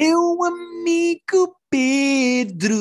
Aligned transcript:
Meu 0.00 0.42
amigo 0.44 1.54
Pedro. 1.68 2.74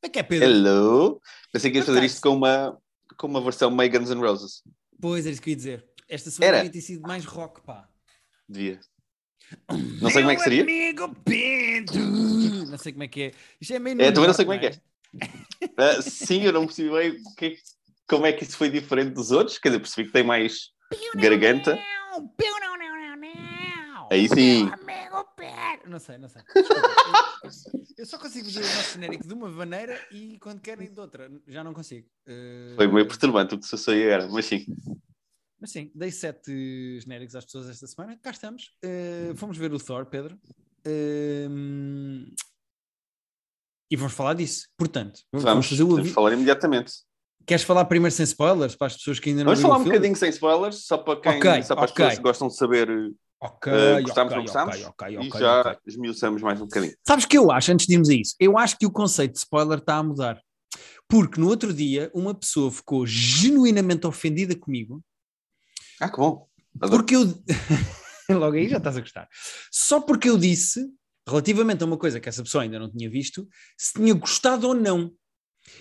Como 0.00 0.04
é 0.04 0.08
que 0.08 0.18
é, 0.18 0.22
Pedro? 0.22 0.48
Hello. 0.48 1.20
Pensei 1.52 1.70
que 1.70 1.76
ias 1.76 1.84
fazer 1.84 2.02
isto 2.04 2.22
com 2.22 2.30
uma, 2.30 2.80
com 3.18 3.26
uma 3.26 3.42
versão 3.42 3.70
meio 3.70 3.92
Guns 3.92 4.08
N' 4.08 4.18
Roses. 4.22 4.62
Pois, 4.98 5.26
era 5.26 5.32
isso 5.34 5.42
que 5.42 5.50
eu 5.50 5.52
ia 5.52 5.56
dizer. 5.56 5.84
Esta 6.08 6.30
semana 6.30 6.56
Era. 6.56 6.64
devia 6.64 6.72
ter 6.72 6.80
sido 6.86 7.02
mais 7.02 7.26
rock, 7.26 7.60
pá. 7.60 7.86
Devia. 8.48 8.80
Não 10.00 10.08
sei 10.10 10.22
como 10.22 10.30
é 10.30 10.36
que 10.36 10.42
seria. 10.42 10.64
Meu 10.64 10.74
amigo 10.74 11.14
Pedro. 11.22 12.00
Não 12.00 12.78
sei 12.78 12.92
como 12.92 13.04
é 13.04 13.08
que 13.08 13.22
é. 13.24 13.32
Isto 13.60 13.74
é 13.74 13.78
meio 13.78 14.00
É, 14.00 14.10
também 14.10 14.28
não 14.28 14.34
sei 14.34 14.46
como 14.46 14.54
é 14.54 14.58
que 14.58 14.66
é. 14.68 14.80
Ah, 15.76 16.00
sim, 16.00 16.44
eu 16.44 16.52
não 16.52 16.64
percebi 16.64 16.88
bem 16.90 17.10
o 17.10 17.34
que 17.34 17.44
é 17.44 17.50
que- 17.50 17.77
como 18.08 18.26
é 18.26 18.32
que 18.32 18.44
isso 18.44 18.56
foi 18.56 18.70
diferente 18.70 19.12
dos 19.14 19.30
outros. 19.30 19.58
Quer 19.58 19.68
dizer, 19.68 19.80
percebi 19.80 20.06
que 20.06 20.12
tem 20.12 20.24
mais 20.24 20.70
garganta. 21.16 21.78
Aí 24.10 24.26
sim. 24.28 24.64
Meu 24.64 24.74
amigo 24.74 25.28
Pedro. 25.36 25.90
Não 25.90 25.98
sei, 25.98 26.18
não 26.18 26.28
sei. 26.28 26.42
Eu, 27.98 28.06
só 28.06 28.18
consigo 28.18 28.46
fazer 28.46 28.60
o 28.60 28.62
nosso 28.62 28.92
genérico 28.94 29.26
de 29.26 29.34
uma 29.34 29.48
maneira 29.48 30.00
e 30.10 30.38
quando 30.38 30.60
querem 30.60 30.92
de 30.92 31.00
outra. 31.00 31.30
Já 31.46 31.62
não 31.64 31.74
consigo. 31.74 32.08
Uh, 32.26 32.76
Foi 32.76 32.86
meio 32.86 33.06
perturbante 33.06 33.54
o 33.54 33.58
que 33.58 33.66
se 33.66 33.76
saiu 33.76 34.10
era, 34.10 34.28
mas 34.28 34.46
sim. 34.46 34.64
Mas 35.60 35.72
sim, 35.72 35.90
dei 35.94 36.10
sete 36.10 37.00
genéricos 37.00 37.34
às 37.34 37.44
pessoas 37.44 37.68
esta 37.68 37.86
semana. 37.86 38.16
Cá 38.22 38.30
estamos. 38.30 38.72
Uh, 38.84 39.34
fomos 39.36 39.56
ver 39.58 39.72
o 39.72 39.78
Thor, 39.78 40.06
Pedro. 40.06 40.38
Um, 40.86 42.32
e 43.90 43.96
vamos 43.96 44.12
falar 44.12 44.34
disso. 44.34 44.68
Portanto, 44.76 45.20
Vamos, 45.32 45.68
fazer 45.68 45.82
o 45.82 45.86
vamos 45.88 46.00
avi- 46.00 46.10
falar 46.12 46.32
imediatamente. 46.32 46.92
Queres 47.48 47.62
falar 47.64 47.86
primeiro 47.86 48.14
sem 48.14 48.24
spoilers 48.24 48.76
para 48.76 48.88
as 48.88 48.96
pessoas 48.96 49.18
que 49.18 49.30
ainda 49.30 49.42
não 49.42 49.52
Vamos 49.52 49.62
falar 49.62 49.76
um 49.76 49.78
filme? 49.78 49.92
bocadinho 49.96 50.16
sem 50.16 50.28
spoilers, 50.28 50.84
só 50.86 50.98
para 50.98 51.18
quem 51.18 51.38
Ok, 51.38 51.62
só 51.62 51.74
para 51.74 51.84
as 51.86 51.90
ok. 51.90 52.04
pessoas 52.04 52.16
que 52.18 52.22
gostam 52.22 52.48
de 52.48 52.56
saber 52.56 52.90
uh, 52.90 53.14
Ok, 53.40 53.72
gostamos 54.02 54.10
ou 54.12 54.24
ok, 54.24 54.34
não 54.36 54.42
gostamos. 54.42 54.76
ok, 54.84 55.16
ok, 55.16 55.26
e 55.26 55.30
já 55.40 55.60
ok. 55.62 55.76
esmiuçamos 55.86 56.42
mais 56.42 56.60
um 56.60 56.64
bocadinho. 56.66 56.94
Sabes 57.06 57.24
o 57.24 57.28
que 57.28 57.38
eu 57.38 57.50
acho, 57.50 57.72
antes 57.72 57.86
de 57.86 57.94
irmos 57.94 58.10
a 58.10 58.14
isso? 58.14 58.34
Eu 58.38 58.58
acho 58.58 58.76
que 58.76 58.84
o 58.84 58.90
conceito 58.90 59.32
de 59.32 59.38
spoiler 59.38 59.78
está 59.78 59.96
a 59.96 60.02
mudar. 60.02 60.38
Porque 61.08 61.40
no 61.40 61.48
outro 61.48 61.72
dia 61.72 62.10
uma 62.14 62.34
pessoa 62.34 62.70
ficou 62.70 63.06
genuinamente 63.06 64.06
ofendida 64.06 64.54
comigo 64.54 65.02
Ah, 65.98 66.10
que 66.10 66.18
bom. 66.18 66.46
Adoro. 66.80 67.02
porque 67.02 67.16
eu. 67.16 67.22
Logo 68.38 68.56
aí 68.56 68.68
já 68.68 68.76
estás 68.76 68.98
a 68.98 69.00
gostar. 69.00 69.26
Só 69.72 70.00
porque 70.02 70.28
eu 70.28 70.36
disse, 70.36 70.86
relativamente 71.26 71.82
a 71.82 71.86
uma 71.86 71.96
coisa 71.96 72.20
que 72.20 72.28
essa 72.28 72.42
pessoa 72.42 72.62
ainda 72.64 72.78
não 72.78 72.90
tinha 72.90 73.08
visto, 73.08 73.48
se 73.78 73.94
tinha 73.94 74.12
gostado 74.12 74.68
ou 74.68 74.74
não. 74.74 75.10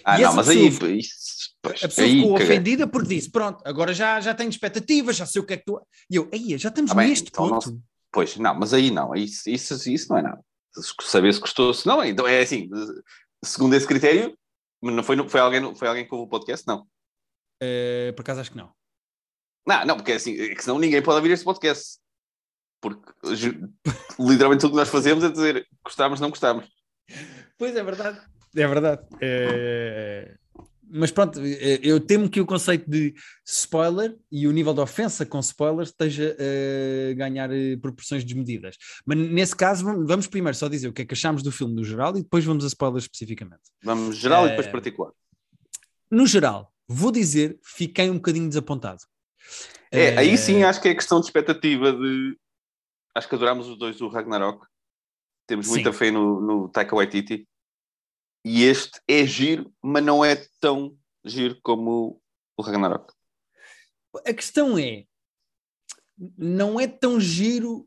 Ah, 0.03 0.19
e 0.19 0.23
não, 0.23 0.33
mas 0.33 0.49
aí, 0.49 0.69
pessoa- 0.71 0.91
isso, 0.91 1.15
pois, 1.61 1.83
A 1.83 1.87
pessoa 1.87 2.07
aí, 2.07 2.15
ficou 2.21 2.33
caguei. 2.33 2.47
ofendida 2.47 2.87
porque 2.87 3.07
disse: 3.15 3.29
Pronto, 3.31 3.61
agora 3.65 3.93
já, 3.93 4.19
já 4.21 4.33
tenho 4.33 4.49
expectativas, 4.49 5.15
já 5.15 5.25
sei 5.25 5.41
o 5.41 5.45
que 5.45 5.53
é 5.53 5.57
que 5.57 5.65
tu. 5.65 5.81
E 6.09 6.15
eu, 6.15 6.29
aí, 6.33 6.57
já 6.57 6.69
estamos 6.69 6.91
Ah, 6.91 6.95
bem, 6.95 7.09
neste 7.09 7.29
então 7.29 7.45
não 7.47 7.59
ponto. 7.59 7.81
Pois, 8.11 8.35
não, 8.37 8.55
mas 8.55 8.73
aí 8.73 8.89
não, 8.89 9.13
isso, 9.15 9.49
isso, 9.49 9.89
isso 9.91 10.09
não 10.09 10.17
é 10.17 10.21
nada. 10.21 10.41
Saber 11.01 11.33
se 11.33 11.39
gostou, 11.39 11.73
se 11.73 11.85
não, 11.87 12.03
então 12.03 12.27
é 12.27 12.39
assim, 12.41 12.69
segundo 13.43 13.73
esse 13.75 13.85
critério, 13.87 14.37
mas 14.81 14.93
não 14.95 15.03
foi, 15.03 15.27
foi, 15.27 15.39
alguém, 15.39 15.75
foi 15.75 15.87
alguém 15.87 16.07
que 16.07 16.13
ouve 16.15 16.25
o 16.25 16.29
podcast? 16.29 16.65
Não. 16.67 16.87
Eh, 17.61 18.13
por 18.15 18.21
acaso 18.21 18.39
acho 18.41 18.51
que 18.51 18.57
não. 18.57 18.71
Não, 19.67 19.85
não, 19.85 19.95
porque 19.97 20.13
é 20.13 20.15
assim, 20.15 20.39
é 20.39 20.55
que 20.55 20.63
senão 20.63 20.79
ninguém 20.79 21.01
pode 21.01 21.17
ouvir 21.17 21.31
este 21.31 21.43
podcast. 21.43 21.97
Porque 22.79 23.01
literalmente 24.19 24.61
tudo 24.61 24.71
que 24.71 24.77
nós 24.77 24.87
fazemos 24.89 25.23
é 25.23 25.29
dizer 25.29 25.67
gostamos, 25.83 26.19
não 26.19 26.29
gostamos. 26.29 26.65
Pois 27.57 27.75
é 27.75 27.83
verdade. 27.83 28.21
É 28.55 28.67
verdade. 28.67 29.01
Eh, 29.21 30.35
Mas 30.89 31.11
pronto, 31.11 31.37
eh, 31.43 31.79
eu 31.83 31.99
temo 31.99 32.29
que 32.29 32.39
o 32.39 32.45
conceito 32.45 32.89
de 32.89 33.13
spoiler 33.45 34.17
e 34.31 34.47
o 34.47 34.51
nível 34.53 34.73
de 34.73 34.79
ofensa 34.79 35.25
com 35.25 35.37
spoiler 35.41 35.83
esteja 35.83 36.33
a 36.39 37.13
ganhar 37.13 37.51
eh, 37.51 37.75
proporções 37.75 38.23
desmedidas. 38.23 38.77
Mas 39.05 39.17
nesse 39.17 39.53
caso, 39.53 39.83
vamos- 40.05 40.27
primeiro 40.27 40.55
só 40.57 40.69
dizer 40.69 40.87
o 40.87 40.93
que 40.93 41.01
é 41.01 41.05
que 41.05 41.13
achamos 41.13 41.43
do 41.43 41.51
filme 41.51 41.73
no 41.75 41.83
geral 41.83 42.11
e 42.17 42.21
depois 42.23 42.45
vamos 42.45 42.63
a 42.63 42.67
spoilers 42.67 43.03
especificamente. 43.03 43.63
Vamos 43.83 44.15
geral 44.15 44.45
e 44.45 44.47
É. 44.47 44.49
depois 44.51 44.67
particular. 44.67 45.11
No 46.09 46.25
geral, 46.25 46.71
vou 46.87 47.11
dizer, 47.11 47.59
fiquei 47.61 48.09
um 48.09 48.15
bocadinho 48.15 48.47
desapontado. 48.47 49.01
É, 49.91 50.05
Eh, 50.13 50.17
aí 50.19 50.37
sim 50.37 50.63
acho 50.63 50.81
que 50.81 50.87
é 50.87 50.95
questão 50.95 51.19
de 51.19 51.25
expectativa 51.25 51.91
de. 51.91 52.37
Acho 53.13 53.27
que 53.27 53.35
adorámos 53.35 53.67
os 53.67 53.77
dois 53.77 53.97
do 53.97 54.07
Ragnarok. 54.07 54.65
Temos 55.45 55.65
Sim. 55.65 55.73
muita 55.73 55.91
fé 55.91 56.11
no, 56.11 56.39
no 56.39 56.69
Taika 56.69 56.95
Waititi. 56.95 57.45
E 58.47 58.63
este 58.63 59.01
é 59.05 59.25
giro, 59.25 59.73
mas 59.83 60.01
não 60.01 60.23
é 60.23 60.37
tão 60.61 60.97
giro 61.25 61.59
como 61.61 62.21
o 62.55 62.61
Ragnarok. 62.61 63.13
A 64.25 64.33
questão 64.33 64.79
é, 64.79 65.03
não 66.37 66.79
é 66.79 66.87
tão 66.87 67.19
giro, 67.19 67.85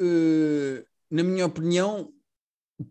eh, 0.00 0.84
na 1.10 1.24
minha 1.24 1.44
opinião, 1.44 2.14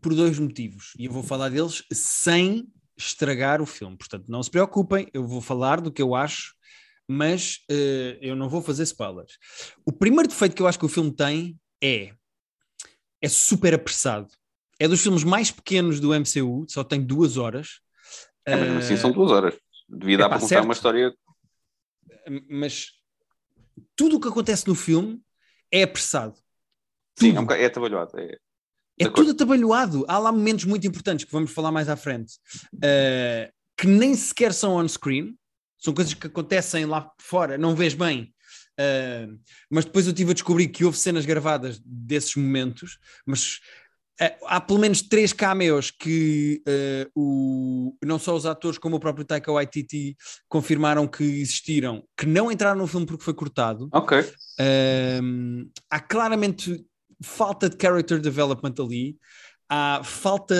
por 0.02 0.14
dois 0.14 0.38
motivos. 0.38 0.92
E 1.00 1.06
eu 1.06 1.12
vou 1.14 1.24
falar 1.24 1.48
deles 1.48 1.86
sem 1.90 2.68
estragar 2.98 3.62
o 3.62 3.66
filme. 3.66 3.96
Portanto, 3.96 4.26
não 4.28 4.44
se 4.44 4.52
preocupem, 4.52 5.10
eu 5.14 5.26
vou 5.26 5.40
falar 5.40 5.80
do 5.80 5.94
que 5.94 6.02
eu 6.02 6.16
acho, 6.16 6.54
mas 7.08 7.62
eh, 7.72 8.20
eu 8.20 8.36
não 8.36 8.50
vou 8.50 8.62
fazer 8.62 8.84
spoilers. 8.84 9.38
O 9.86 9.94
primeiro 9.94 10.28
defeito 10.28 10.54
que 10.54 10.62
eu 10.62 10.68
acho 10.68 10.78
que 10.78 10.86
o 10.86 10.90
filme 10.90 11.16
tem 11.16 11.58
é 11.82 12.14
é 13.22 13.30
super 13.30 13.74
apressado. 13.74 14.28
É 14.80 14.88
dos 14.88 15.02
filmes 15.02 15.24
mais 15.24 15.52
pequenos 15.52 16.00
do 16.00 16.14
MCU, 16.14 16.66
só 16.68 16.84
tem 16.84 17.02
duas 17.02 17.38
horas. 17.38 17.80
É, 18.46 18.56
mas 18.56 18.62
mesmo 18.66 18.80
assim 18.80 18.94
Eh, 18.94 18.98
são 18.98 19.12
duas 19.12 19.32
horas. 19.32 19.56
Devia 19.88 20.18
dar 20.18 20.26
epá, 20.26 20.30
para 20.32 20.40
contar 20.42 20.50
certo. 20.56 20.66
uma 20.66 20.74
história. 20.74 21.14
mas 22.50 22.88
tudo 23.96 24.18
o 24.18 24.20
que 24.20 24.28
acontece 24.28 24.68
no 24.68 24.76
filme 24.76 25.22
é 25.72 25.84
apressado. 25.84 26.36
Sim, 27.18 27.28
Tudo. 27.30 27.38
é, 27.38 27.40
um 27.40 27.44
bocado- 27.44 27.62
é 27.62 27.70
trabalhado. 27.70 28.20
É, 28.20 28.38
É 29.00 29.10
tudo 29.10 29.32
atabalhoado. 29.32 30.06
Há 30.08 30.18
lá 30.20 30.32
momentos 30.32 30.66
muito 30.66 30.86
importantes 30.88 31.26
que 31.26 31.32
vamos 31.32 31.52
falar 31.52 31.72
mais 31.72 31.88
à 31.90 31.96
frente, 31.96 32.34
eh, 32.84 33.52
que 33.78 33.88
nem 33.88 34.16
sequer 34.16 34.54
são 34.54 34.74
on-screen, 34.76 35.38
são 35.78 35.94
coisas 35.94 36.14
que 36.14 36.28
acontecem 36.28 36.86
lá 36.86 37.12
fora, 37.20 37.58
não 37.58 37.76
vês 37.76 37.94
bem. 37.94 38.34
Eh, 38.78 39.28
mas 39.70 39.86
depois 39.86 40.08
eu 40.08 40.14
tive 40.14 40.32
a 40.32 40.34
descobrir 40.34 40.68
que 40.70 40.84
houve 40.86 40.98
cenas 40.98 41.26
gravadas 41.26 41.80
desses 41.86 42.36
momentos, 42.36 42.98
mas 43.26 43.60
há 44.46 44.62
pelo 44.62 44.80
menos 44.80 45.02
três 45.02 45.34
cameos 45.34 45.92
que 45.92 46.62
eh, 46.66 47.08
o, 47.14 47.96
não 48.04 48.18
só 48.18 48.36
os 48.36 48.46
atores 48.46 48.78
como 48.78 48.96
o 48.96 49.00
próprio 49.00 49.26
Taika 49.26 49.52
Waititi 49.52 50.16
confirmaram 50.48 51.08
que 51.08 51.24
existiram, 51.24 52.04
que 52.18 52.26
não 52.26 52.52
entraram 52.52 52.80
no 52.80 52.88
filme 52.88 53.06
porque 53.06 53.24
foi 53.24 53.34
cortado. 53.34 53.90
ok. 53.92 54.26
Um, 55.22 55.70
há 55.90 56.00
claramente 56.00 56.86
falta 57.22 57.70
de 57.70 57.78
character 57.82 58.20
development 58.20 58.76
ali, 58.80 59.18
há 59.70 60.02
falta, 60.04 60.56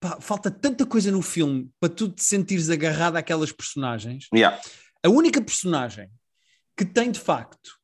pá, 0.00 0.18
falta 0.20 0.50
tanta 0.50 0.86
coisa 0.86 1.10
no 1.10 1.20
filme 1.20 1.70
para 1.78 1.90
tu 1.90 2.08
te 2.08 2.22
sentires 2.22 2.70
agarrado 2.70 3.16
àquelas 3.16 3.52
personagens. 3.52 4.26
Yeah. 4.34 4.58
A 5.04 5.10
única 5.10 5.40
personagem 5.42 6.08
que 6.74 6.84
tem 6.84 7.10
de 7.10 7.20
facto 7.20 7.78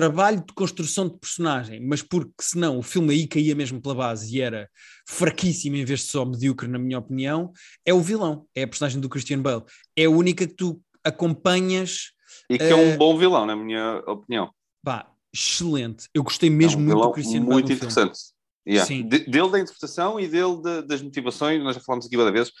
trabalho 0.00 0.38
de 0.46 0.52
construção 0.54 1.08
de 1.08 1.18
personagem, 1.18 1.80
mas 1.84 2.02
porque 2.02 2.30
senão 2.40 2.78
o 2.78 2.82
filme 2.82 3.12
aí 3.12 3.26
caía 3.26 3.54
mesmo 3.56 3.80
pela 3.82 3.96
base 3.96 4.36
e 4.36 4.40
era 4.40 4.68
fraquíssimo 5.08 5.74
em 5.74 5.84
vez 5.84 6.00
de 6.00 6.06
só 6.06 6.24
medíocre, 6.24 6.68
na 6.68 6.78
minha 6.78 6.98
opinião, 7.00 7.52
é 7.84 7.92
o 7.92 8.00
vilão, 8.00 8.46
é 8.54 8.62
a 8.62 8.68
personagem 8.68 9.00
do 9.00 9.08
Christian 9.08 9.40
Bale. 9.42 9.64
É 9.96 10.04
a 10.04 10.10
única 10.10 10.46
que 10.46 10.54
tu 10.54 10.80
acompanhas 11.02 12.12
E 12.48 12.56
que 12.58 12.64
é 12.64 12.70
Eh, 12.70 12.74
um 12.74 12.96
bom 12.96 13.18
vilão, 13.18 13.44
na 13.44 13.56
minha 13.56 13.98
opinião. 14.06 14.50
Pá, 14.84 15.10
excelente. 15.34 16.08
Eu 16.14 16.22
gostei 16.22 16.48
É 16.48 16.52
mesmo 16.52 16.80
um 16.80 16.84
muito 16.84 17.00
do 17.02 17.10
Christian 17.12 17.40
Bale 17.40 17.52
muito 17.52 17.64
no 17.70 17.76
filme. 17.76 17.92
interessante. 17.92 18.18
Yeah. 18.66 18.86
Sim. 18.86 19.08
De- 19.08 19.24
dele 19.30 19.50
da 19.50 19.58
interpretação 19.58 20.20
e 20.20 20.28
dele 20.28 20.62
da- 20.62 20.80
das 20.82 21.02
motivações, 21.02 21.62
nós 21.62 21.74
já 21.74 21.80
falámos 21.82 22.06
aqui 22.06 22.16
várias 22.16 22.34
vezes. 22.34 22.52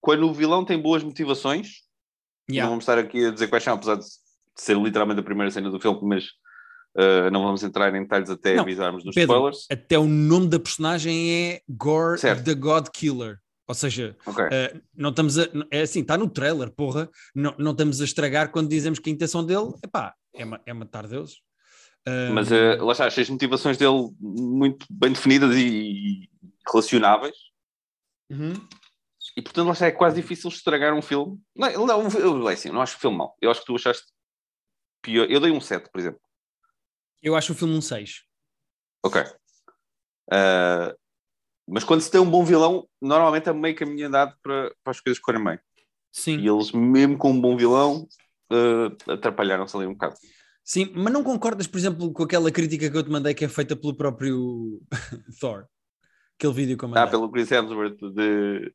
Quando 0.00 0.28
o 0.28 0.32
vilão 0.34 0.64
tem 0.64 0.80
boas 0.80 1.02
motivações, 1.02 1.68
não 2.48 2.54
Yeah. 2.54 2.68
vamos 2.70 2.82
estar 2.84 2.98
aqui 2.98 3.24
a 3.26 3.30
dizer 3.30 3.48
quais 3.48 3.64
são, 3.64 3.74
apesar 3.74 3.96
de 3.96 4.04
ser 4.56 4.76
literalmente 4.76 5.20
a 5.20 5.24
primeira 5.24 5.50
cena 5.50 5.70
do 5.70 5.80
filme, 5.80 5.98
mas 6.02 6.24
uh, 6.96 7.30
não 7.30 7.42
vamos 7.42 7.62
entrar 7.62 7.94
em 7.94 8.02
detalhes 8.02 8.30
até 8.30 8.54
Não, 8.56 8.62
avisarmos 8.62 9.04
dos 9.04 9.14
Pedro, 9.14 9.34
spoilers. 9.34 9.66
Até 9.70 9.98
o 9.98 10.06
nome 10.06 10.48
da 10.48 10.58
personagem 10.58 11.30
é 11.32 11.60
Gore 11.68 12.18
Certo. 12.18 12.44
the 12.44 12.54
God 12.54 12.88
Killer. 12.92 13.38
Ou 13.66 13.74
seja, 13.74 14.14
Ok. 14.26 14.44
eh, 14.50 14.78
não 14.94 15.08
estamos 15.08 15.38
a. 15.38 15.48
É 15.70 15.80
assim, 15.80 16.00
está 16.00 16.18
no 16.18 16.28
trailer, 16.28 16.70
porra. 16.70 17.08
Não, 17.34 17.54
não 17.58 17.70
estamos 17.72 17.98
a 18.02 18.04
estragar 18.04 18.50
quando 18.50 18.68
dizemos 18.68 18.98
que 18.98 19.08
a 19.08 19.12
intenção 19.12 19.42
dele 19.44 19.72
epá, 19.82 20.14
é, 20.34 20.44
ma- 20.44 20.60
é 20.66 20.72
matar 20.74 21.06
Deus. 21.08 21.40
Mas 22.34 22.50
uh, 22.50 22.84
lá 22.84 22.92
está, 22.92 23.06
achei 23.06 23.22
as 23.22 23.30
motivações 23.30 23.78
dele 23.78 24.10
muito 24.20 24.84
bem 24.90 25.12
definidas 25.12 25.56
e, 25.56 25.66
e 25.66 26.28
relacionáveis. 26.70 27.34
Uhum. 28.30 28.52
E 29.34 29.40
portanto, 29.40 29.66
lá 29.68 29.72
está, 29.72 29.86
é 29.86 29.90
quase 29.90 30.20
difícil 30.20 30.50
estragar 30.50 30.92
um 30.92 31.00
filme. 31.00 31.40
Não, 31.56 31.86
não, 31.86 32.02
eu, 32.10 32.48
é 32.50 32.52
assim, 32.52 32.68
eu 32.68 32.74
não 32.74 32.82
acho 32.82 32.96
o 32.98 33.00
filme 33.00 33.16
mau. 33.16 33.34
Eu 33.40 33.50
acho 33.50 33.60
que 33.60 33.66
tu 33.66 33.74
achaste 33.74 34.04
pior. 35.02 35.26
Eu 35.30 35.40
dei 35.40 35.50
um 35.50 35.60
7, 35.60 35.88
por 35.90 35.98
exemplo. 35.98 36.20
Eu 37.24 37.34
acho 37.34 37.52
o 37.52 37.56
filme 37.56 37.74
um 37.74 37.80
6. 37.80 38.22
Ok. 39.02 39.22
Uh, 40.30 40.94
mas 41.66 41.82
quando 41.82 42.02
se 42.02 42.10
tem 42.10 42.20
um 42.20 42.30
bom 42.30 42.44
vilão, 42.44 42.86
normalmente 43.00 43.48
é 43.48 43.52
meio 43.54 43.74
caminho 43.74 44.08
andado 44.08 44.36
para, 44.42 44.74
para 44.84 44.90
as 44.90 45.00
coisas 45.00 45.18
correrem 45.18 45.42
bem. 45.42 45.58
Sim. 46.12 46.38
E 46.38 46.46
eles, 46.46 46.70
mesmo 46.72 47.16
com 47.16 47.30
um 47.30 47.40
bom 47.40 47.56
vilão, 47.56 48.06
uh, 48.52 49.12
atrapalharam-se 49.12 49.74
ali 49.74 49.86
um 49.86 49.94
bocado. 49.94 50.16
Sim, 50.62 50.92
mas 50.94 51.12
não 51.12 51.24
concordas, 51.24 51.66
por 51.66 51.78
exemplo, 51.78 52.12
com 52.12 52.22
aquela 52.24 52.50
crítica 52.50 52.90
que 52.90 52.96
eu 52.96 53.02
te 53.02 53.10
mandei 53.10 53.32
que 53.32 53.46
é 53.46 53.48
feita 53.48 53.74
pelo 53.74 53.96
próprio 53.96 54.82
Thor? 55.40 55.66
Aquele 56.38 56.52
vídeo 56.52 56.76
que 56.76 56.84
eu 56.84 56.88
mandei. 56.90 57.04
Ah, 57.04 57.06
pelo 57.06 57.30
Chris 57.30 57.50
Hemsworth 57.50 57.98
de... 58.12 58.70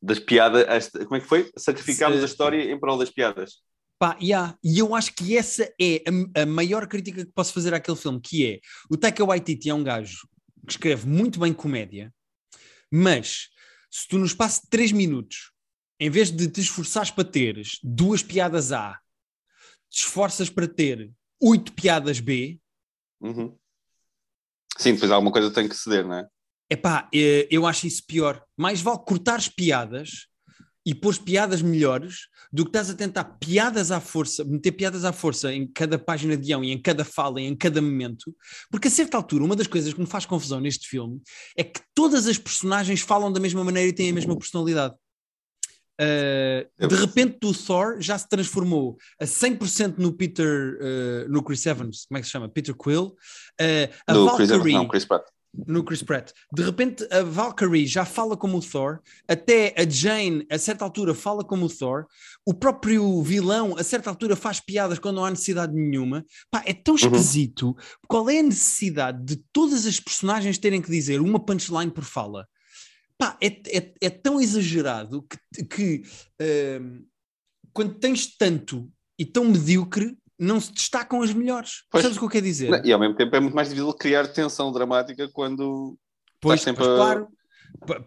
das 0.00 0.18
piadas. 0.18 0.88
Como 0.90 1.16
é 1.16 1.20
que 1.20 1.26
foi? 1.26 1.50
Sacrificámos 1.54 2.16
Se... 2.16 2.22
a 2.22 2.26
história 2.26 2.62
em 2.62 2.80
prol 2.80 2.96
das 2.96 3.10
piadas. 3.10 3.62
Pá, 3.98 4.16
yeah. 4.22 4.56
E 4.62 4.78
eu 4.78 4.94
acho 4.94 5.12
que 5.12 5.36
essa 5.36 5.64
é 5.80 6.02
a, 6.36 6.42
a, 6.42 6.46
maior 6.46 6.86
crítica 6.86 7.24
que 7.24 7.32
posso 7.32 7.52
fazer 7.52 7.74
àquele 7.74 7.96
filme, 7.96 8.20
que 8.20 8.46
é 8.46 8.60
o 8.88 8.96
Taika 8.96 9.24
Waititi 9.24 9.68
é 9.68 9.74
um 9.74 9.82
gajo 9.82 10.28
que 10.64 10.72
escreve 10.72 11.06
muito 11.06 11.40
bem 11.40 11.52
comédia, 11.52 12.14
mas 12.90 13.48
se 13.90 14.06
tu 14.06 14.18
no 14.18 14.26
espaço 14.26 14.62
de 14.62 14.68
3 14.68 14.92
minutos, 14.92 15.52
em 15.98 16.08
vez 16.10 16.30
de 16.30 16.48
te 16.48 16.60
esforçares 16.60 17.10
para 17.10 17.24
teres 17.24 17.78
duas 17.82 18.22
piadas 18.22 18.70
A, 18.70 19.00
te 19.90 19.98
esforças 19.98 20.48
para 20.48 20.68
ter 20.68 21.10
oito 21.40 21.72
piadas 21.72 22.20
B. 22.20 22.60
Uhum. 23.20 23.56
Sim, 24.76 24.94
depois 24.94 25.10
alguma 25.10 25.32
coisa 25.32 25.50
tem 25.50 25.68
que 25.68 25.74
ceder, 25.74 26.06
não 26.06 26.14
é? 26.14 26.28
Epá, 26.70 27.08
eh, 27.12 27.48
eu 27.50 27.66
acho 27.66 27.86
isso 27.86 28.04
pior. 28.06 28.44
Mais 28.56 28.80
vale 28.80 29.00
cortares 29.04 29.48
piadas 29.48 30.27
e 30.88 30.94
pôs 30.94 31.18
piadas 31.18 31.60
melhores 31.60 32.28
do 32.50 32.64
que 32.64 32.70
estás 32.70 32.88
a 32.88 32.94
tentar 32.94 33.24
piadas 33.38 33.90
à 33.90 34.00
força, 34.00 34.42
meter 34.42 34.72
piadas 34.72 35.04
à 35.04 35.12
força 35.12 35.52
em 35.52 35.66
cada 35.66 35.98
página 35.98 36.34
de 36.34 36.46
guião 36.46 36.64
e 36.64 36.72
em 36.72 36.80
cada 36.80 37.04
fala 37.04 37.42
e 37.42 37.44
em 37.44 37.54
cada 37.54 37.82
momento, 37.82 38.34
porque 38.70 38.88
a 38.88 38.90
certa 38.90 39.14
altura, 39.14 39.44
uma 39.44 39.54
das 39.54 39.66
coisas 39.66 39.92
que 39.92 40.00
me 40.00 40.06
faz 40.06 40.24
confusão 40.24 40.60
neste 40.60 40.88
filme 40.88 41.20
é 41.54 41.62
que 41.62 41.78
todas 41.94 42.26
as 42.26 42.38
personagens 42.38 43.02
falam 43.02 43.30
da 43.30 43.38
mesma 43.38 43.62
maneira 43.62 43.90
e 43.90 43.92
têm 43.92 44.08
a 44.08 44.14
mesma 44.14 44.34
personalidade. 44.34 44.94
Uh, 46.00 46.88
de 46.88 46.94
repente 46.94 47.38
o 47.44 47.52
Thor 47.52 48.00
já 48.00 48.16
se 48.16 48.26
transformou 48.26 48.96
a 49.20 49.26
100% 49.26 49.98
no 49.98 50.14
Peter, 50.14 50.78
uh, 50.80 51.28
no 51.30 51.42
Chris 51.42 51.66
Evans, 51.66 52.06
como 52.06 52.16
é 52.16 52.20
que 52.22 52.26
se 52.26 52.32
chama? 52.32 52.48
Peter 52.48 52.74
Quill. 52.74 53.14
Uh, 53.60 53.92
a 54.06 54.14
no 54.14 54.24
Valkyrie, 54.24 54.48
Chris 54.48 54.58
Evans, 54.58 54.72
não, 54.72 54.88
Chris 54.88 55.04
Pratt. 55.04 55.26
No 55.66 55.82
Chris 55.82 56.02
Pratt. 56.02 56.30
De 56.52 56.62
repente 56.62 57.06
a 57.10 57.22
Valkyrie 57.22 57.86
já 57.86 58.04
fala 58.04 58.36
como 58.36 58.58
o 58.58 58.62
Thor, 58.62 59.00
até 59.26 59.74
a 59.76 59.88
Jane 59.88 60.46
a 60.50 60.58
certa 60.58 60.84
altura 60.84 61.14
fala 61.14 61.42
como 61.42 61.66
o 61.66 61.68
Thor, 61.68 62.06
o 62.46 62.54
próprio 62.54 63.22
vilão 63.22 63.76
a 63.76 63.82
certa 63.82 64.10
altura 64.10 64.36
faz 64.36 64.60
piadas 64.60 64.98
quando 64.98 65.16
não 65.16 65.24
há 65.24 65.30
necessidade 65.30 65.74
nenhuma. 65.74 66.24
Pá, 66.50 66.62
é 66.66 66.74
tão 66.74 66.94
uhum. 66.94 67.00
esquisito. 67.00 67.68
Uhum. 67.68 67.74
Qual 68.06 68.30
é 68.30 68.38
a 68.38 68.42
necessidade 68.42 69.24
de 69.24 69.36
todas 69.52 69.86
as 69.86 69.98
personagens 69.98 70.58
terem 70.58 70.82
que 70.82 70.90
dizer 70.90 71.20
uma 71.20 71.40
punchline 71.40 71.90
por 71.90 72.04
fala? 72.04 72.46
pá, 73.18 73.36
é, 73.42 73.48
é, 73.76 73.94
é 74.00 74.10
tão 74.10 74.40
exagerado 74.40 75.26
que, 75.52 75.64
que 75.64 76.02
uh, 76.40 77.06
quando 77.72 77.98
tens 77.98 78.36
tanto 78.36 78.90
e 79.18 79.26
tão 79.26 79.44
medíocre, 79.46 80.16
não 80.38 80.60
se 80.60 80.72
destacam 80.72 81.22
as 81.22 81.32
melhores. 81.32 81.82
Pois. 81.90 82.02
Sabes 82.02 82.16
o 82.16 82.20
que 82.20 82.26
eu 82.26 82.30
quero 82.30 82.44
dizer? 82.44 82.84
E 82.84 82.92
ao 82.92 83.00
mesmo 83.00 83.16
tempo 83.16 83.34
é 83.34 83.40
muito 83.40 83.54
mais 83.54 83.68
difícil 83.68 83.92
criar 83.94 84.28
tensão 84.28 84.72
dramática 84.72 85.28
quando 85.32 85.98
pois, 86.40 86.60
sempre 86.60 86.84
pois, 86.84 86.94
a... 86.94 86.96
claro. 86.96 87.28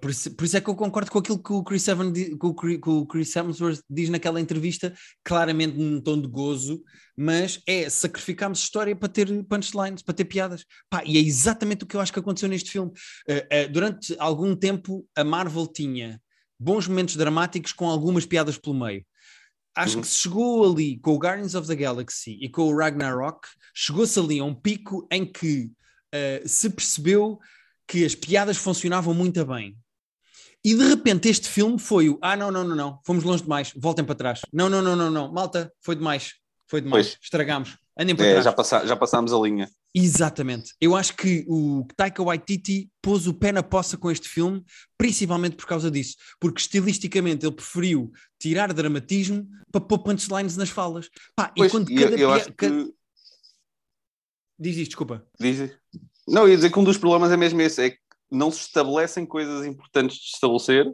Por 0.01 0.09
isso, 0.09 0.35
por 0.35 0.43
isso, 0.43 0.57
é 0.57 0.61
que 0.61 0.69
eu 0.69 0.75
concordo 0.75 1.11
com 1.11 1.19
aquilo 1.19 1.41
que 1.41 1.53
o 1.53 1.63
Chris, 1.63 1.87
Evans, 1.87 2.11
que 2.13 2.89
o 2.89 3.05
Chris 3.05 3.35
Hemsworth 3.35 3.81
diz 3.87 4.09
naquela 4.09 4.41
entrevista, 4.41 4.91
claramente 5.23 5.77
num 5.77 6.01
tom 6.01 6.19
de 6.19 6.27
gozo, 6.27 6.81
mas 7.15 7.61
é 7.67 7.87
sacrificarmos 7.87 8.59
história 8.59 8.95
para 8.95 9.07
ter 9.07 9.27
punchlines, 9.45 10.01
para 10.01 10.15
ter 10.15 10.25
piadas. 10.25 10.65
Pá, 10.89 11.03
e 11.05 11.17
é 11.17 11.21
exatamente 11.21 11.83
o 11.83 11.87
que 11.87 11.95
eu 11.95 12.01
acho 12.01 12.11
que 12.11 12.19
aconteceu 12.19 12.49
neste 12.49 12.71
filme. 12.71 12.91
Uh, 13.29 13.67
uh, 13.67 13.71
durante 13.71 14.15
algum 14.17 14.55
tempo, 14.55 15.07
a 15.15 15.23
Marvel 15.23 15.67
tinha 15.67 16.19
bons 16.59 16.87
momentos 16.87 17.15
dramáticos 17.15 17.71
com 17.71 17.87
algumas 17.87 18.25
piadas 18.25 18.57
pelo 18.57 18.75
meio. 18.75 19.05
Acho 19.75 19.95
uhum. 19.95 20.01
que 20.01 20.07
se 20.07 20.17
chegou 20.17 20.71
ali 20.71 20.97
com 20.97 21.13
o 21.13 21.17
Guardians 21.17 21.55
of 21.55 21.67
the 21.67 21.75
Galaxy 21.75 22.37
e 22.41 22.49
com 22.49 22.63
o 22.63 22.75
Ragnarok, 22.75 23.47
chegou-se 23.73 24.19
ali 24.19 24.39
a 24.39 24.43
um 24.43 24.53
pico 24.53 25.07
em 25.11 25.25
que 25.25 25.71
uh, 26.13 26.47
se 26.47 26.69
percebeu 26.69 27.39
que 27.87 28.05
as 28.05 28.15
piadas 28.15 28.57
funcionavam 28.57 29.13
muito 29.13 29.45
bem. 29.45 29.77
E 30.63 30.75
de 30.75 30.87
repente 30.87 31.27
este 31.27 31.49
filme 31.49 31.79
foi 31.79 32.09
o 32.09 32.19
ah, 32.21 32.35
não, 32.35 32.51
não, 32.51 32.63
não, 32.63 32.75
não, 32.75 32.99
fomos 33.05 33.23
longe 33.23 33.43
demais, 33.43 33.73
voltem 33.75 34.05
para 34.05 34.15
trás. 34.15 34.41
Não, 34.53 34.69
não, 34.69 34.81
não, 34.81 34.95
não, 34.95 35.09
não, 35.09 35.31
malta, 35.31 35.73
foi 35.81 35.95
demais, 35.95 36.35
foi 36.67 36.81
demais, 36.81 37.07
pois. 37.07 37.19
estragámos, 37.23 37.77
andem 38.01 38.15
para 38.15 38.25
é, 38.25 38.31
trás. 38.31 38.45
Já, 38.45 38.53
passa, 38.53 38.85
já 38.85 38.95
passámos 38.95 39.33
a 39.33 39.37
linha. 39.37 39.69
Exatamente. 39.93 40.73
Eu 40.79 40.95
acho 40.95 41.15
que 41.15 41.45
o 41.47 41.85
Taika 41.95 42.23
Waititi 42.23 42.89
pôs 43.01 43.27
o 43.27 43.33
pé 43.33 43.51
na 43.51 43.63
poça 43.63 43.97
com 43.97 44.09
este 44.09 44.27
filme, 44.27 44.63
principalmente 44.97 45.55
por 45.55 45.65
causa 45.65 45.91
disso, 45.91 46.15
porque 46.39 46.61
estilisticamente 46.61 47.45
ele 47.45 47.55
preferiu 47.55 48.11
tirar 48.39 48.73
dramatismo 48.73 49.47
para 49.71 49.81
pôr 49.81 49.99
punchlines 49.99 50.57
nas 50.57 50.69
falas. 50.69 51.09
Pá, 51.35 51.51
pois, 51.55 51.69
e 51.69 51.71
quando 51.71 51.93
cada, 51.93 52.15
eu, 52.15 52.31
acho 52.31 52.53
cada... 52.53 52.85
que... 52.85 52.93
Diz 54.59 54.77
isto, 54.77 54.89
desculpa. 54.89 55.25
Diz 55.39 55.71
não, 56.27 56.47
ia 56.47 56.55
dizer 56.55 56.71
que 56.71 56.79
um 56.79 56.83
dos 56.83 56.97
problemas 56.97 57.31
é 57.31 57.37
mesmo 57.37 57.61
esse, 57.61 57.83
é 57.83 57.89
que 57.89 57.99
não 58.29 58.51
se 58.51 58.61
estabelecem 58.61 59.25
coisas 59.25 59.65
importantes 59.65 60.17
de 60.17 60.27
estabelecer 60.27 60.93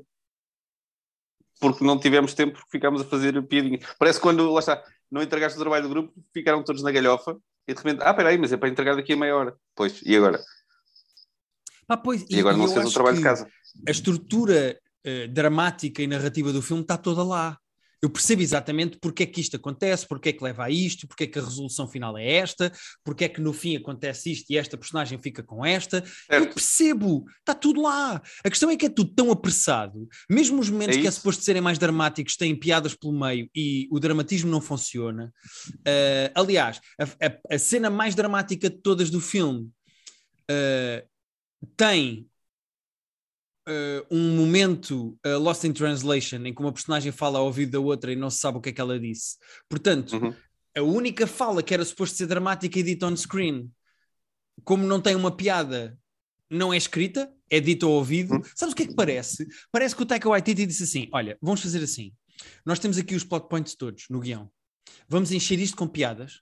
porque 1.60 1.83
não 1.83 2.00
tivemos 2.00 2.33
tempo 2.33 2.53
porque 2.53 2.69
ficámos 2.71 3.01
a 3.01 3.06
fazer 3.06 3.42
piadinha. 3.48 3.80
Parece 3.98 4.19
quando, 4.19 4.51
lá 4.51 4.60
está, 4.60 4.83
não 5.12 5.21
entregaste 5.21 5.57
o 5.57 5.62
trabalho 5.62 5.83
do 5.83 5.89
grupo, 5.89 6.13
ficaram 6.33 6.63
todos 6.63 6.83
na 6.83 6.92
galhofa 6.92 7.38
e 7.68 7.74
de 7.74 7.80
repente, 7.80 8.01
ah, 8.04 8.13
peraí, 8.13 8.38
mas 8.38 8.51
é 8.51 8.57
para 8.57 8.69
entregar 8.69 8.95
daqui 8.95 9.13
a 9.13 9.18
meia 9.18 9.36
hora. 9.36 9.56
Pois, 9.75 10.01
e 10.04 10.15
agora? 10.15 10.39
Ah, 11.88 11.98
pois, 11.98 12.24
e, 12.30 12.36
e 12.36 12.39
agora 12.39 12.57
não 12.57 12.68
se 12.68 12.74
fez 12.74 12.88
o 12.88 12.94
trabalho 12.94 13.18
de 13.18 13.24
casa. 13.24 13.50
A 13.88 13.92
estrutura 13.92 14.80
uh, 15.06 15.27
dramática 15.27 16.01
e 16.01 16.07
narrativa 16.07 16.51
do 16.51 16.62
filme 16.62 16.81
está 16.81 16.98
toda 16.98 17.24
lá 17.24 17.57
eu 18.01 18.09
percebo 18.09 18.41
exatamente 18.41 18.97
porque 19.01 19.23
é 19.23 19.25
que 19.25 19.41
isto 19.41 19.55
acontece, 19.55 20.07
porque 20.07 20.29
é 20.29 20.33
que 20.33 20.44
leva 20.44 20.65
a 20.65 20.69
isto, 20.69 21.07
porque 21.07 21.23
é 21.23 21.27
que 21.27 21.39
a 21.39 21.44
resolução 21.44 21.88
final 21.88 22.17
é 22.17 22.33
esta, 22.33 22.71
porque 23.03 23.25
é 23.25 23.29
que 23.29 23.41
no 23.41 23.53
fim 23.53 23.75
acontece 23.75 24.31
isto 24.31 24.51
e 24.51 24.57
esta 24.57 24.77
personagem 24.77 25.17
fica 25.17 25.41
com 25.44 25.65
esta. 25.65 26.01
Certo. 26.01 26.31
Eu 26.31 26.53
percebo, 26.53 27.25
está 27.39 27.53
tudo 27.53 27.81
lá. 27.81 28.21
A 28.44 28.49
questão 28.49 28.69
é 28.69 28.75
que 28.75 28.85
é 28.85 28.89
tudo 28.89 29.13
tão 29.13 29.31
apressado, 29.31 30.07
mesmo 30.29 30.59
os 30.59 30.69
momentos 30.69 30.97
é 30.97 31.01
que 31.01 31.07
é 31.07 31.11
suposto 31.11 31.44
serem 31.44 31.61
mais 31.61 31.77
dramáticos 31.77 32.35
têm 32.35 32.55
piadas 32.55 32.94
pelo 32.94 33.17
meio 33.17 33.49
e 33.55 33.88
o 33.91 34.00
dramatismo 34.00 34.50
não 34.50 34.61
funciona. 34.61 35.33
Uh, 35.79 36.31
aliás, 36.35 36.79
a, 37.00 37.03
a, 37.03 37.55
a, 37.55 37.59
cena 37.59 37.89
mais 37.89 38.15
dramática 38.15 38.69
de 38.69 38.77
todas 38.77 39.09
do 39.09 39.19
filme 39.19 39.69
uh, 40.51 41.07
tem 41.75 42.27
uh, 43.67 44.05
um 44.09 44.35
momento 44.35 45.17
uh, 45.25 45.37
Lost 45.37 45.63
in 45.65 45.73
Translation 45.73 46.45
em 46.45 46.53
que 46.53 46.61
uma 46.61 46.71
personagem 46.71 47.11
fala 47.11 47.39
ao 47.39 47.45
ouvido 47.45 47.71
da 47.73 47.79
outra 47.79 48.11
e 48.11 48.15
não 48.15 48.29
se 48.29 48.39
sabe 48.39 48.57
o 48.57 48.61
que 48.61 48.69
é 48.69 48.71
que 48.71 48.81
ela 48.81 49.00
disse. 49.00 49.38
Portanto, 49.69 50.13
uhum. 50.17 50.33
a 50.75 50.81
única 50.81 51.27
fala 51.27 51.62
que 51.62 51.74
era 51.74 51.83
suposto 51.83 52.17
ser 52.17 52.27
dramática 52.27 52.79
é 52.79 52.83
dita 52.83 53.05
on 53.05 53.15
screen. 53.15 53.69
Como 54.63 54.86
não 54.86 55.01
tem 55.01 55.15
uma 55.15 55.36
piada, 55.36 55.97
não 56.50 56.74
é 56.74 56.77
escrita, 56.77 57.31
é 57.50 57.59
dita 57.59 57.86
ao 57.86 57.91
ouvido. 57.91 58.36
Uhum. 58.36 58.41
Sabes 58.55 58.74
o 58.74 58.75
que 58.75 58.83
é 58.83 58.88
que 58.88 58.95
parece? 58.95 59.47
Parece 59.71 59.95
que 59.95 60.01
o 60.01 60.05
Taika 60.05 60.29
Waititi 60.29 60.65
disse 60.65 60.83
assim: 60.83 61.09
Olha, 61.12 61.38
vamos 61.41 61.62
fazer 61.62 61.83
assim. 61.83 62.13
Nós 62.65 62.79
temos 62.79 62.97
aqui 62.97 63.15
os 63.15 63.24
plot 63.24 63.47
points 63.50 63.75
todos 63.75 64.05
no 64.09 64.19
guião. 64.19 64.50
Vamos 65.07 65.31
encher 65.31 65.59
isto 65.59 65.75
com 65.75 65.88
piadas 65.88 66.41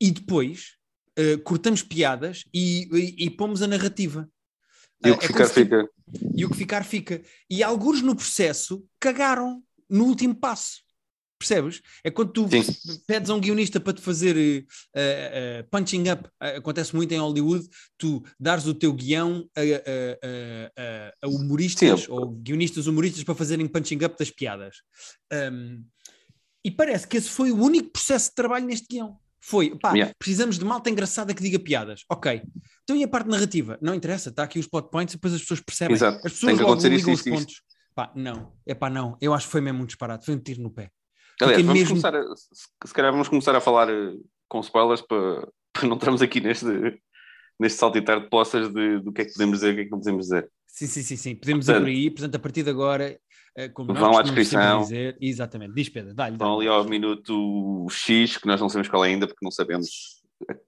e 0.00 0.10
depois 0.10 0.76
uh, 1.18 1.38
cortamos 1.42 1.82
piadas 1.82 2.44
e, 2.52 2.88
e, 2.92 3.26
e 3.26 3.30
pomos 3.30 3.62
a 3.62 3.66
narrativa. 3.66 4.28
E 5.04 5.10
o 5.10 5.18
que 5.18 5.24
é 5.24 5.28
ficar, 5.28 5.48
fica. 5.48 5.88
E 6.36 6.44
o 6.44 6.50
que 6.50 6.56
ficar, 6.56 6.84
fica. 6.84 7.22
E 7.50 7.62
alguns 7.62 8.02
no 8.02 8.14
processo 8.14 8.84
cagaram 9.00 9.62
no 9.88 10.04
último 10.04 10.34
passo. 10.34 10.82
Percebes? 11.38 11.82
É 12.02 12.10
quando 12.10 12.32
tu 12.32 12.48
Sim. 12.48 13.00
pedes 13.06 13.28
a 13.28 13.34
um 13.34 13.40
guionista 13.40 13.78
para 13.78 13.92
te 13.92 14.00
fazer 14.00 14.36
uh, 14.36 15.00
uh, 15.00 15.68
punching 15.70 16.08
up, 16.08 16.26
uh, 16.26 16.56
acontece 16.56 16.94
muito 16.96 17.12
em 17.12 17.18
Hollywood, 17.18 17.68
tu 17.98 18.24
dares 18.40 18.66
o 18.66 18.72
teu 18.72 18.92
guião 18.94 19.46
a, 19.54 19.60
a 21.20 21.28
humoristas 21.28 22.02
Sim. 22.02 22.06
ou 22.10 22.30
guionistas 22.30 22.86
humoristas 22.86 23.24
para 23.24 23.34
fazerem 23.34 23.66
punching 23.66 24.02
up 24.04 24.16
das 24.18 24.30
piadas. 24.30 24.76
Um, 25.32 25.84
e 26.64 26.70
parece 26.70 27.06
que 27.06 27.18
esse 27.18 27.28
foi 27.28 27.50
o 27.50 27.62
único 27.62 27.90
processo 27.90 28.30
de 28.30 28.36
trabalho 28.36 28.64
neste 28.64 28.86
guião. 28.88 29.18
Foi, 29.46 29.76
pá, 29.78 29.92
yeah. 29.92 30.14
precisamos 30.18 30.58
de 30.58 30.64
malta 30.64 30.88
engraçada 30.88 31.34
que 31.34 31.42
diga 31.42 31.58
piadas. 31.58 32.02
Ok. 32.10 32.40
Então 32.82 32.96
e 32.96 33.04
a 33.04 33.08
parte 33.08 33.28
narrativa? 33.28 33.78
Não 33.82 33.94
interessa, 33.94 34.30
está 34.30 34.42
aqui 34.42 34.58
os 34.58 34.66
plot 34.66 34.90
points 34.90 35.12
e 35.12 35.16
depois 35.18 35.34
as 35.34 35.42
pessoas 35.42 35.60
percebem. 35.60 35.94
Exato. 35.94 36.26
As 36.26 36.32
pessoas 36.32 36.58
logo 36.60 36.74
ligam 36.80 36.96
isso, 36.96 37.10
os 37.10 37.22
pontos. 37.22 37.62
Pá, 37.94 38.10
não. 38.14 38.54
É 38.64 38.74
pá, 38.74 38.88
não. 38.88 39.18
Eu 39.20 39.34
acho 39.34 39.44
que 39.44 39.52
foi 39.52 39.60
mesmo 39.60 39.82
um 39.82 39.86
disparate. 39.86 40.24
Foi 40.24 40.34
um 40.34 40.38
tiro 40.38 40.62
no 40.62 40.70
pé. 40.70 40.88
Aliás, 41.42 41.60
vamos 41.60 41.74
mesmo... 41.74 41.88
começar 41.90 42.16
a, 42.16 42.24
se 42.34 42.94
calhar 42.94 43.12
vamos 43.12 43.28
começar 43.28 43.54
a 43.54 43.60
falar 43.60 43.90
eh, 43.90 44.14
com 44.48 44.60
spoilers 44.60 45.02
para, 45.02 45.46
para 45.74 45.88
não 45.88 45.96
estarmos 45.96 46.22
aqui 46.22 46.40
neste, 46.40 46.64
neste 47.60 47.78
saltitar 47.78 48.22
de 48.22 48.30
poças 48.30 48.72
de, 48.72 49.00
do 49.00 49.12
que 49.12 49.22
é 49.22 49.24
que 49.26 49.32
podemos 49.32 49.58
dizer 49.58 49.68
e 49.68 49.72
o 49.72 49.74
que 49.74 49.80
é 49.82 49.84
que 49.84 49.90
não 49.90 49.98
podemos 49.98 50.24
dizer. 50.24 50.50
Sim, 50.66 50.86
sim, 50.86 51.02
sim, 51.02 51.16
sim. 51.16 51.34
Podemos 51.34 51.66
Portanto, 51.66 51.82
ir 51.82 51.84
por 51.84 51.90
aí. 51.90 52.10
Portanto, 52.10 52.34
a 52.34 52.38
partir 52.38 52.62
de 52.62 52.70
agora 52.70 53.20
como 53.72 53.94
vão 53.94 54.18
à 54.18 54.22
descrição. 54.22 54.82
Dizer, 54.82 55.16
exatamente, 55.20 55.74
diz 55.74 55.88
Pedro, 55.88 56.14
dá-lhe. 56.14 56.36
Vão 56.36 56.58
ali 56.58 56.68
ao 56.68 56.84
minuto 56.84 57.86
X, 57.90 58.36
que 58.36 58.46
nós 58.46 58.60
não 58.60 58.68
sabemos 58.68 58.88
qual 58.88 59.04
é 59.04 59.08
ainda, 59.08 59.26
porque 59.26 59.44
não 59.44 59.50
sabemos 59.50 60.22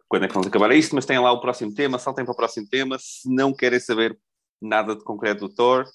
quando 0.08 0.24
é 0.24 0.28
que 0.28 0.34
vamos 0.34 0.46
acabar 0.46 0.70
isto, 0.72 0.94
mas 0.94 1.04
têm 1.04 1.18
lá 1.18 1.32
o 1.32 1.40
próximo 1.40 1.74
tema, 1.74 1.98
saltem 1.98 2.24
para 2.24 2.32
o 2.32 2.36
próximo 2.36 2.66
tema. 2.68 2.96
Se 2.98 3.32
não 3.32 3.52
querem 3.52 3.80
saber 3.80 4.16
nada 4.60 4.94
de 4.94 5.04
concreto 5.04 5.48
do 5.48 5.54
Thor, 5.54 5.84
Se 5.86 5.92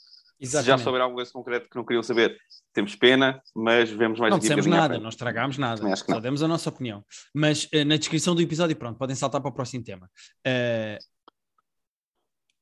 já 0.52 0.60
Exatamente. 0.60 0.84
souber 0.84 1.02
alguma 1.02 1.18
coisa 1.18 1.32
concreta 1.32 1.68
que 1.70 1.76
não 1.76 1.86
queriam 1.86 2.04
saber, 2.04 2.38
temos 2.74 2.96
pena, 2.96 3.42
mas 3.56 3.90
vemos 3.90 4.20
mais 4.20 4.32
Não 4.32 4.40
dissemos 4.40 4.66
nada, 4.66 5.00
não 5.00 5.10
estragámos 5.10 5.58
nada, 5.58 5.96
só 5.96 6.20
demos 6.20 6.42
a 6.42 6.48
nossa 6.48 6.70
opinião. 6.70 7.04
Mas 7.34 7.68
eh, 7.72 7.84
na 7.84 7.98
descrição 7.98 8.36
do 8.36 8.42
episódio, 8.42 8.76
pronto, 8.76 8.98
podem 8.98 9.16
saltar 9.16 9.40
para 9.42 9.50
o 9.50 9.54
próximo 9.54 9.84
tema. 9.84 10.10
Eh, 10.46 10.98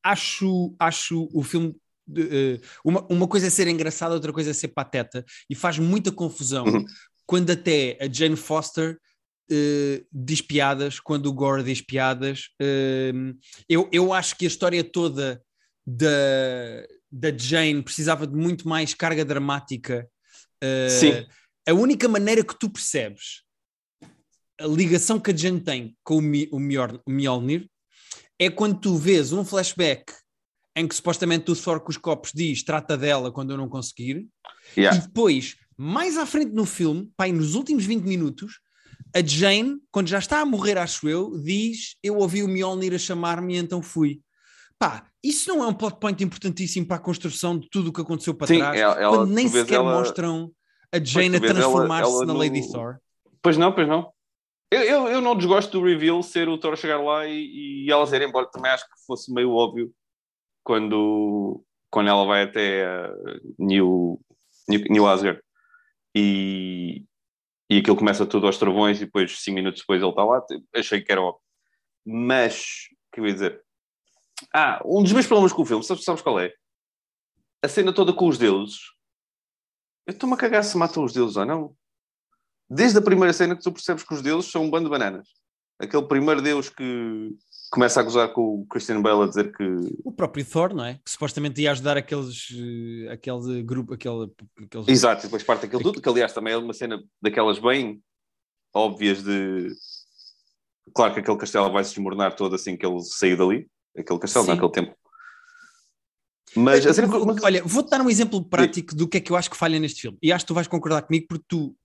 acho, 0.04 0.76
acho 0.80 1.30
o 1.34 1.44
filme. 1.44 1.76
De, 2.10 2.22
eh, 2.22 2.60
uma, 2.84 3.06
uma 3.10 3.28
coisa 3.28 3.48
é 3.48 3.50
ser 3.50 3.68
engraçado, 3.68 4.13
outra 4.13 4.34
coisa 4.34 4.51
é 4.51 4.54
ser 4.54 4.70
pateta, 4.70 5.25
e 5.50 5.56
faz 5.56 5.78
muita 5.80 6.12
confusão 6.12 6.66
Uhum. 6.66 6.86
quando 7.25 7.51
até 7.51 7.98
a 8.01 8.12
Jane 8.12 8.36
Foster 8.36 8.98
eh, 9.51 10.04
diz 10.12 10.42
piadas, 10.42 11.00
quando 11.00 11.28
o 11.28 11.34
Gore 11.34 11.63
diz 11.63 11.82
piadas. 11.82 12.50
Eh, 12.62 13.12
eu, 13.68 13.89
eu 13.92 14.13
acho 14.13 14.36
que 14.38 14.46
a 14.46 14.48
história 14.48 14.84
toda 14.84 15.42
da, 15.86 16.88
da 17.12 17.36
Jane 17.36 17.82
precisava 17.82 18.28
de 18.28 18.36
muito 18.36 18.68
mais 18.68 18.94
carga 18.94 19.25
dramática. 19.25 20.08
Eh, 20.62 20.89
Sim. 20.89 21.25
A 21.68 21.74
única 21.74 22.08
maneira 22.08 22.44
que 22.44 22.58
tu 22.58 22.70
percebes 22.70 23.44
a 24.60 24.68
ligação 24.68 25.20
que 25.20 25.32
a 25.32 25.36
Jane 25.36 25.62
tem 25.62 25.96
com 26.04 26.18
o, 26.18 26.22
Mi, 26.22 26.50
o 26.51 26.60
Mjolnir 27.10 27.68
é 28.38 28.50
quando 28.50 28.80
tu 28.80 28.98
vês 28.98 29.32
um 29.32 29.46
flashback 29.46 30.13
em 30.80 30.88
que 30.88 30.96
supostamente 30.96 31.50
o 31.52 31.56
Thor 31.56 31.80
com 31.82 31.90
os 31.90 31.98
copos 31.98 32.32
diz 32.34 32.64
trata 32.64 32.98
dela 32.98 33.32
quando 33.32 33.52
eu 33.52 33.58
não 33.58 33.68
conseguir, 33.70 34.28
Yeah. 34.78 34.98
e 34.98 35.02
depois, 35.02 35.56
mais 35.76 36.16
à 36.18 36.26
frente 36.26 36.52
no 36.54 36.66
filme, 36.66 37.12
pá, 37.18 37.28
e 37.28 37.32
nos 37.32 37.56
últimos 37.56 37.86
20 37.86 38.04
minutos, 38.04 38.60
a 39.16 39.22
Jane, 39.26 39.78
quando 39.92 40.08
já 40.08 40.20
está 40.20 40.40
a 40.42 40.46
morrer, 40.46 40.78
acho 40.78 41.10
eu, 41.10 41.32
diz: 41.42 41.96
Eu 42.04 42.18
ouvi 42.18 42.44
o 42.44 42.48
Mjolnir 42.48 42.94
a 42.94 42.98
chamar-me 43.00 43.56
e 43.56 43.58
então 43.58 43.82
fui. 43.82 44.22
Pá, 44.78 45.08
isso 45.24 45.50
não 45.50 45.64
é 45.64 45.68
um 45.68 45.74
plot 45.74 45.98
point 46.00 46.24
importantíssimo 46.24 46.86
para 46.86 46.98
a 46.98 47.00
construção 47.00 47.58
de 47.58 47.68
tudo 47.70 47.90
o 47.90 47.94
que 47.94 48.02
aconteceu 48.02 48.34
para 48.36 48.48
Sim, 48.48 48.60
trás, 48.60 48.80
ela- 48.80 49.02
ela- 49.02 49.18
quando 49.18 49.34
nem 49.34 49.48
sequer 49.48 49.76
ela- 49.76 49.98
mostram 50.00 50.52
a 50.92 51.00
Jane 51.04 51.36
a 51.38 51.40
transformar-se 51.40 52.20
na 52.20 52.26
no- 52.34 52.38
Lady 52.40 52.72
Thor. 52.72 52.98
Pois 53.42 53.58
não, 53.58 53.72
pois 53.74 53.88
não. 53.88 54.12
Eu, 54.72 54.82
eu, 54.82 55.08
eu 55.08 55.22
não 55.22 55.36
desgosto 55.36 55.80
do 55.80 55.84
reveal 55.86 56.22
ser 56.22 56.48
o 56.48 56.58
Thor 56.60 56.78
chegar 56.78 57.02
lá 57.02 57.26
e, 57.28 57.86
e 57.86 57.92
elas 57.92 58.14
irem 58.14 58.30
embora. 58.30 58.46
Também 58.52 58.70
acho 58.72 58.84
que 58.86 59.06
fosse 59.08 59.34
meio 59.34 59.50
óbvio 59.52 59.92
quando, 60.63 61.63
quando 61.89 62.10
ela 62.10 62.25
vai 62.25 62.44
até 62.44 62.86
uh, 62.88 63.56
New, 63.58 64.20
New, 64.68 64.82
New 64.89 65.08
Asgard 65.08 65.42
e, 66.16 67.04
e 67.70 67.78
aquilo 67.78 67.96
começa 67.96 68.25
tudo 68.25 68.48
aos 68.48 68.58
trovões 68.58 68.98
e 68.98 69.06
depois, 69.06 69.39
cinco 69.39 69.56
minutos 69.56 69.82
depois, 69.82 70.01
ele 70.01 70.10
está 70.10 70.24
lá. 70.24 70.44
Achei 70.75 71.01
que 71.01 71.12
era 71.12 71.22
óbvio. 71.22 71.42
Mas, 72.06 72.88
o 73.08 73.16
que 73.16 73.20
eu 73.22 73.28
ia 73.28 73.34
dizer? 73.34 73.63
Ah, 74.54 74.82
um 74.86 75.04
dos 75.04 75.12
meus 75.12 75.28
problemas 75.28 75.54
com 75.54 75.62
o 75.62 75.66
filme, 75.66 75.84
sabes, 75.84 76.04
sabes 76.04 76.22
qual 76.22 76.39
é? 76.39 76.54
A 77.62 77.68
cena 77.68 77.94
toda 77.94 78.13
com 78.13 78.28
os 78.28 78.38
deuses. 78.38 78.80
Eu 80.08 80.13
estou-me 80.13 80.34
a 80.34 80.38
cagar 80.38 80.63
se 80.63 80.78
matam 80.78 81.04
os 81.04 81.13
deuses 81.13 81.36
ou 81.36 81.46
não. 81.46 81.75
Desde 82.70 82.98
a 82.98 83.01
primeira 83.01 83.34
cena 83.34 83.56
que 83.56 83.62
tu 83.62 83.72
percebes 83.72 84.04
que 84.04 84.13
os 84.13 84.22
deuses 84.22 84.50
são 84.50 84.63
um 84.63 84.70
bando 84.70 84.86
de 84.86 84.92
bananas. 84.92 85.28
Aquele 85.78 86.08
primeiro 86.08 86.42
deus 86.42 86.70
que 86.70 87.36
começa 87.70 88.00
a 88.00 88.04
gozar 88.04 88.34
com 88.34 88.62
o 88.62 88.66
Christian 88.68 89.02
Bale 89.02 89.24
a 89.24 89.28
dizer 89.28 89.56
que. 89.56 89.64
O 90.04 90.12
próprio 90.12 90.46
Thor, 90.46 90.74
não 90.74 90.86
é? 90.86 90.96
Que 90.96 91.12
supostamente 91.12 91.62
ia 91.62 91.72
ajudar 91.72 91.98
aqueles, 91.98 92.48
eh, 92.52 93.12
aquele 93.12 93.64
grupo, 93.64 93.94
aquele, 93.94 94.32
aqueles... 94.64 94.88
Exato, 94.88 95.22
e 95.22 95.28
depois 95.28 95.44
parte 95.44 95.66
aquilo 95.66 95.82
tudo, 95.82 96.02
que 96.02 96.10
aliás 96.10 96.34
também 96.34 96.54
é 96.54 96.58
uma 96.58 96.74
cena 96.74 97.02
daquelas 97.22 97.60
bem 97.60 98.02
óbvias 98.74 99.24
de. 99.24 99.70
Claro 100.94 101.14
que 101.14 101.20
aquele 101.20 101.38
castelo 101.38 101.72
vai 101.72 101.84
se 101.84 101.92
desmoronar 101.92 102.36
todo 102.36 102.56
assim 102.56 102.76
que 102.76 102.86
ele 102.86 103.02
sair 103.02 103.38
dali. 103.38 103.68
Aquele 103.98 104.20
castelo, 104.20 104.46
Sim. 104.46 104.52
naquele 104.52 104.72
tempo. 104.72 104.96
Mas 106.56 106.86
a 106.86 106.94
cena. 106.94 107.08
mas- 107.08 107.44
Olha, 107.44 107.64
vou-te 107.64 107.90
dar 107.90 108.02
um 108.02 108.10
exemplo 108.10 108.44
prático 108.44 108.96
do 108.96 109.08
que 109.08 109.18
é 109.18 109.20
que 109.20 109.32
eu 109.32 109.36
acho 109.36 109.50
que 109.50 109.58
falha 109.58 109.80
neste 109.80 110.02
filme. 110.02 110.18
E 110.22 110.32
acho 110.32 110.46
que 110.46 110.48
tu 110.48 110.54
vais 110.54 110.68
concordar 110.68 111.04
comigo 111.04 111.28
porque 111.30 111.46
tu 111.48 111.76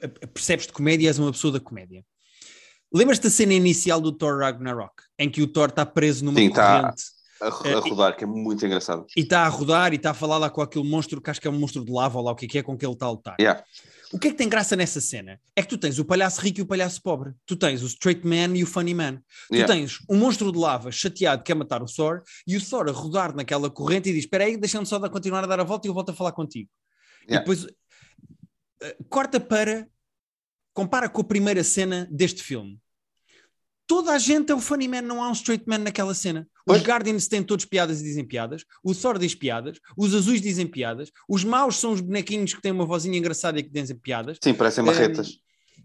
eh, 0.00 0.08
percebes 0.08 0.66
de 0.66 0.72
comédia 0.72 1.06
e 1.06 1.08
és 1.08 1.18
uma 1.18 1.32
pessoa 1.32 1.52
da 1.52 1.60
comédia. 1.60 2.04
Lembras-te 2.94 3.24
da 3.24 3.30
cena 3.30 3.52
inicial 3.54 4.00
do 4.00 4.12
Thor 4.12 4.38
Ragnarok, 4.38 4.94
em 5.18 5.28
que 5.28 5.42
o 5.42 5.46
Thor 5.48 5.68
está 5.70 5.84
preso 5.84 6.24
numa 6.24 6.38
Sim, 6.38 6.50
tá. 6.50 6.80
corrente 6.80 7.02
a, 7.40 7.46
a 7.46 7.80
rodar, 7.80 8.16
que 8.16 8.24
é 8.24 8.26
muito 8.26 8.64
engraçado. 8.64 9.04
e 9.16 9.20
está 9.20 9.40
a 9.44 9.48
rodar 9.48 9.92
e 9.92 9.96
está 9.96 10.12
a 10.12 10.14
falar 10.14 10.38
lá 10.38 10.48
com 10.48 10.62
aquele 10.62 10.88
monstro 10.88 11.20
que 11.20 11.28
acho 11.30 11.40
que 11.40 11.48
é 11.48 11.50
um 11.50 11.58
monstro 11.58 11.84
de 11.84 11.90
lava 11.90 12.18
ou 12.18 12.24
lá 12.24 12.32
o 12.32 12.36
que 12.36 12.46
é 12.46 12.48
que 12.48 12.58
é 12.58 12.62
com 12.62 12.76
que 12.78 12.86
ele 12.86 12.92
está 12.92 13.06
a 13.06 13.10
lutar. 13.10 13.36
Yeah. 13.40 13.62
O 14.12 14.18
que 14.18 14.28
é 14.28 14.30
que 14.30 14.36
tem 14.36 14.48
graça 14.48 14.76
nessa 14.76 15.00
cena? 15.00 15.40
É 15.56 15.62
que 15.62 15.68
tu 15.68 15.76
tens 15.76 15.98
o 15.98 16.04
palhaço 16.04 16.40
rico 16.40 16.60
e 16.60 16.62
o 16.62 16.66
palhaço 16.66 17.02
pobre. 17.02 17.32
Tu 17.44 17.56
tens 17.56 17.82
o 17.82 17.86
straight 17.86 18.24
man 18.24 18.56
e 18.56 18.62
o 18.62 18.66
funny 18.66 18.94
man. 18.94 19.16
Tu 19.48 19.56
Yeah. 19.56 19.74
tens 19.74 19.98
um 20.08 20.16
monstro 20.16 20.52
de 20.52 20.58
lava 20.58 20.92
chateado 20.92 21.42
que 21.42 21.46
quer 21.48 21.54
matar 21.58 21.82
o 21.82 21.86
Thor 21.86 22.22
e 22.46 22.56
o 22.56 22.64
Thor 22.64 22.88
a 22.88 22.92
rodar 22.92 23.34
naquela 23.34 23.68
corrente 23.68 24.08
e 24.08 24.12
diz: 24.12 24.24
Espera 24.24 24.44
aí, 24.44 24.56
deixa-me 24.56 24.86
só 24.86 25.00
continuar 25.10 25.42
a 25.42 25.46
dar 25.48 25.58
a 25.58 25.64
volta 25.64 25.88
e 25.88 25.90
eu 25.90 25.94
volto 25.94 26.10
a 26.10 26.14
falar 26.14 26.30
contigo. 26.32 26.70
E 27.26 27.32
Yeah. 27.32 27.40
depois 27.40 27.66
eh, 28.82 28.96
corta 29.08 29.40
para. 29.40 29.88
Compara 30.72 31.08
com 31.08 31.20
a 31.20 31.24
primeira 31.24 31.62
cena 31.64 32.08
deste 32.10 32.42
filme. 32.42 32.80
Toda 33.86 34.12
a 34.12 34.18
gente 34.18 34.50
é 34.50 34.54
o 34.54 34.60
funny 34.60 34.88
man, 34.88 35.02
não 35.02 35.22
há 35.22 35.28
um 35.28 35.32
straight 35.32 35.64
man 35.68 35.78
naquela 35.78 36.14
cena. 36.14 36.48
Os 36.66 36.78
Pois. 36.78 36.82
Guardians 36.82 37.28
têm 37.28 37.42
todos 37.42 37.66
piadas 37.66 38.00
e 38.00 38.04
dizem 38.04 38.24
piadas, 38.26 38.64
o 38.82 38.94
Thor 38.94 39.18
diz 39.18 39.34
piadas, 39.34 39.78
os 39.96 40.14
azuis 40.14 40.40
dizem 40.40 40.66
piadas, 40.66 41.10
os 41.28 41.44
maus 41.44 41.76
são 41.76 41.92
os 41.92 42.00
bonequinhos 42.00 42.54
que 42.54 42.62
têm 42.62 42.72
uma 42.72 42.86
vozinha 42.86 43.18
engraçada 43.18 43.58
e 43.58 43.62
que 43.62 43.68
dizem 43.68 43.96
piadas 43.96 44.38
Sim, 44.42 44.54
parecem 44.54 44.82
marretas. 44.82 45.38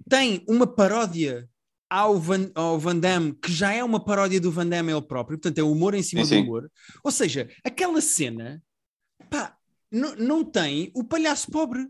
tem 0.09 0.45
uma 0.47 0.65
paródia 0.65 1.49
ao 1.89 2.17
Van, 2.17 2.49
ao 2.55 2.79
Van 2.79 2.95
Damme, 2.97 3.33
que 3.33 3.51
já 3.51 3.73
é 3.73 3.83
uma 3.83 4.03
paródia 4.03 4.39
do 4.39 4.51
Van 4.51 4.67
Damme 4.67 4.93
ele 4.93 5.01
próprio, 5.01 5.37
portanto 5.37 5.57
é 5.57 5.63
humor 5.63 5.93
em 5.93 6.03
cima 6.03 6.23
Sim, 6.23 6.29
do 6.29 6.35
sim. 6.35 6.43
humor. 6.43 6.71
Ou 7.03 7.11
seja, 7.11 7.49
aquela 7.65 7.99
cena, 7.99 8.63
pá, 9.29 9.57
não 9.91 10.45
tem 10.45 10.91
o 10.95 11.03
palhaço 11.03 11.51
pobre. 11.51 11.81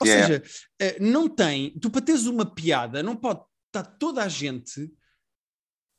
Ou 0.00 0.06
Yeah. 0.06 0.26
seja, 0.28 0.42
eh, 0.78 0.96
não 1.00 1.28
tem, 1.28 1.76
tu 1.80 1.90
para 1.90 2.00
teres 2.02 2.26
uma 2.26 2.46
piada, 2.46 3.02
não 3.02 3.16
pode 3.16 3.40
estar 3.66 3.82
toda 3.82 4.22
a 4.22 4.28
gente 4.28 4.88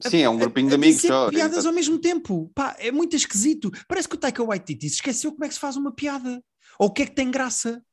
Sim, 0.01 0.22
é 0.22 0.29
um 0.29 0.38
grupinho 0.38 0.68
a 0.68 0.70
de 0.70 0.75
amigos 0.75 1.01
só. 1.01 1.29
piadas 1.29 1.65
ao 1.65 1.74
mesmo 1.74 2.00
tempo. 2.00 2.50
Pá, 2.56 2.75
é 2.79 2.91
muito 2.91 3.15
esquisito. 3.15 3.70
Parece 3.88 4.08
que 4.08 4.15
o 4.15 4.18
Taika 4.18 4.44
Waititi 4.44 4.88
se 4.88 4.96
esqueceu 4.96 5.32
como 5.32 5.44
é 5.44 5.48
que 5.48 5.53
se 5.53 5.60
faz 5.60 5.75
uma 5.75 5.91
piada. 5.91 6.41
Ou 6.79 6.88
o 6.88 6.94
que 6.94 7.01
é 7.01 7.06
que 7.06 7.15
tem 7.15 7.29
graça. 7.29 7.84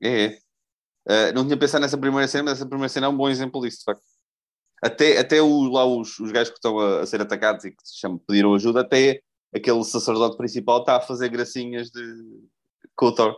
É, 0.00 0.24
é. 0.26 0.38
Uh, 1.30 1.34
não 1.34 1.44
tinha 1.44 1.56
pensado 1.58 1.82
nessa 1.82 1.98
primeira 1.98 2.28
cena, 2.28 2.44
mas 2.44 2.54
essa 2.58 2.66
primeira 2.66 2.88
cena 2.88 3.06
é 3.06 3.08
um 3.08 3.16
bom 3.16 3.28
exemplo 3.28 3.60
disso, 3.60 3.78
de 3.78 3.84
facto. 3.84 4.02
Até, 4.82 5.18
até 5.18 5.42
o, 5.42 5.62
lá 5.64 5.84
os, 5.84 6.18
os 6.20 6.30
gajos 6.30 6.50
que 6.50 6.58
estão 6.58 6.78
a, 6.78 7.00
a 7.00 7.06
ser 7.06 7.20
atacados 7.20 7.64
e 7.64 7.70
que 7.70 7.76
se 7.82 7.98
chamam, 7.98 8.18
pediram 8.18 8.54
ajuda, 8.54 8.80
até 8.80 9.20
aquele 9.54 9.82
sacerdote 9.84 10.36
principal 10.36 10.80
está 10.80 10.96
a 10.96 11.00
fazer 11.00 11.28
gracinhas 11.28 11.90
de, 11.90 12.02
com 12.94 13.06
o 13.06 13.14
Thor, 13.14 13.34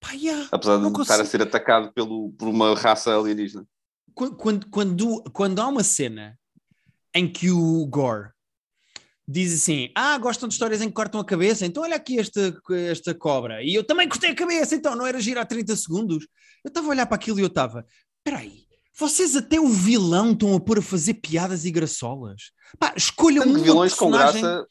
Pá, 0.00 0.12
yeah. 0.12 0.48
apesar 0.52 0.76
de 0.76 0.82
Não 0.82 0.90
estar 0.90 1.14
a 1.14 1.18
consigo. 1.18 1.30
ser 1.30 1.42
atacado 1.42 1.92
pelo, 1.92 2.30
por 2.32 2.48
uma 2.48 2.74
raça 2.74 3.14
alienígena. 3.14 3.66
Quando, 4.14 4.66
quando, 4.68 5.22
quando, 5.32 5.60
há 5.60 5.66
uma 5.66 5.82
cena 5.82 6.38
em 7.14 7.30
que 7.30 7.50
o 7.50 7.86
Gore 7.86 8.30
diz 9.26 9.54
assim: 9.54 9.90
Ah, 9.94 10.16
gostam 10.18 10.48
de 10.48 10.54
histórias 10.54 10.80
em 10.80 10.88
que 10.88 10.94
cortam 10.94 11.20
a 11.20 11.24
cabeça, 11.24 11.66
então 11.66 11.82
olha 11.82 11.96
aqui 11.96 12.18
esta, 12.18 12.56
esta 12.90 13.14
cobra. 13.14 13.62
E 13.62 13.74
eu 13.74 13.84
também 13.84 14.08
cortei 14.08 14.30
a 14.30 14.34
cabeça, 14.34 14.74
então 14.74 14.94
não 14.94 15.06
era 15.06 15.20
girar 15.20 15.46
30 15.46 15.74
segundos. 15.76 16.26
Eu 16.64 16.68
estava 16.68 16.86
a 16.86 16.90
olhar 16.90 17.06
para 17.06 17.16
aquilo 17.16 17.38
e 17.38 17.42
eu 17.42 17.48
estava: 17.48 17.84
Espera 18.18 18.42
aí, 18.42 18.64
vocês 18.96 19.34
até 19.34 19.58
o 19.58 19.68
vilão 19.68 20.32
estão 20.32 20.54
a 20.54 20.60
pôr 20.60 20.78
a 20.78 20.82
fazer 20.82 21.14
piadas 21.14 21.64
e 21.64 21.70
graçolas. 21.70 22.52
Pá, 22.78 22.94
escolham 22.96 23.44
um 23.46 23.54
vilões 23.54 23.94
com 23.94 24.10
personagem. 24.10 24.42
graça, 24.42 24.66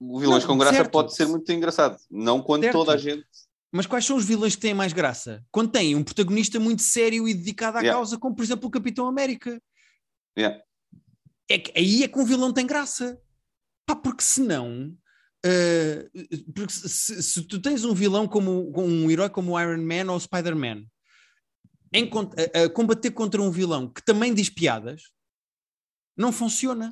o 0.00 0.18
vilões 0.18 0.44
Não, 0.44 0.50
com 0.50 0.58
graça 0.58 0.76
certo. 0.76 0.90
pode 0.90 1.14
ser 1.14 1.26
muito 1.26 1.50
engraçado, 1.52 1.98
não 2.10 2.40
quando 2.40 2.62
Certo. 2.62 2.72
toda 2.72 2.92
a 2.92 2.96
gente. 2.96 3.26
Mas 3.72 3.86
quais 3.86 4.04
são 4.04 4.16
os 4.16 4.24
vilões 4.24 4.54
que 4.56 4.62
têm 4.62 4.72
mais 4.74 4.92
graça? 4.92 5.44
Quando 5.50 5.70
têm 5.70 5.94
um 5.94 6.02
protagonista 6.02 6.58
muito 6.58 6.80
sério 6.82 7.28
e 7.28 7.34
dedicado 7.34 7.76
à 7.78 7.80
Yeah. 7.80 7.98
causa, 7.98 8.18
como 8.18 8.34
por 8.34 8.42
exemplo 8.42 8.66
o 8.68 8.70
Capitão 8.70 9.06
América. 9.06 9.60
Yeah. 10.38 10.58
É 11.50 11.58
que, 11.58 11.72
aí 11.78 12.02
é 12.02 12.08
que 12.08 12.18
um 12.18 12.24
vilão 12.24 12.52
tem 12.52 12.66
graça. 12.66 13.20
Pá, 13.86 13.94
porque 13.96 14.22
senão. 14.22 14.94
eh, 15.44 16.08
porque 16.54 16.72
se, 16.72 16.88
se- 16.88 17.22
se 17.22 17.42
tu 17.42 17.60
tens 17.60 17.84
um 17.84 17.94
vilão 17.94 18.26
como 18.26 18.72
um 18.80 19.10
herói 19.10 19.28
como 19.30 19.52
o 19.52 19.60
Iron 19.60 19.82
Man 19.82 20.10
ou 20.10 20.16
o 20.16 20.20
Spider-Man 20.20 20.84
a, 21.94 22.64
a 22.64 22.68
combater 22.70 23.10
contra 23.12 23.40
um 23.40 23.50
vilão 23.50 23.88
que 23.88 24.02
também 24.04 24.34
diz 24.34 24.50
piadas, 24.50 25.02
não 26.16 26.32
funciona. 26.32 26.90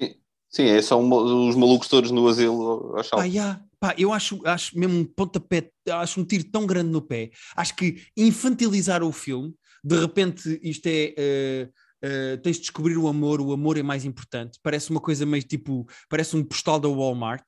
Sim, 0.49 0.65
é 0.65 0.81
só 0.81 0.99
um- 1.01 1.49
os 1.49 1.57
malucos 1.57 1.89
todos 1.89 2.11
no 2.11 2.29
asilo 2.29 2.95
saltos. 3.03 3.27
yeah. 3.35 3.63
Pá, 3.79 3.95
eu 3.99 4.13
acho, 4.13 4.41
acho 4.47 4.79
mesmo 4.79 4.99
um 4.99 5.05
pontapé, 5.05 5.71
acho 5.91 6.21
um 6.21 6.25
tiro 6.25 6.45
tão 6.45 6.67
grande 6.67 6.91
no 6.91 7.03
pé. 7.03 7.31
Acho 7.55 7.77
que 7.77 8.03
infantilizar 8.17 9.03
o 9.03 9.13
filme, 9.13 9.55
de 9.85 9.99
repente 9.99 10.59
isto 10.63 10.87
é. 10.87 11.15
eh, 11.17 11.69
eh, 12.03 12.37
tens 12.39 12.57
de 12.57 12.63
descobrir 12.63 12.97
o 12.97 13.09
amor, 13.09 13.41
o 13.41 13.53
amor 13.53 13.77
é 13.77 13.83
mais 13.83 14.05
importante. 14.05 14.59
Parece 14.63 14.91
uma 14.91 15.01
coisa 15.01 15.27
meio 15.27 15.43
tipo. 15.43 15.87
Parece 16.09 16.37
um 16.37 16.45
postal 16.45 16.81
da 16.81 16.89
Walmart. 16.89 17.45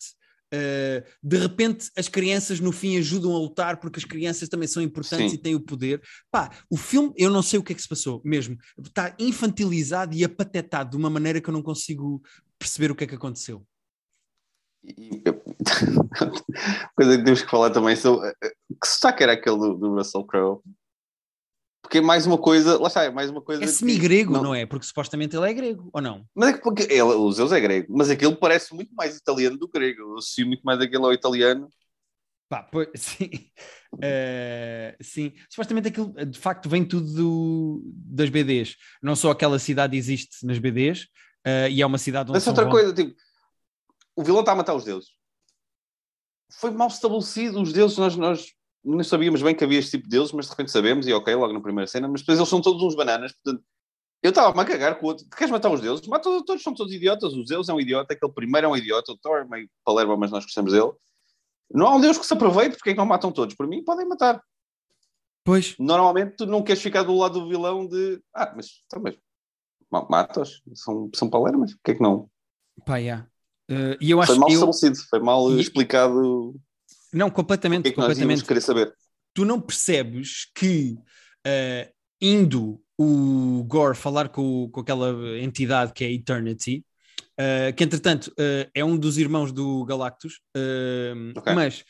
Eh, 0.50 1.04
de 1.22 1.36
repente 1.36 1.90
as 1.96 2.08
crianças 2.08 2.58
no 2.58 2.72
fim 2.72 2.96
ajudam 2.96 3.34
a 3.36 3.38
lutar 3.38 3.78
porque 3.78 3.98
as 3.98 4.04
crianças 4.04 4.48
também 4.48 4.66
são 4.66 4.82
importantes 4.82 5.32
Sim. 5.32 5.36
e 5.36 5.40
têm 5.40 5.54
o 5.54 5.60
poder. 5.60 6.00
Pá, 6.30 6.50
o 6.70 6.76
filme, 6.76 7.12
eu 7.16 7.30
não 7.30 7.42
sei 7.42 7.58
o 7.58 7.62
que 7.62 7.72
é 7.72 7.74
que 7.74 7.82
se 7.82 7.88
passou 7.88 8.22
mesmo. 8.24 8.56
Está 8.78 9.14
infantilizado 9.18 10.14
e 10.14 10.24
apatetado 10.24 10.90
de 10.90 10.96
uma 10.96 11.10
maneira 11.10 11.40
que 11.40 11.48
eu 11.48 11.52
não 11.54 11.62
consigo 11.62 12.22
perceber 12.58 12.90
o 12.90 12.94
que 12.94 13.04
é 13.04 13.06
que 13.06 13.14
aconteceu. 13.14 13.64
E, 14.84 15.22
coisa 16.94 17.18
que 17.18 17.24
temos 17.24 17.42
que 17.42 17.50
falar 17.50 17.70
também 17.70 17.96
são 17.96 18.20
que 18.20 18.86
sotaque 18.86 19.22
era 19.22 19.32
aquele 19.32 19.56
do, 19.56 19.74
do 19.74 19.94
Russell 19.94 20.24
Crowe? 20.24 20.60
Porque 21.82 21.98
é 21.98 22.00
mais 22.02 22.26
uma 22.26 22.36
coisa, 22.36 22.78
lá 22.78 22.88
está, 22.88 23.04
é 23.04 23.10
mais 23.10 23.30
uma 23.30 23.40
coisa. 23.40 23.64
É 23.64 23.66
semi-grego, 23.66 24.34
não... 24.34 24.42
não... 24.42 24.54
é? 24.54 24.66
Porque 24.66 24.84
supostamente 24.84 25.34
ele 25.34 25.50
é 25.50 25.54
grego, 25.54 25.88
ou 25.90 26.02
não? 26.02 26.22
Mas 26.34 26.50
é 26.50 26.52
que 26.52 26.62
porque 26.62 26.82
ele, 26.82 27.00
o 27.00 27.32
Zeus 27.32 27.50
é 27.50 27.58
grego, 27.58 27.94
mas 27.96 28.10
aquele 28.10 28.36
parece 28.36 28.74
muito 28.74 28.94
mais 28.94 29.16
italiano 29.16 29.56
do 29.56 29.66
que 29.66 29.78
grego. 29.78 30.02
Eu 30.02 30.18
associo 30.18 30.46
muito 30.46 30.62
mais 30.62 30.78
aquele 30.80 31.02
ao 31.02 31.14
italiano. 31.14 31.68
Pá, 32.46 32.62
pois, 32.62 32.88
sim. 32.96 33.30
Uh, 33.94 34.96
sim, 35.00 35.32
supostamente 35.48 35.88
aquilo 35.88 36.12
de 36.26 36.38
facto 36.38 36.68
vem 36.68 36.84
tudo 36.84 37.10
do, 37.10 37.82
das 37.94 38.28
BDs. 38.28 38.76
Não 39.02 39.16
só 39.16 39.30
aquela 39.30 39.58
cidade 39.58 39.96
existe 39.96 40.44
nas 40.44 40.58
BDs, 40.58 41.04
uh, 41.46 41.70
e 41.70 41.80
é 41.80 41.86
uma 41.86 41.96
cidade 41.96 42.30
onde. 42.30 42.36
Mas 42.36 42.46
outra 42.46 42.68
coisa, 42.68 42.92
tipo, 42.92 43.14
o 44.18 44.24
vilão 44.24 44.40
está 44.40 44.50
a 44.50 44.56
matar 44.56 44.74
os 44.74 44.82
deuses. 44.82 45.10
Foi 46.50 46.72
mal 46.72 46.88
estabelecido, 46.88 47.62
os 47.62 47.72
deuses, 47.72 47.96
nós, 47.96 48.16
nós 48.16 48.52
não 48.84 49.04
sabíamos 49.04 49.40
bem 49.42 49.54
que 49.54 49.62
havia 49.62 49.78
este 49.78 49.92
tipo 49.92 50.04
de 50.04 50.10
deuses, 50.10 50.32
mas 50.32 50.46
de 50.46 50.50
repente 50.50 50.72
sabemos, 50.72 51.06
e 51.06 51.12
ok, 51.12 51.32
logo 51.36 51.52
na 51.52 51.60
primeira 51.60 51.86
cena, 51.86 52.08
mas 52.08 52.22
depois 52.22 52.36
eles 52.36 52.48
são 52.48 52.60
todos 52.60 52.82
uns 52.82 52.96
bananas, 52.96 53.32
portanto, 53.32 53.64
eu 54.20 54.30
estava-me 54.30 54.60
a 54.60 54.64
cagar 54.64 54.98
com 54.98 55.06
o 55.06 55.10
outro. 55.10 55.24
Queres 55.28 55.52
matar 55.52 55.70
os 55.70 55.80
deuses? 55.80 56.04
Mata, 56.08 56.24
todos 56.44 56.60
são 56.60 56.74
todos 56.74 56.92
idiotas. 56.92 57.34
O 57.34 57.46
Zeus 57.46 57.68
é 57.68 57.72
um 57.72 57.78
idiota, 57.78 58.14
aquele 58.14 58.32
primeiro 58.32 58.66
é 58.66 58.70
um 58.70 58.76
idiota, 58.76 59.12
o 59.12 59.16
Thor 59.16 59.42
é 59.42 59.44
meio 59.44 59.70
palerma, 59.84 60.16
mas 60.16 60.32
nós 60.32 60.44
gostamos 60.44 60.72
dele. 60.72 60.90
Não 61.70 61.86
há 61.86 61.94
um 61.94 62.00
Deus 62.00 62.18
que 62.18 62.26
se 62.26 62.34
aproveite, 62.34 62.74
porque 62.76 62.90
é 62.90 62.92
que 62.94 62.98
não 62.98 63.06
matam 63.06 63.30
todos? 63.30 63.54
Por 63.54 63.68
mim, 63.68 63.84
podem 63.84 64.08
matar. 64.08 64.42
Pois. 65.44 65.76
Normalmente, 65.78 66.34
tu 66.38 66.46
não 66.46 66.64
queres 66.64 66.82
ficar 66.82 67.04
do 67.04 67.16
lado 67.16 67.38
do 67.38 67.48
vilão 67.48 67.86
de. 67.86 68.20
Ah, 68.34 68.52
mas 68.56 68.82
também. 68.88 69.16
Tá, 69.88 70.04
matas, 70.10 70.60
são, 70.74 71.08
são 71.14 71.30
palermas, 71.30 71.70
o 71.70 71.78
que 71.84 71.92
é 71.92 71.94
que 71.94 72.02
não? 72.02 72.28
Pá, 72.84 72.96
yeah. 72.96 73.24
Uh, 73.70 73.96
e 74.00 74.10
eu 74.10 74.20
acho 74.20 74.32
foi 74.32 74.38
mal 74.38 74.48
eu... 74.48 74.54
estabelecido, 74.54 74.96
foi 75.08 75.20
mal 75.20 75.52
e... 75.52 75.60
explicado. 75.60 76.54
Não, 77.12 77.30
completamente. 77.30 77.82
Que 77.84 77.88
é 77.88 77.92
que 77.92 77.96
completamente. 77.96 78.44
querer 78.44 78.60
saber. 78.60 78.94
Tu 79.34 79.44
não 79.44 79.60
percebes 79.60 80.50
que 80.54 80.96
uh, 81.46 81.92
indo 82.20 82.80
o 82.98 83.64
Gore 83.64 83.96
falar 83.96 84.28
com, 84.28 84.68
com 84.70 84.80
aquela 84.80 85.38
entidade 85.38 85.92
que 85.92 86.04
é 86.04 86.12
Eternity, 86.12 86.84
Uh, 87.38 87.72
que 87.72 87.84
entretanto 87.84 88.32
uh, 88.32 88.68
é 88.74 88.84
um 88.84 88.96
dos 88.96 89.16
irmãos 89.16 89.52
do 89.52 89.84
Galactus, 89.84 90.40
uh, 90.56 91.38
okay. 91.38 91.54
mas 91.54 91.84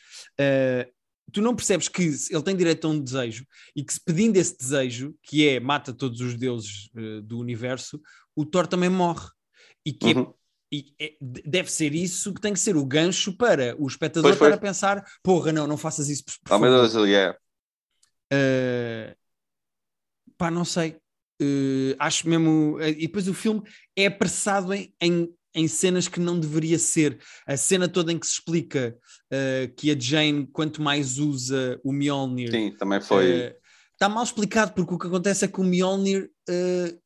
tu 1.33 1.41
não 1.41 1.55
percebes 1.55 1.87
que 1.87 2.03
ele 2.03 2.43
tem 2.43 2.55
direito 2.55 2.85
a 2.85 2.91
um 2.91 2.99
desejo 2.99 3.47
e 3.75 3.83
que 3.83 3.91
se 3.91 3.99
pedindo 3.99 4.37
esse 4.37 4.55
desejo, 4.55 5.15
que 5.23 5.47
é 5.47 5.59
mata 5.59 5.91
todos 5.91 6.21
os 6.21 6.35
deuses 6.35 6.89
do 7.23 7.39
universo, 7.39 7.99
o 8.35 8.45
Thor 8.45 8.67
também 8.67 8.89
morre. 8.89 9.27
E 9.85 9.93
que 9.93 10.11
é 10.11 10.13
uhum. 10.15 10.33
E 10.71 10.93
é, 10.99 11.13
deve 11.19 11.71
ser 11.71 11.95
isso 11.95 12.33
que 12.33 12.41
tem 12.41 12.53
que 12.53 12.59
ser 12.59 12.75
o 12.75 12.85
gancho 12.85 13.35
para 13.35 13.75
o 13.79 13.87
espectador 13.87 14.33
estar 14.33 14.53
a 14.53 14.57
pensar: 14.57 15.03
porra, 15.23 15.51
não, 15.51 15.65
não 15.65 15.77
faças 15.77 16.09
isso. 16.09 16.23
Por, 16.25 16.33
por 16.43 16.55
oh, 16.55 16.59
meu 16.59 16.71
Deus, 16.71 16.93
yeah. 17.07 17.37
pá, 20.37 20.51
não 20.51 20.65
sei. 20.65 20.97
acho 21.97 22.29
mesmo. 22.29 22.79
e 22.81 23.07
depois 23.07 23.27
o 23.27 23.33
filme 23.33 23.63
é 23.95 24.05
apressado 24.05 24.73
em, 24.73 24.93
em 25.01 25.33
em 25.53 25.67
cenas 25.67 26.07
que 26.07 26.19
não 26.19 26.39
deveria 26.39 26.77
ser. 26.77 27.19
A 27.45 27.57
cena 27.57 27.87
toda 27.87 28.11
em 28.11 28.19
que 28.19 28.27
se 28.27 28.33
explica 28.33 28.95
uh, 29.31 29.73
que 29.75 29.91
a 29.91 29.99
Jane, 29.99 30.47
quanto 30.47 30.81
mais 30.81 31.17
usa 31.17 31.79
o 31.83 31.91
Mjolnir. 31.91 32.51
Sim, 32.51 32.75
também 32.77 33.01
foi. 33.01 33.47
Uh, 33.47 33.55
está 33.93 34.07
mal 34.07 34.23
explicado, 34.23 34.73
porque 34.73 34.93
o 34.93 34.97
que 34.97 35.07
acontece 35.07 35.45
é 35.45 35.47
que 35.47 35.59
o 35.59 35.63
Mjolnir 35.63 36.29
uh, 36.49 36.99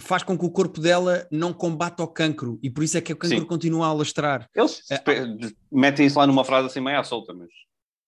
faz 0.00 0.22
com 0.22 0.38
que 0.38 0.44
o 0.44 0.50
corpo 0.50 0.80
dela 0.80 1.26
não 1.30 1.52
combata 1.52 2.02
o 2.02 2.08
cancro 2.08 2.58
e 2.62 2.70
por 2.70 2.84
isso 2.84 2.96
é 2.98 3.00
que 3.00 3.12
o 3.12 3.16
cancro 3.16 3.38
Sim. 3.38 3.44
continua 3.44 3.86
a 3.86 3.90
alastrar. 3.90 4.48
Eles 4.54 4.82
metem 5.70 6.06
isso 6.06 6.18
lá 6.18 6.26
numa 6.26 6.44
frase 6.44 6.66
assim 6.68 6.80
meio 6.80 6.98
à 6.98 7.04
solta, 7.04 7.32
mas. 7.32 7.48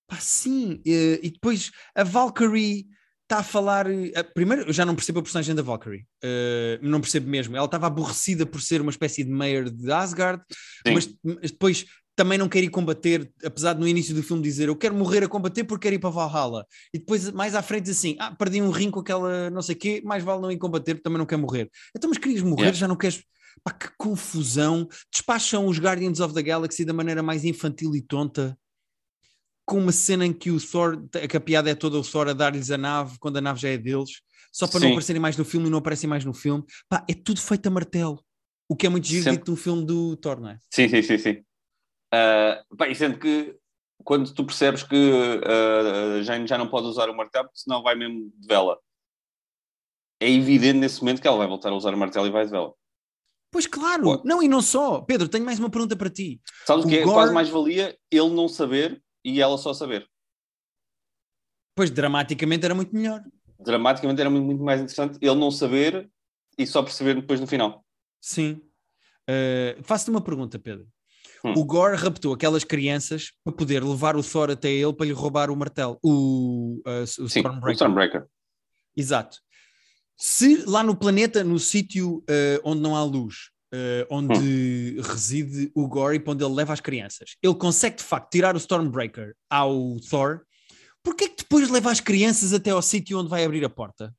Pá, 0.06 0.16
sim, 0.16 0.80
e 0.84 1.30
depois 1.30 1.70
a 1.94 2.02
Valkyrie 2.02 2.86
está 3.30 3.38
a 3.38 3.42
falar. 3.44 3.86
Uh, 3.86 4.10
primeiro, 4.34 4.62
eu 4.62 4.72
já 4.72 4.84
não 4.84 4.96
percebo 4.96 5.20
a 5.20 5.22
personagem 5.22 5.54
da 5.54 5.62
Valkyrie. 5.62 6.04
Uh, 6.24 6.78
não 6.82 7.00
percebo 7.00 7.28
mesmo. 7.28 7.56
Ela 7.56 7.66
estava 7.66 7.86
aborrecida 7.86 8.44
por 8.44 8.60
ser 8.60 8.80
uma 8.80 8.90
espécie 8.90 9.22
de 9.22 9.30
mayor 9.30 9.70
de 9.70 9.90
Asgard, 9.92 10.42
mas, 10.84 11.08
mas, 11.22 11.50
depois 11.52 11.86
também 12.20 12.36
não 12.36 12.50
quer 12.50 12.62
ir 12.62 12.68
combater, 12.68 13.32
apesar 13.42 13.72
de 13.72 13.80
no 13.80 13.88
início 13.88 14.14
do 14.14 14.22
filme 14.22 14.42
dizer 14.42 14.68
eu 14.68 14.76
quero 14.76 14.94
morrer 14.94 15.24
a 15.24 15.28
combater 15.28 15.64
porque 15.64 15.84
quero 15.84 15.94
ir 15.94 15.98
para 15.98 16.10
Valhalla. 16.10 16.66
E 16.92 16.98
depois, 16.98 17.30
mais 17.30 17.54
à 17.54 17.62
frente, 17.62 17.84
diz 17.84 17.96
assim: 17.96 18.14
ah, 18.18 18.30
perdi 18.30 18.60
um 18.60 18.68
rim 18.68 18.90
com 18.90 19.00
aquela 19.00 19.48
não 19.48 19.62
sei 19.62 19.74
o 19.74 19.78
quê, 19.78 20.02
mais 20.04 20.22
vale 20.22 20.42
não 20.42 20.52
ir 20.52 20.58
combater 20.58 20.96
porque 20.96 21.02
também 21.02 21.16
não 21.16 21.24
quer 21.24 21.38
morrer. 21.38 21.70
Então, 21.96 22.10
mas 22.10 22.18
querias 22.18 22.42
morrer, 22.42 22.64
yeah. 22.64 22.78
já 22.78 22.86
não 22.86 22.94
queres. 22.94 23.22
Pá, 23.64 23.72
que 23.72 23.88
confusão! 23.96 24.86
Despacham 25.10 25.66
os 25.66 25.78
Guardians 25.78 26.20
of 26.20 26.34
the 26.34 26.42
Galaxy 26.42 26.84
da 26.84 26.92
maneira 26.92 27.22
mais 27.22 27.42
infantil 27.42 27.96
e 27.96 28.02
tonta 28.02 28.54
com 29.64 29.78
uma 29.78 29.92
cena 29.92 30.26
em 30.26 30.32
que 30.34 30.50
o 30.50 30.60
Thor, 30.60 31.02
que 31.26 31.36
a 31.38 31.40
piada 31.40 31.70
é 31.70 31.74
toda 31.74 31.96
o 31.96 32.02
Thor 32.02 32.28
a 32.28 32.34
dar-lhes 32.34 32.70
a 32.70 32.76
nave 32.76 33.16
quando 33.18 33.38
a 33.38 33.40
nave 33.40 33.58
já 33.58 33.70
é 33.70 33.78
deles, 33.78 34.10
só 34.52 34.66
para 34.66 34.78
Sim. 34.78 34.86
não 34.86 34.92
aparecerem 34.92 35.22
mais 35.22 35.38
no 35.38 35.44
filme 35.44 35.68
e 35.68 35.70
não 35.70 35.78
aparecem 35.78 36.08
mais 36.08 36.22
no 36.22 36.34
filme. 36.34 36.64
Pá, 36.86 37.02
é 37.08 37.14
tudo 37.14 37.40
feito 37.40 37.66
a 37.66 37.70
martelo. 37.70 38.22
O 38.68 38.76
que 38.76 38.86
é 38.86 38.90
muito 38.90 39.06
giro 39.06 39.30
dito 39.30 39.50
no 39.50 39.56
filme 39.56 39.86
do 39.86 40.16
Thor, 40.16 40.38
não 40.38 40.50
é? 40.50 40.58
Sim, 40.70 40.86
sim, 40.86 41.02
sim, 41.02 41.16
sim. 41.16 41.42
Uh, 42.12 42.76
pá, 42.76 42.88
e 42.88 42.94
sendo 42.94 43.18
que 43.18 43.56
quando 44.04 44.32
tu 44.34 44.44
percebes 44.44 44.82
que 44.82 44.96
uh, 44.96 46.18
a 46.18 46.22
Jane 46.22 46.46
já 46.46 46.58
não 46.58 46.68
pode 46.68 46.86
usar 46.86 47.08
o 47.08 47.16
martelo, 47.16 47.48
senão 47.54 47.82
vai 47.82 47.94
mesmo 47.94 48.32
de 48.36 48.46
vela. 48.46 48.78
É 50.20 50.28
evidente 50.28 50.78
nesse 50.78 51.00
momento 51.00 51.22
que 51.22 51.28
ela 51.28 51.38
vai 51.38 51.46
voltar 51.46 51.70
a 51.70 51.74
usar 51.74 51.94
o 51.94 51.98
martelo 51.98 52.26
e 52.26 52.30
vai 52.30 52.44
de 52.44 52.50
vela. 52.50 52.74
Pois 53.50 53.66
claro, 53.66 54.02
Pô. 54.02 54.22
não, 54.24 54.42
e 54.42 54.48
não 54.48 54.62
só. 54.62 55.00
Pedro, 55.00 55.28
tenho 55.28 55.44
mais 55.44 55.58
uma 55.58 55.70
pergunta 55.70 55.96
para 55.96 56.10
ti. 56.10 56.40
Sabes 56.66 56.84
o 56.84 56.88
que 56.88 56.98
é? 56.98 57.02
Gore... 57.02 57.14
Quase 57.14 57.32
mais 57.32 57.48
valia 57.48 57.98
ele 58.10 58.30
não 58.30 58.48
saber 58.48 59.02
e 59.24 59.40
ela 59.40 59.58
só 59.58 59.72
saber. 59.72 60.08
Pois, 61.74 61.90
dramaticamente 61.90 62.64
era 62.64 62.74
muito 62.74 62.94
melhor. 62.94 63.22
Dramaticamente 63.58 64.20
era 64.20 64.30
muito, 64.30 64.44
muito 64.44 64.62
mais 64.62 64.80
interessante 64.80 65.18
ele 65.20 65.34
não 65.34 65.50
saber 65.50 66.10
e 66.56 66.66
só 66.66 66.82
perceber 66.82 67.14
depois 67.14 67.40
no 67.40 67.46
final. 67.46 67.84
Sim. 68.20 68.60
Uh, 69.28 69.82
Faço-te 69.82 70.10
uma 70.10 70.20
pergunta, 70.20 70.58
Pedro. 70.58 70.86
Hum. 71.44 71.54
O 71.56 71.64
Gore 71.64 71.96
raptou 71.96 72.34
aquelas 72.34 72.64
crianças 72.64 73.32
para 73.42 73.52
poder 73.52 73.82
levar 73.82 74.16
o 74.16 74.22
Thor 74.22 74.50
até 74.50 74.70
ele 74.70 74.92
para 74.92 75.06
lhe 75.06 75.12
roubar 75.12 75.50
o 75.50 75.56
martelo, 75.56 75.98
o, 76.02 76.82
uh, 76.86 77.02
o 77.02 77.28
Sim, 77.28 77.40
Stormbreaker. 77.40 77.68
O 77.68 77.72
Stormbreaker. 77.72 78.26
Exato. 78.96 79.38
Se 80.16 80.64
lá 80.66 80.82
no 80.82 80.94
planeta, 80.94 81.42
no 81.42 81.58
sítio 81.58 82.18
uh, 82.18 82.60
onde 82.62 82.82
não 82.82 82.94
há 82.94 83.02
luz, 83.02 83.50
uh, 83.72 84.06
onde 84.10 84.96
hum. 84.98 85.02
reside 85.02 85.70
o 85.74 85.88
Gore 85.88 86.16
e 86.16 86.20
para 86.20 86.32
onde 86.32 86.44
ele 86.44 86.54
leva 86.54 86.72
as 86.72 86.80
crianças. 86.80 87.36
Ele 87.42 87.54
consegue 87.54 87.96
de 87.96 88.02
facto 88.02 88.30
tirar 88.30 88.54
o 88.54 88.58
Stormbreaker 88.58 89.34
ao 89.48 89.96
Thor. 90.08 90.42
Porquê 91.02 91.28
que 91.28 91.42
depois 91.42 91.70
leva 91.70 91.90
as 91.90 92.00
crianças 92.00 92.52
até 92.52 92.70
ao 92.70 92.82
sítio 92.82 93.18
onde 93.18 93.30
vai 93.30 93.44
abrir 93.44 93.64
a 93.64 93.70
porta? 93.70 94.14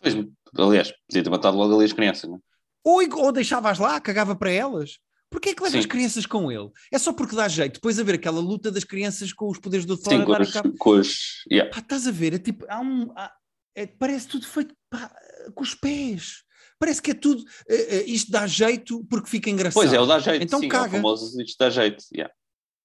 Pois, 0.00 0.14
aliás, 0.56 0.92
podia 1.08 1.24
ter 1.24 1.30
matado 1.30 1.56
logo 1.56 1.74
ali 1.74 1.84
as 1.84 1.92
crianças, 1.92 2.30
não 2.30 2.36
é? 2.36 2.40
Ou, 2.82 3.24
ou 3.24 3.32
deixavas 3.32 3.78
lá, 3.78 4.00
cagava 4.00 4.34
para 4.34 4.50
elas. 4.50 4.98
Porquê 5.30 5.50
é 5.50 5.54
que 5.54 5.62
leva 5.62 5.78
as 5.78 5.86
crianças 5.86 6.26
com 6.26 6.50
ele? 6.50 6.68
É 6.92 6.98
só 6.98 7.12
porque 7.12 7.36
dá 7.36 7.46
jeito. 7.46 7.74
Depois 7.74 7.98
a 7.98 8.02
ver 8.02 8.16
aquela 8.16 8.40
luta 8.40 8.70
das 8.70 8.82
crianças 8.82 9.32
com 9.32 9.48
os 9.48 9.58
poderes 9.58 9.86
do 9.86 9.96
Thor 9.96 10.12
Sim, 10.12 10.24
com, 10.24 10.32
os, 10.32 10.78
com 10.78 10.90
os... 10.90 11.44
Yeah. 11.50 11.70
Pá, 11.70 11.78
estás 11.78 12.08
a 12.08 12.10
ver? 12.10 12.34
É 12.34 12.38
tipo, 12.38 12.66
há 12.68 12.80
um... 12.80 13.12
Há, 13.16 13.32
é, 13.76 13.86
parece 13.86 14.26
tudo 14.26 14.46
feito 14.46 14.74
pá, 14.90 15.14
com 15.54 15.62
os 15.62 15.74
pés. 15.74 16.42
Parece 16.80 17.00
que 17.00 17.12
é 17.12 17.14
tudo. 17.14 17.42
Uh, 17.42 18.04
isto 18.06 18.32
dá 18.32 18.46
jeito 18.46 19.04
porque 19.08 19.30
fica 19.30 19.48
engraçado. 19.48 19.74
Pois 19.74 19.92
é, 19.92 20.00
o 20.00 20.06
dá 20.06 20.18
jeito. 20.18 20.42
Então 20.42 20.58
sim, 20.58 20.68
caga. 20.68 20.86
É 20.86 20.88
o 20.88 21.02
famoso 21.02 21.40
isto 21.40 21.56
dá 21.58 21.70
jeito. 21.70 22.04
Yeah. 22.12 22.34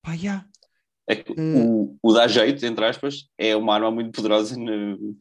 Pá, 0.03 0.13
yeah. 0.13 0.45
É 1.07 1.15
que 1.15 1.31
uh... 1.31 1.35
o, 1.39 1.97
o 2.03 2.13
dá 2.13 2.27
jeito, 2.27 2.63
entre 2.65 2.85
aspas, 2.85 3.27
é 3.37 3.55
uma 3.55 3.73
arma 3.73 3.89
muito 3.89 4.11
poderosa 4.11 4.55
no, 4.55 5.17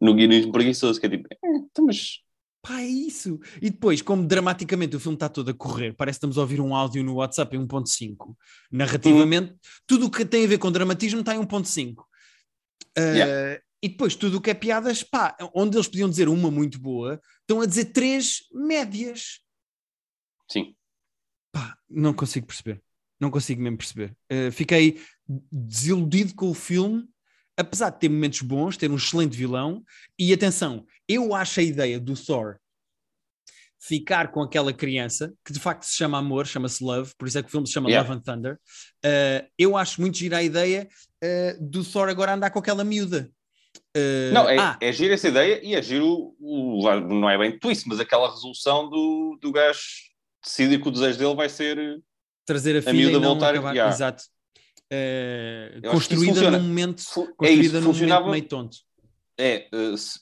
no 0.00 0.14
guionismo 0.14 0.52
preguiçoso, 0.52 0.98
que 0.98 1.06
é 1.06 1.10
tipo, 1.10 1.28
eh, 1.30 1.36
então, 1.70 1.84
mas 1.86 2.20
Pá, 2.68 2.82
é 2.82 2.86
isso. 2.86 3.40
E 3.62 3.70
depois, 3.70 4.02
como 4.02 4.26
dramaticamente 4.26 4.94
o 4.94 5.00
filme 5.00 5.16
está 5.16 5.26
todo 5.26 5.50
a 5.50 5.54
correr, 5.54 5.94
parece 5.94 6.16
que 6.16 6.18
estamos 6.18 6.36
a 6.36 6.42
ouvir 6.42 6.60
um 6.60 6.74
áudio 6.74 7.02
no 7.02 7.14
WhatsApp 7.14 7.56
em 7.56 7.66
1.5. 7.66 8.36
Narrativamente, 8.70 9.52
hum. 9.52 9.58
tudo 9.86 10.04
o 10.04 10.10
que 10.10 10.22
tem 10.22 10.44
a 10.44 10.48
ver 10.48 10.58
com 10.58 10.70
dramatismo 10.70 11.20
está 11.20 11.34
em 11.34 11.38
1.5. 11.38 11.94
Uh, 11.96 12.04
yeah. 12.98 13.62
E 13.82 13.88
depois, 13.88 14.14
tudo 14.14 14.36
o 14.36 14.40
que 14.42 14.50
é 14.50 14.54
piadas, 14.54 15.02
pá, 15.02 15.34
onde 15.54 15.78
eles 15.78 15.88
podiam 15.88 16.10
dizer 16.10 16.28
uma 16.28 16.50
muito 16.50 16.78
boa, 16.78 17.18
estão 17.40 17.62
a 17.62 17.64
dizer 17.64 17.86
três 17.86 18.40
médias. 18.52 19.40
Sim. 20.50 20.76
Pá, 21.50 21.74
não 21.88 22.12
consigo 22.12 22.46
perceber. 22.46 22.82
Não 23.18 23.30
consigo 23.30 23.62
mesmo 23.62 23.78
perceber. 23.78 24.14
Uh, 24.30 24.52
fiquei 24.52 25.00
desiludido 25.50 26.34
com 26.34 26.50
o 26.50 26.54
filme, 26.54 27.08
apesar 27.58 27.90
de 27.90 27.98
ter 27.98 28.08
momentos 28.08 28.40
bons, 28.40 28.76
ter 28.76 28.90
um 28.90 28.96
excelente 28.96 29.36
vilão. 29.36 29.82
E 30.18 30.32
atenção, 30.32 30.86
eu 31.08 31.34
acho 31.34 31.60
a 31.60 31.62
ideia 31.62 31.98
do 31.98 32.14
Thor 32.14 32.56
ficar 33.80 34.30
com 34.32 34.42
aquela 34.42 34.72
criança, 34.72 35.32
que 35.44 35.52
de 35.52 35.60
facto 35.60 35.84
se 35.84 35.96
chama 35.96 36.18
Amor, 36.18 36.46
chama-se 36.46 36.82
Love, 36.82 37.12
por 37.16 37.28
isso 37.28 37.38
é 37.38 37.42
que 37.42 37.48
o 37.48 37.50
filme 37.50 37.66
se 37.66 37.72
chama 37.72 37.88
yeah. 37.88 38.08
Love 38.08 38.18
and 38.18 38.22
Thunder. 38.22 38.54
Uh, 39.04 39.48
eu 39.56 39.76
acho 39.76 40.00
muito 40.00 40.18
gira 40.18 40.38
a 40.38 40.42
ideia 40.42 40.88
uh, 41.22 41.68
do 41.70 41.84
Thor 41.84 42.08
agora 42.08 42.34
andar 42.34 42.50
com 42.50 42.58
aquela 42.58 42.82
miúda. 42.82 43.30
Uh, 43.96 44.32
não, 44.32 44.48
é, 44.48 44.58
ah. 44.58 44.76
é 44.80 44.92
giro 44.92 45.14
essa 45.14 45.28
ideia 45.28 45.60
e 45.62 45.74
é 45.74 45.82
giro, 45.82 46.34
o, 46.40 46.84
o, 46.84 47.00
não 47.00 47.30
é 47.30 47.38
bem 47.38 47.58
twist, 47.58 47.88
mas 47.88 48.00
aquela 48.00 48.30
resolução 48.30 48.88
do, 48.88 49.38
do 49.40 49.52
gajo 49.52 49.80
decidir 50.44 50.80
que 50.80 50.88
o 50.88 50.92
desejo 50.92 51.18
dele 51.18 51.34
vai 51.34 51.48
ser 51.48 52.00
trazer 52.44 52.76
a 52.76 52.82
filha 52.82 52.94
miúda 52.94 53.18
e 53.18 53.20
não 53.20 53.28
voltar, 53.28 53.50
acabar. 53.50 53.72
yeah. 53.74 53.94
Exato. 53.94 54.24
Isso 54.90 55.90
construída 55.90 56.50
num 56.50 56.60
momento, 56.62 57.02
Fu- 57.02 57.28
é 57.42 57.50
isso, 57.50 57.72
construída 57.80 57.80
num 57.80 57.92
momento 57.92 58.30
meio 58.30 58.48
tonto. 58.48 58.76
É, 59.38 59.68
se- 59.96 60.20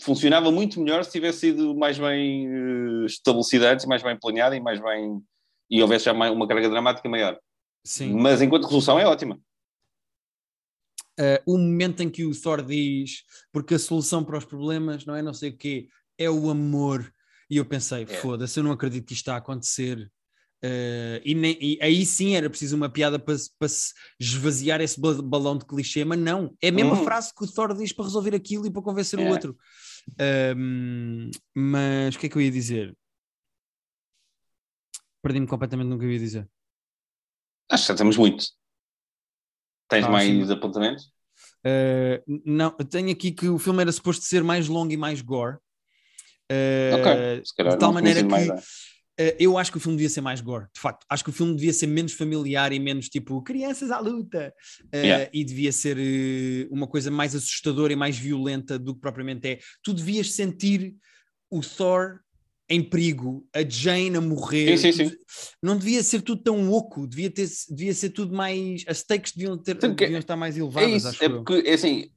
funcionava 0.00 0.50
muito 0.50 0.80
melhor 0.80 1.04
se 1.04 1.12
tivesse 1.12 1.38
sido 1.40 1.74
mais 1.74 1.98
bem 1.98 2.46
eh, 2.46 3.06
estabelecida 3.06 3.72
antes, 3.72 3.86
mais 3.86 4.02
bem 4.02 4.18
planeada 4.18 4.54
e 4.56 4.60
mais 4.60 4.80
bem. 4.80 5.20
e 5.70 5.80
houvesse 5.80 6.04
já 6.04 6.12
uma 6.12 6.46
carga 6.46 6.68
dramática 6.68 7.08
maior. 7.08 7.38
Sim. 7.84 8.12
Mas 8.14 8.42
enquanto 8.42 8.64
resolução 8.64 8.98
é 8.98 9.06
ótima. 9.06 9.40
Eh, 11.18 11.42
o 11.46 11.56
momento 11.58 12.02
em 12.02 12.10
que 12.10 12.24
o 12.24 12.38
Thor 12.38 12.62
diz 12.62 13.22
porque 13.52 13.74
a 13.74 13.78
solução 13.78 14.24
para 14.24 14.38
os 14.38 14.44
problemas 14.44 15.04
não 15.06 15.14
é 15.14 15.22
não 15.22 15.32
sei 15.34 15.50
o 15.50 15.56
quê, 15.56 15.88
é 16.18 16.28
o 16.28 16.50
amor. 16.50 17.10
E 17.50 17.56
eu 17.58 17.64
pensei, 17.64 18.02
É. 18.04 18.06
foda-se, 18.06 18.58
eu 18.58 18.64
não 18.64 18.72
acredito 18.72 19.06
que 19.06 19.12
isto 19.12 19.22
está 19.22 19.34
a 19.34 19.38
acontecer. 19.38 20.10
Eh, 20.64 21.20
e, 21.24 21.34
nem- 21.34 21.58
e 21.60 21.78
aí 21.82 22.06
sim 22.06 22.36
era 22.36 22.48
preciso 22.48 22.76
uma 22.76 22.88
piada 22.88 23.18
para, 23.18 23.36
se- 23.36 23.50
para 23.58 23.68
se 23.68 23.92
esvaziar 24.20 24.80
esse 24.80 25.00
ba- 25.00 25.20
balão 25.20 25.58
de 25.58 25.64
clichê, 25.66 26.04
mas 26.04 26.18
não, 26.20 26.56
é 26.62 26.68
a 26.68 26.72
mesma 26.72 26.94
Uhum. 26.96 27.02
frase 27.04 27.34
que 27.34 27.44
o 27.44 27.52
Thor 27.52 27.74
diz 27.76 27.92
para 27.92 28.04
resolver 28.04 28.32
aquilo 28.34 28.64
e 28.66 28.70
para 28.70 28.80
convencer 28.82 29.18
o 29.18 29.22
É. 29.22 29.28
outro. 29.28 29.56
Ahm, 30.20 31.30
mas 31.54 32.14
o 32.14 32.18
que 32.18 32.26
é 32.26 32.28
que 32.28 32.36
eu 32.36 32.42
ia 32.42 32.50
dizer? 32.50 32.96
Perdi-me 35.20 35.46
completamente 35.48 35.88
no 35.88 35.98
que 35.98 36.04
eu 36.04 36.12
ia 36.12 36.18
dizer. 36.18 36.48
Acho 37.70 37.84
que 37.84 37.88
já 37.92 37.96
temos 37.96 38.16
muito. 38.16 38.44
Tens 39.88 40.04
Ah, 40.06 40.10
mais 40.10 40.26
sim. 40.26 40.52
apontamentos? 40.52 41.12
Uh, 41.64 42.40
não, 42.44 42.70
tenho 42.72 43.10
aqui 43.10 43.32
que 43.32 43.48
o 43.48 43.58
filme 43.58 43.82
era 43.82 43.92
suposto 43.92 44.24
ser 44.24 44.42
mais 44.44 44.68
longo 44.68 44.92
e 44.92 44.96
mais 44.96 45.20
gore. 45.22 45.56
Uh, 46.50 47.40
de 47.42 47.78
tal 47.78 47.92
maneira 47.92 48.22
que 48.22 48.28
uh, 48.34 48.62
eu 49.38 49.58
acho 49.58 49.70
que 49.70 49.76
o 49.78 49.80
filme 49.80 49.96
devia 49.96 50.08
ser 50.10 50.20
mais 50.20 50.40
gore, 50.40 50.66
de 50.74 50.80
facto. 50.80 51.04
Acho 51.08 51.24
que 51.24 51.30
o 51.30 51.32
filme 51.32 51.54
devia 51.54 51.72
ser 51.72 51.86
menos 51.86 52.12
familiar 52.12 52.72
e 52.72 52.78
menos 52.78 53.08
tipo 53.08 53.42
crianças 53.42 53.90
à 53.90 53.98
luta. 53.98 54.52
Uh, 54.94 54.96
Yeah. 54.96 55.30
E 55.32 55.44
devia 55.44 55.72
ser 55.72 55.96
uh, 55.98 56.72
uma 56.74 56.86
coisa 56.86 57.10
mais 57.10 57.34
assustadora 57.34 57.92
e 57.92 57.96
mais 57.96 58.16
violenta 58.18 58.78
do 58.78 58.94
que 58.94 59.00
propriamente 59.00 59.48
é. 59.48 59.58
Tu 59.82 59.92
devias 59.92 60.32
sentir 60.32 60.94
o 61.50 61.60
Thor 61.60 62.20
em 62.68 62.82
perigo, 62.82 63.46
a 63.54 63.62
Jane 63.68 64.16
a 64.16 64.20
morrer. 64.20 64.78
Sim, 64.78 64.92
sim, 64.92 65.08
sim. 65.10 65.16
Não 65.62 65.76
devia 65.76 66.02
ser 66.02 66.22
tudo 66.22 66.42
tão 66.42 66.70
oco, 66.72 67.06
devia, 67.06 67.30
ter, 67.30 67.46
devia 67.68 67.92
ser 67.92 68.10
tudo 68.10 68.34
mais. 68.34 68.82
As 68.88 68.98
stakes 68.98 69.32
deviam, 69.34 69.58
ter, 69.58 69.76
que- 69.76 69.88
deviam 69.88 70.18
estar 70.20 70.36
mais 70.36 70.56
É 70.56 70.60
elevadas, 70.60 70.92
isso, 70.92 71.08
acho 71.08 71.22
é 71.24 71.26
eu. 71.26 71.44
porque, 71.44 71.68
é 71.68 71.74
assim, 71.74 72.10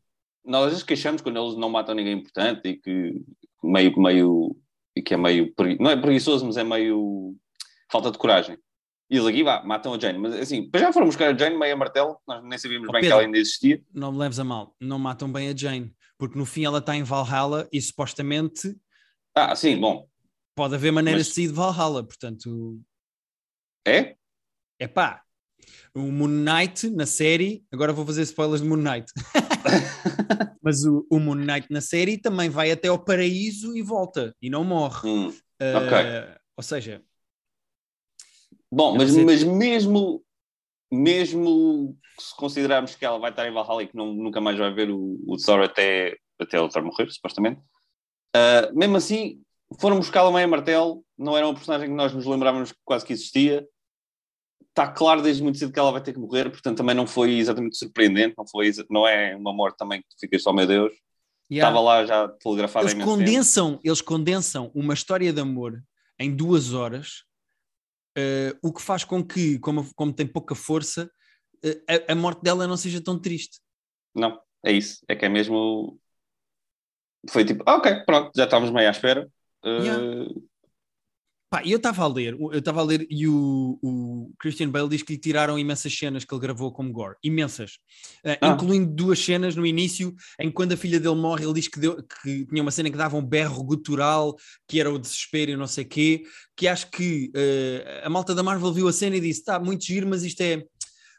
nós 0.46 0.66
às 0.66 0.70
vezes 0.70 0.84
queixamos 0.84 1.22
quando 1.22 1.44
eles 1.44 1.58
não 1.58 1.70
matam 1.70 1.94
ninguém 1.96 2.14
importante 2.20 2.62
e 2.70 2.78
que 2.78 3.22
meio, 3.64 4.00
meio, 4.00 4.56
e 4.56 4.65
que 5.02 5.14
é 5.14 5.18
meio, 5.18 5.54
pregui- 5.56 5.82
não 5.82 5.90
é 5.92 5.98
preguiçoso, 5.98 6.46
mas 6.46 6.58
é 6.58 6.64
meio 6.64 7.36
falta 7.92 8.12
de 8.12 8.18
coragem. 8.18 8.58
E 9.10 9.18
eles 9.18 9.28
aqui, 9.28 9.44
vá, 9.44 9.62
matam 9.64 9.94
a 9.94 10.00
Jane. 10.00 10.18
Mas 10.18 10.34
assim, 10.34 10.64
depois 10.64 10.82
já 10.84 10.92
foram 10.92 11.06
buscar 11.08 11.34
a 11.34 11.38
Jane 11.38 11.58
meio 11.58 11.74
a 11.74 11.78
martelo, 11.78 12.18
nós 12.28 12.44
nem 12.44 12.58
sabíamos 12.58 12.90
Oh, 12.90 12.92
bem 12.92 13.02
que 13.02 13.06
Pedro. 13.08 13.18
ela 13.20 13.28
ainda 13.28 13.38
existia. 13.38 13.82
não 13.94 14.12
me 14.12 14.18
leves 14.18 14.40
a 14.40 14.44
mal, 14.44 14.76
não 14.80 14.98
matam 14.98 15.32
bem 15.32 15.50
a 15.50 15.56
Jane, 15.56 15.94
porque 16.18 16.38
no 16.38 16.46
fim 16.46 16.66
ela 16.66 16.80
está 16.80 16.96
em 16.96 17.04
Valhalla 17.04 17.68
e 17.72 17.80
supostamente 17.82 18.76
Ah, 19.36 19.56
sim, 19.56 19.78
bom. 19.80 20.08
pode 20.56 20.74
haver 20.76 20.92
maneiras 20.92 21.22
Mas- 21.22 21.28
de 21.28 21.34
sair 21.34 21.48
de 21.48 21.54
Valhalla, 21.54 22.04
portanto, 22.04 22.80
É? 23.88 24.16
é 24.80 24.88
pá. 24.88 25.22
O 25.94 26.00
Moon 26.12 26.28
Knight 26.28 26.90
na 26.90 27.06
série, 27.06 27.64
agora 27.72 27.94
vou 27.94 28.06
fazer 28.06 28.22
spoilers 28.24 28.62
de 28.62 28.68
Moon 28.68 28.78
Knight, 28.78 29.12
mas 30.62 30.84
o, 30.86 31.06
o 31.10 31.20
Moon 31.20 31.36
Knight 31.36 31.68
na 31.70 31.82
série 31.82 32.18
também 32.18 32.50
vai 32.50 32.72
até 32.72 32.88
ao 32.88 33.04
paraíso 33.04 33.76
e 33.76 33.82
volta 33.82 34.36
e 34.42 34.50
não 34.50 34.64
morre. 34.64 35.08
Hum. 35.08 35.30
Uh, 35.30 36.40
Ou 36.58 36.64
seja, 36.64 37.02
Bom, 38.72 38.94
Eu 38.94 38.98
mas, 38.98 39.16
mas 39.16 39.44
mesmo, 39.44 40.24
mesmo 40.92 41.98
se 42.20 42.36
considerarmos 42.36 42.96
que 42.96 43.06
ela 43.06 43.20
vai 43.20 43.30
estar 43.30 43.48
em 43.48 43.54
Valhalla 43.54 43.84
e 43.84 43.88
que 43.88 43.96
não, 43.96 44.14
nunca 44.14 44.42
mais 44.42 44.58
vai 44.58 44.74
ver 44.74 44.90
o, 44.90 45.18
o 45.28 45.38
Thor 45.38 45.62
até, 45.62 46.18
até 46.40 46.60
o 46.60 46.68
Thor 46.68 46.84
morrer, 46.84 47.10
supostamente, 47.10 47.62
ah, 48.36 48.70
mesmo 48.74 48.98
assim, 48.98 49.42
foram 49.80 49.96
buscá-la 49.96 50.30
meio 50.30 50.44
a 50.44 50.48
martelo, 50.50 51.06
não 51.18 51.38
era 51.38 51.48
uma 51.48 51.54
personagem 51.54 51.88
que 51.88 51.96
nós 51.96 52.14
nos 52.14 52.26
lembrávamos 52.26 52.74
quase 52.84 53.06
que 53.06 53.14
existia. 53.14 53.66
Está 54.76 54.92
claro 54.92 55.22
desde 55.22 55.42
muito 55.42 55.58
cedo 55.58 55.72
que 55.72 55.80
ela 55.80 55.90
vai 55.92 56.04
ter 56.04 56.12
que 56.12 56.20
morrer, 56.20 56.50
portanto 56.50 56.76
também 56.76 56.94
não 56.94 57.08
foi 57.08 57.38
exatamente 57.38 57.78
surpreendente, 57.78 58.36
não, 58.38 58.46
foi, 58.46 58.70
não 58.90 59.08
é 59.08 59.34
uma 59.34 59.54
morte 59.54 59.78
também 59.78 60.02
que 60.02 60.10
tu 60.10 60.20
ficas 60.20 60.44
só, 60.44 60.52
meu 60.52 60.68
Deus, 60.68 60.92
yeah, 61.50 61.70
estava 61.70 61.80
lá 61.80 62.06
já 62.06 62.28
telegrafada 62.28 62.84
eles 62.84 62.94
imenso 62.94 63.10
tempo. 63.10 63.18
condensam, 63.18 63.80
eles 63.82 64.02
condensam 64.02 64.72
uma 64.76 64.94
história 64.94 65.32
de 65.32 65.40
amor 65.40 65.82
em 66.20 66.36
duas 66.36 66.74
horas, 66.74 67.24
eh, 68.18 68.54
o 68.62 68.74
que 68.74 68.82
faz 68.82 69.06
com 69.06 69.24
que, 69.24 69.58
como, 69.60 69.90
como 69.96 70.12
tem 70.12 70.28
pouca 70.28 70.54
força, 70.54 71.10
eh, 71.64 72.04
a, 72.10 72.12
a 72.12 72.16
morte 72.16 72.42
dela 72.42 72.68
não 72.68 72.76
seja 72.76 73.00
tão 73.02 73.18
triste. 73.18 73.62
Não, 74.14 74.38
é 74.62 74.74
isso. 74.74 75.00
É 75.08 75.16
que 75.16 75.26
é 75.26 75.30
mesmo. 75.30 75.98
Foi 77.30 77.46
tipo, 77.46 77.64
ah, 77.66 77.78
ok, 77.78 78.04
pronto, 78.06 78.32
já 78.36 78.44
estávamos 78.44 78.74
meio 78.74 78.90
à 78.90 78.92
espera. 78.92 79.26
Uh, 79.64 79.84
Yeah. 79.84 80.26
Pá, 81.56 81.62
eu 81.66 81.78
estava 81.78 82.04
a 82.04 82.08
ler, 82.08 82.34
eu 82.38 82.60
estava 82.60 82.82
a 82.82 82.84
ler 82.84 83.08
e 83.10 83.26
o, 83.30 83.80
o 83.82 84.32
Christian 84.38 84.70
Bale 84.70 84.90
diz 84.90 85.02
que 85.04 85.14
lhe 85.14 85.20
tiraram 85.20 85.58
imensas 85.58 85.98
cenas 85.98 86.26
que 86.26 86.34
ele 86.36 86.42
gravou 86.42 86.70
como 86.70 86.92
gore, 86.92 87.16
imensas, 87.24 87.78
Eh, 88.26 88.38
Ah. 88.42 88.50
incluindo 88.50 88.92
duas 88.94 89.20
cenas 89.20 89.56
no 89.56 89.66
início, 89.66 90.14
em 90.38 90.50
que 90.50 90.54
quando 90.54 90.74
a 90.74 90.78
filha 90.78 91.00
dele 91.00 91.16
morre, 91.16 91.46
ele 91.46 91.54
diz 91.54 91.70
que, 91.70 91.80
deu, 91.80 91.96
que 92.22 92.46
tinha 92.48 92.62
uma 92.62 92.72
cena 92.72 92.90
que 92.90 92.98
dava 92.98 93.16
um 93.16 93.26
berro 93.26 93.64
gutural, 93.64 94.36
que 94.68 94.82
era 94.82 94.92
o 94.92 95.00
desespero 95.00 95.52
e 95.52 95.56
não 95.56 95.66
sei 95.68 95.86
quê, 95.86 96.24
que 96.58 96.68
acho 96.68 96.92
que 96.92 97.32
eh, 97.34 98.02
a 98.04 98.10
malta 98.10 98.36
da 98.36 98.44
Marvel 98.44 98.74
viu 98.74 98.88
a 98.90 98.94
cena 98.94 99.16
e 99.16 99.22
disse, 99.22 99.40
está 99.40 99.58
muito 99.58 99.86
giro, 99.86 100.08
mas 100.10 100.24
isto 100.24 100.42
é 100.42 100.62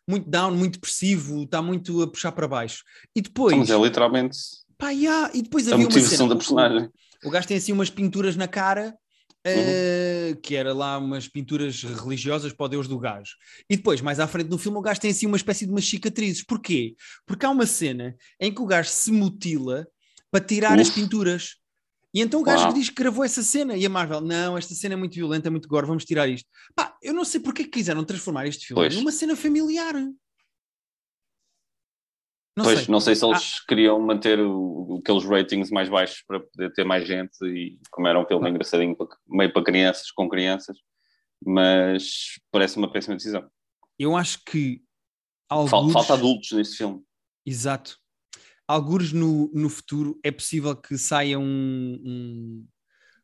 muito 0.06 0.28
down, 0.28 0.50
muito 0.54 0.74
depressivo, 0.74 1.44
está 1.44 1.62
muito 1.62 2.02
a 2.02 2.06
puxar 2.06 2.32
para 2.32 2.46
baixo. 2.46 2.82
E 3.14 3.22
depois, 3.22 3.56
mas 3.56 3.70
é 3.70 3.78
literalmente 3.78 4.36
pá, 4.76 4.90
yeah, 4.90 5.30
e 5.32 5.40
depois 5.40 5.66
a 5.66 5.74
havia 5.74 5.86
uma 5.88 5.98
cena, 5.98 6.28
da 6.28 6.34
o- 6.34 6.38
personagem. 6.38 6.90
o 7.24 7.30
gajo 7.30 7.48
tem 7.48 7.56
assim 7.56 7.72
umas 7.72 7.88
pinturas 7.88 8.36
na 8.36 8.46
cara, 8.46 8.94
eh, 9.48 10.38
que 10.42 10.56
era 10.56 10.72
lá 10.74 10.98
umas 10.98 11.28
pinturas 11.28 11.82
religiosas 11.82 12.52
para 12.52 12.66
o 12.66 12.68
Deus 12.68 12.88
do 12.88 12.98
gajo. 12.98 13.34
E 13.68 13.76
depois, 13.76 14.00
mais 14.00 14.20
à 14.20 14.26
frente 14.26 14.48
no 14.50 14.58
filme, 14.58 14.78
o 14.78 14.82
gajo 14.82 15.00
tem 15.00 15.10
assim 15.10 15.26
uma 15.26 15.36
espécie 15.36 15.66
de 15.66 15.72
umas 15.72 15.88
cicatrizes. 15.88 16.44
Porquê? 16.44 16.94
Porque 17.26 17.46
há 17.46 17.50
uma 17.50 17.66
cena 17.66 18.16
em 18.40 18.52
que 18.52 18.60
o 18.60 18.66
gajo 18.66 18.88
se 18.90 19.12
mutila 19.12 19.86
para 20.30 20.44
tirar 20.44 20.78
as 20.78 20.88
Uf. 20.88 21.00
pinturas. 21.00 21.56
E 22.12 22.20
então 22.20 22.40
o 22.40 22.42
gajo 22.42 22.64
Uau. 22.64 22.72
diz 22.72 22.88
que 22.88 22.94
gravou 22.94 23.24
essa 23.24 23.42
cena. 23.42 23.76
E 23.76 23.84
a 23.84 23.88
Marvel, 23.90 24.20
não, 24.20 24.56
esta 24.56 24.74
cena 24.74 24.94
é 24.94 24.96
muito 24.96 25.14
violenta, 25.14 25.48
é 25.48 25.50
muito 25.50 25.68
gore, 25.68 25.86
vamos 25.86 26.04
tirar 26.04 26.28
isto. 26.28 26.48
Pá, 26.74 26.96
eu 27.02 27.12
não 27.12 27.24
sei 27.24 27.40
porque 27.40 27.62
é 27.62 27.64
que 27.66 27.72
quiseram 27.72 28.04
transformar 28.04 28.46
este 28.46 28.66
filme 28.66 28.82
Pois. 28.82 28.94
numa 28.94 29.12
cena 29.12 29.36
familiar. 29.36 29.94
Não 32.56 32.64
pois, 32.64 32.78
sei. 32.78 32.86
Ah. 32.88 32.90
não 32.90 33.00
sei 33.00 33.14
se 33.14 33.24
eles 33.24 33.60
queriam 33.66 34.00
manter 34.00 34.40
o- 34.40 34.98
aqueles 35.02 35.24
ratings 35.24 35.70
mais 35.70 35.88
baixos 35.88 36.22
para 36.26 36.40
poder 36.40 36.72
ter 36.72 36.84
mais 36.84 37.06
gente 37.06 37.36
e 37.44 37.78
como 37.90 38.06
era 38.08 38.18
um 38.18 38.26
filme 38.26 38.48
engraçadinho, 38.48 38.96
para- 38.96 39.08
meio 39.28 39.52
para 39.52 39.62
crianças, 39.64 40.10
com 40.10 40.28
crianças, 40.28 40.78
mas 41.44 42.40
parece 42.50 42.76
uma 42.78 42.90
péssima 42.90 43.16
decisão. 43.16 43.48
Eu 43.98 44.16
acho 44.16 44.42
que 44.44 44.82
alguns... 45.48 45.92
Falta 45.92 46.14
adultos 46.14 46.52
nesse 46.52 46.76
filme. 46.76 47.02
Exato. 47.44 47.98
Alguns 48.66 49.12
no, 49.12 49.50
no 49.54 49.68
futuro 49.68 50.18
é 50.24 50.30
possível 50.30 50.74
que 50.74 50.98
saia 50.98 51.38
um, 51.38 51.44
um, 51.44 52.66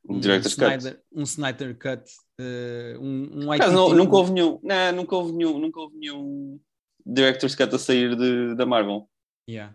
Um 0.09 0.21
director's 0.21 0.55
cut. 0.55 0.77
Snyder, 0.77 1.03
um 1.13 1.23
Snyder 1.23 1.79
Cut, 1.79 2.05
eh, 2.39 2.97
um, 3.01 3.41
um 3.41 3.73
não- 3.73 3.95
nunca 3.95 4.15
houve 4.17 4.31
nenhum, 4.33 4.61
não, 4.63 4.93
nunca 4.93 5.17
houve 5.17 5.33
nenhum, 5.33 5.59
nunca 5.59 5.81
houve 5.81 5.97
nenhum 5.99 6.61
director's 7.05 7.57
cut 7.57 7.75
a 7.75 7.79
sair 7.79 8.15
de, 8.17 8.55
da 8.55 8.65
Marvel. 8.65 9.09
Yeah. 9.49 9.75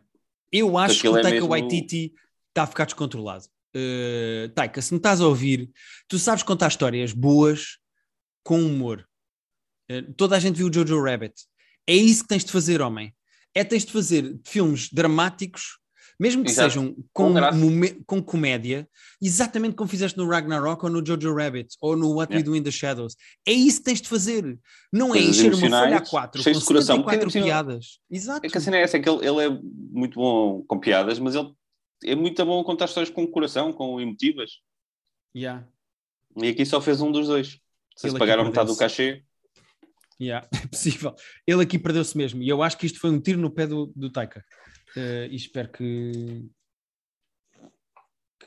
Eu 0.52 0.78
acho 0.78 0.96
que 0.96 1.00
Aquilo 1.08 1.14
o 1.16 1.18
é 1.18 1.22
Taika 1.22 1.36
mesmo- 1.36 1.50
Waititi 1.50 2.14
está 2.50 2.64
a 2.64 2.68
ficar 2.68 2.86
descontrolado. 2.86 3.46
Eh, 3.74 4.50
Taika, 4.56 4.82
se 4.82 4.94
me 4.94 4.98
estás 4.98 5.20
a 5.22 5.28
ouvir, 5.28 5.70
tu 6.08 6.18
sabes 6.18 6.44
contar 6.44 6.68
histórias 6.70 7.12
boas 7.14 7.78
com 8.44 8.60
humor. 8.62 9.08
Eh, 9.90 10.02
toda 10.16 10.36
a 10.36 10.40
gente 10.40 10.56
viu 10.56 10.68
o 10.70 10.74
Jojo 10.74 11.02
Rabbit. 11.04 11.36
É 11.86 11.94
isso 11.94 12.24
que 12.24 12.30
tens 12.30 12.46
de 12.46 12.52
fazer, 12.52 12.82
homem. 12.82 13.14
É 13.54 13.64
tens 13.64 13.86
de 13.86 13.92
fazer 13.92 14.40
filmes 14.46 14.90
dramáticos, 14.92 15.80
mesmo 16.20 16.44
que 16.44 16.50
Exato. 16.50 16.70
sejam 16.72 16.96
com, 17.14 17.34
Com 17.34 18.04
com 18.06 18.24
comédia, 18.24 18.90
exatamente 19.22 19.76
como 19.76 19.90
fizeste 19.90 20.18
no 20.18 20.28
Ragnarok 20.28 20.84
ou 20.86 20.90
no 20.92 21.06
Jojo 21.06 21.34
Rabbit 21.36 21.76
ou 21.80 21.96
no 21.96 22.14
What 22.16 22.32
We 22.34 22.38
Yeah. 22.40 22.50
Do 22.52 22.56
in 22.56 22.64
the 22.64 22.72
Shadows. 22.72 23.16
É 23.46 23.52
isso 23.52 23.80
que 23.80 23.86
tens 23.86 24.02
de 24.02 24.08
fazer. 24.10 24.58
Não 24.92 25.14
é 25.14 25.20
encher 25.20 25.54
uma 25.54 25.70
folha 25.70 25.98
a 25.98 26.02
quatro 26.02 26.44
com 26.44 26.52
de 26.52 26.66
coração, 26.66 26.98
74 26.98 27.04
porque 27.04 27.16
ainda 27.16 27.26
por 27.26 27.32
cima- 27.32 27.46
piadas. 27.46 28.00
Exato. 28.10 28.46
É 28.46 28.50
que 28.50 28.58
a 28.58 28.62
cena 28.62 28.78
é 28.78 28.82
essa, 28.82 28.98
é 28.98 29.00
que 29.00 29.10
ele, 29.10 29.28
ele 29.28 29.42
é 29.46 29.50
muito 29.92 30.16
bom 30.20 30.64
com 30.68 30.80
piadas, 30.80 31.20
mas 31.20 31.36
ele 31.36 31.52
é 32.06 32.16
muito 32.16 32.44
bom 32.46 32.64
contar 32.64 32.86
histórias 32.86 33.10
com 33.10 33.26
coração, 33.28 33.72
com 33.74 34.00
emotivas. 34.02 34.52
Yeah. 35.36 35.68
E 36.36 36.48
aqui 36.50 36.66
só 36.66 36.80
fez 36.82 37.02
um 37.02 37.12
dos 37.12 37.28
dois. 37.28 37.60
Se 37.96 38.10
se 38.10 38.18
pagaram 38.18 38.46
metade 38.46 38.68
do 38.70 38.78
cachê, 38.78 39.24
Yeah, 40.20 40.48
é 40.64 40.66
possível. 40.68 41.14
Ele 41.46 41.62
aqui 41.62 41.78
perdeu-se 41.78 42.18
mesmo. 42.18 42.42
E 42.42 42.50
eu 42.50 42.64
acho 42.64 42.76
que 42.78 42.88
isto 42.88 43.00
foi 43.00 43.12
um 43.12 43.20
tiro 43.20 43.40
no 43.40 43.52
pé 43.52 43.68
do, 43.68 43.92
do 43.96 44.10
Taika. 44.12 44.44
Eh, 45.00 45.28
e 45.30 45.36
espero 45.36 45.70
que, 45.72 46.50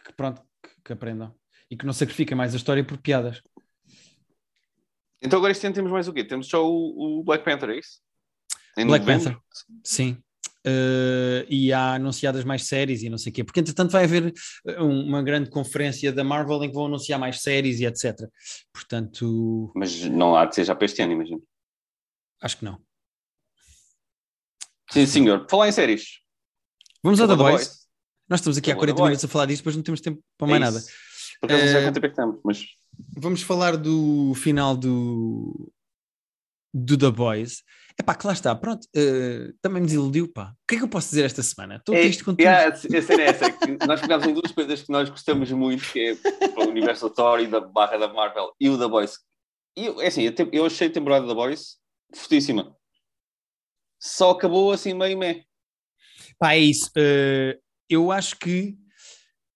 que 0.05 0.13
pronto, 0.17 0.43
que, 0.61 0.71
que 0.85 0.93
aprendam. 0.93 1.33
E 1.71 1.77
que 1.77 1.87
não 1.87 1.93
sacrifiquem 1.93 2.37
mais 2.37 2.53
a 2.53 2.57
história 2.57 2.83
por 2.85 2.99
piadas. 2.99 3.41
Então 5.23 5.39
agora 5.39 5.53
este 5.53 5.65
ano 5.67 5.75
temos 5.77 5.93
mais 5.93 6.09
o 6.09 6.13
quê? 6.13 6.25
Temos 6.25 6.49
só 6.49 6.67
o, 6.69 7.21
o 7.21 7.25
Black 7.25 7.45
Panther, 7.45 7.71
é 7.71 7.79
isso? 7.79 8.01
Em 8.77 8.85
Black 8.87 9.07
novembro? 9.07 9.35
Panther, 9.35 9.43
sim. 9.85 10.17
Uh, 10.67 11.47
e 11.49 11.73
há 11.73 11.95
anunciadas 11.95 12.45
mais 12.45 12.65
séries 12.67 13.03
e 13.03 13.09
não 13.09 13.17
sei 13.17 13.31
o 13.31 13.35
quê, 13.35 13.45
porque 13.45 13.61
entretanto 13.61 13.93
vai 13.93 14.05
haver 14.05 14.27
uh, 14.67 14.83
um- 14.85 15.07
uma 15.07 15.23
grande 15.23 15.49
conferência 15.49 16.13
da 16.13 16.23
Marvel 16.25 16.63
em 16.65 16.69
que 16.69 16.75
vão 16.75 16.87
anunciar 16.87 17.19
mais 17.19 17.41
séries 17.41 17.81
e 17.81 17.87
etc. 17.87 18.29
Portanto, 18.73 19.73
Mas 19.75 20.01
não 20.05 20.35
há 20.37 20.45
de 20.47 20.55
ser 20.57 20.65
já 20.65 20.75
para 20.75 20.85
este 20.87 21.01
ano, 21.01 21.13
imagino. 21.13 21.43
acho 22.43 22.59
que 22.59 22.65
não. 22.65 22.83
Sim, 24.91 25.07
senhor. 25.07 25.47
Falar 25.49 25.69
em 25.69 25.73
séries. 25.73 26.19
Vamos 27.03 27.21
ao 27.21 27.27
The 27.29 27.37
da 27.37 27.43
Boys. 27.43 27.81
Nós 28.29 28.41
estamos 28.41 28.59
aqui 28.59 28.71
há 28.71 28.75
Falou 28.75 28.87
da 28.87 28.93
40 28.93 28.99
Boys. 29.01 29.09
minutos 29.11 29.25
a 29.25 29.29
falar 29.29 29.47
disto, 29.47 29.61
depois 29.63 29.77
não 29.77 29.83
temos 29.83 30.01
tempo 30.01 30.23
para 30.39 30.47
É 30.49 30.51
mais 30.51 30.63
nada. 30.75 30.85
Por 31.41 31.47
acaso 31.47 31.63
não 31.65 31.69
sei 31.71 31.77
Eh, 31.79 31.83
quanto 31.85 31.95
tempo 31.95 32.07
é 32.07 32.09
que 32.09 32.13
estamos, 32.13 32.41
mas 32.45 32.67
Vamos 33.17 33.43
falar 33.43 33.77
do 33.77 34.35
final 34.35 34.77
do, 34.77 35.73
do 36.75 36.99
The 36.99 37.11
Boys. 37.11 37.63
É 37.99 38.03
pá, 38.03 38.15
que 38.15 38.27
lá 38.27 38.33
está, 38.33 38.55
pronto, 38.55 38.85
uh, 38.97 39.53
também 39.63 39.81
me 39.83 39.87
desiludiu, 39.87 40.31
pá. 40.31 40.53
O 40.53 40.57
que 40.69 40.75
é 40.75 40.79
que 40.79 40.85
eu 40.85 40.89
posso 40.89 41.09
dizer 41.09 41.25
esta 41.25 41.43
semana? 41.43 41.77
Estou 41.77 41.95
É, 41.95 42.01
triste 42.03 42.25
com 42.25 42.33
tudo. 42.33 42.41
yeah, 42.41 42.73
a 42.73 42.77
cena 42.77 43.23
é 43.23 43.27
essa, 43.27 43.51
que 43.53 43.87
nós 43.87 44.01
pegámos 44.01 44.27
em 44.27 44.35
duas 44.35 44.53
coisas 44.53 44.83
que 44.83 44.91
nós 44.93 45.09
gostamos 45.09 45.51
muito, 45.53 45.85
que 45.93 45.99
é 46.11 46.61
o 46.65 46.69
universo 46.69 47.09
do 47.09 47.15
Thor 47.15 47.41
e 47.41 47.47
da 47.47 47.61
barra 47.61 47.97
da 47.99 48.09
Marvel 48.13 48.53
e 48.61 48.69
o 48.69 48.77
da 48.79 48.87
Boys. 48.89 49.19
E 49.77 49.87
eu- 49.87 50.01
é 50.01 50.07
assim, 50.09 50.23
eu, 50.23 50.33
eu 50.53 50.67
achei 50.67 50.89
a 50.89 50.93
temporada 50.93 51.27
da 51.27 51.35
Boys 51.35 51.77
fortíssima. 52.15 52.75
Só 54.01 54.31
acabou 54.31 54.73
assim 54.73 54.95
meio 54.95 55.17
meh. 55.19 55.45
Pá, 56.40 56.55
é 56.55 56.59
isso. 56.59 56.87
Uh, 56.96 57.57
eu 57.88 58.11
acho 58.11 58.37
que. 58.38 58.74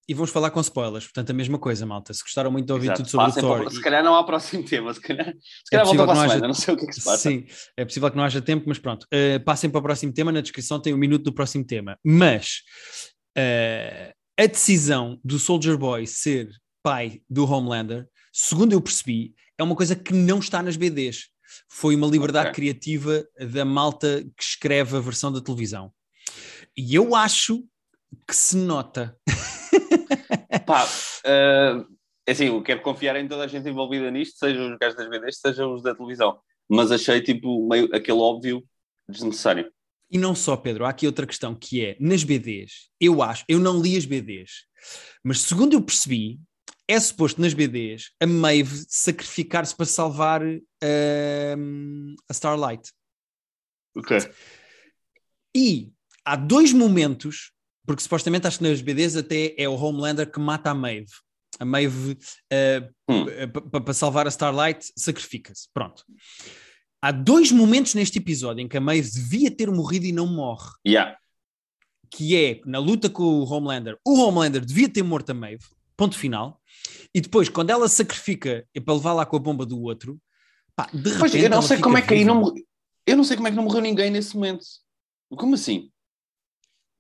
E 0.07 0.13
vamos 0.13 0.31
falar 0.31 0.51
com 0.51 0.61
spoilers, 0.61 1.05
portanto, 1.07 1.31
a 1.31 1.33
mesma 1.33 1.59
coisa, 1.59 1.87
malta. 1.87 2.13
Se 2.13 2.23
gostaram 2.23 2.53
muito 2.53 2.67
de 2.67 2.73
ouvir 2.75 2.89
Exato. 2.89 3.01
tudo 3.05 3.11
sobre 3.11 3.27
Passem 3.27 3.43
o 3.43 3.47
para 3.49 3.59
Thor. 3.61 3.67
o- 3.69 3.71
Se 3.71 3.81
calhar 3.81 4.05
não 4.05 4.15
há 4.15 4.23
próximo 4.23 4.63
tema, 4.63 4.93
se 4.93 5.01
calhar, 5.01 5.25
se 5.35 5.71
calhar 5.71 5.87
possível 5.87 6.05
volta 6.07 6.13
para 6.13 6.13
a 6.13 6.29
semana, 6.29 6.35
haja- 6.35 6.47
não 6.47 6.55
sei 6.55 6.75
o 6.75 6.77
que 6.77 6.85
é 6.85 6.87
que 6.89 6.93
se 6.95 7.03
passa. 7.05 7.17
Sim, 7.31 7.47
é 7.75 7.85
possível 7.87 8.11
que 8.11 8.17
não 8.19 8.25
haja 8.25 8.43
tempo, 8.43 8.65
mas 8.69 8.79
pronto. 8.79 9.05
Uh, 9.05 9.43
passem 9.43 9.71
para 9.71 9.79
o 9.79 9.83
próximo 9.83 10.13
tema. 10.13 10.31
Na 10.31 10.43
descrição 10.43 10.79
tem 10.79 10.93
o 10.93 10.99
minuto 10.99 11.23
do 11.25 11.33
próximo 11.33 11.65
tema. 11.65 11.99
Mas 12.05 12.59
uh, 13.39 14.13
a 14.39 14.47
decisão 14.47 15.19
do 15.25 15.39
Soldier 15.39 15.79
Boy 15.79 16.07
ser 16.07 16.51
pai 16.83 17.23
do 17.31 17.51
Homelander, 17.51 18.07
segundo 18.31 18.75
eu 18.75 18.81
percebi, 18.83 19.35
é 19.59 19.63
uma 19.63 19.75
coisa 19.75 19.97
que 19.97 20.13
não 20.13 20.39
está 20.39 20.63
nas 20.63 20.77
BDs. 20.77 21.29
Foi 21.71 21.95
uma 21.97 22.07
liberdade 22.07 22.49
Ok. 22.51 22.57
criativa 22.57 23.25
da 23.53 23.65
malta 23.65 24.23
que 24.37 24.43
escreve 24.43 24.97
a 24.97 25.01
versão 25.01 25.33
da 25.33 25.41
televisão. 25.41 25.91
E 26.77 26.95
eu 26.95 27.15
acho 27.15 27.65
que 28.27 28.35
se 28.35 28.57
nota. 28.57 29.17
Pá, 30.67 30.87
eh, 31.25 31.85
é 32.27 32.33
assim, 32.33 32.47
eu 32.47 32.63
quero 32.63 32.83
confiar 32.83 33.17
em 33.17 33.29
toda 33.29 33.45
a 33.45 33.47
gente 33.47 33.69
envolvida 33.69 34.11
nisto, 34.11 34.39
sejam 34.39 34.73
os 34.73 34.79
gajos 34.79 34.97
das 34.97 35.09
BDs, 35.09 35.39
sejam 35.39 35.75
os 35.75 35.83
da 35.83 35.95
televisão. 35.95 36.39
Mas 36.69 36.91
achei 36.91 37.21
tipo 37.21 37.69
meio 37.69 37.95
aquele 37.95 38.19
óbvio 38.19 38.65
desnecessário. 39.09 39.71
E 40.11 40.19
não 40.19 40.35
só, 40.35 40.57
Pedro, 40.57 40.85
há 40.85 40.91
aqui 40.91 41.07
outra 41.07 41.27
questão 41.27 41.55
que 41.55 41.85
é, 41.85 41.97
nas 42.01 42.25
BDs, 42.25 42.91
eu 43.01 43.23
acho, 43.23 43.45
eu 43.49 43.59
não 43.59 43.81
li 43.81 43.97
as 43.97 44.05
BDs, 44.05 44.65
mas 45.23 45.41
segundo 45.41 45.73
eu 45.73 45.83
percebi, 45.83 46.39
é 46.87 47.01
suposto 47.01 47.41
nas 47.41 47.55
BDs 47.55 48.13
a 48.21 48.27
Maeve 48.27 48.85
sacrificar-se 48.89 49.75
para 49.75 49.87
salvar 49.87 50.43
ahm, 50.43 52.15
a 52.29 52.33
Starlight. 52.33 52.93
Ok. 53.97 54.19
E 55.57 55.93
há 56.25 56.37
dois 56.37 56.73
momentos, 56.73 57.53
porque 57.87 58.03
supostamente 58.03 58.47
acho 58.47 58.59
que 58.59 58.65
nas 58.69 58.81
BDs 58.81 59.17
até 59.17 59.55
é 59.59 59.69
o 59.69 59.75
Homelander 59.75 60.31
que 60.31 60.41
mata 60.41 60.71
a 60.71 60.75
Maeve. 60.75 61.11
A 61.59 61.65
Maeve, 61.65 62.19
ah, 62.53 62.89
Hum. 63.09 63.27
p- 63.27 63.81
para 63.81 63.95
salvar 63.95 64.27
a 64.27 64.31
Starlight, 64.31 64.91
sacrifica-se. 64.97 65.69
Pronto. 65.73 66.03
Há 67.03 67.11
dois 67.13 67.53
momentos 67.53 67.95
neste 67.95 68.19
episódio 68.19 68.63
em 68.63 68.69
que 68.69 68.77
a 68.77 68.81
Maeve 68.81 69.11
devia 69.11 69.51
ter 69.51 69.71
morrido 69.71 70.07
e 70.07 70.13
não 70.13 70.27
morre. 70.27 70.71
Yeah. 70.87 71.17
que 72.11 72.37
é 72.37 72.61
na 72.65 72.79
luta 72.79 73.11
com 73.11 73.25
o 73.25 73.45
Homelander, 73.45 73.99
o 74.07 74.21
Homelander 74.23 74.65
devia 74.65 74.89
ter 74.89 75.03
morto 75.03 75.31
a 75.31 75.35
Maeve, 75.35 75.65
ponto 75.97 76.17
final, 76.17 76.61
e 77.13 77.21
depois, 77.21 77.49
quando 77.49 77.71
ela 77.71 77.89
sacrifica 77.89 78.65
é 78.73 78.79
para 78.81 78.95
levar 78.95 79.13
lá 79.15 79.27
com 79.27 79.35
a 79.35 79.41
bomba 79.41 79.67
do 79.67 79.81
outro, 79.83 80.21
pá, 80.77 80.87
de 80.93 80.99
repente. 80.99 81.19
Pois, 81.19 81.35
eu 81.35 81.51
não 81.51 81.61
sei 81.63 81.79
como 81.79 81.99
é 81.99 82.03
que 82.03 82.15
aí 82.15 82.25
não 82.25 82.37
morreu. 82.37 82.65
Eu 83.05 83.17
não 83.17 83.25
sei 83.25 83.37
como 83.37 83.49
é 83.49 83.51
que 83.51 83.57
não 83.57 83.65
morreu 83.65 83.81
ninguém 83.83 84.11
nesse 84.13 84.33
momento. 84.37 84.65
Como 85.37 85.55
assim? 85.57 85.91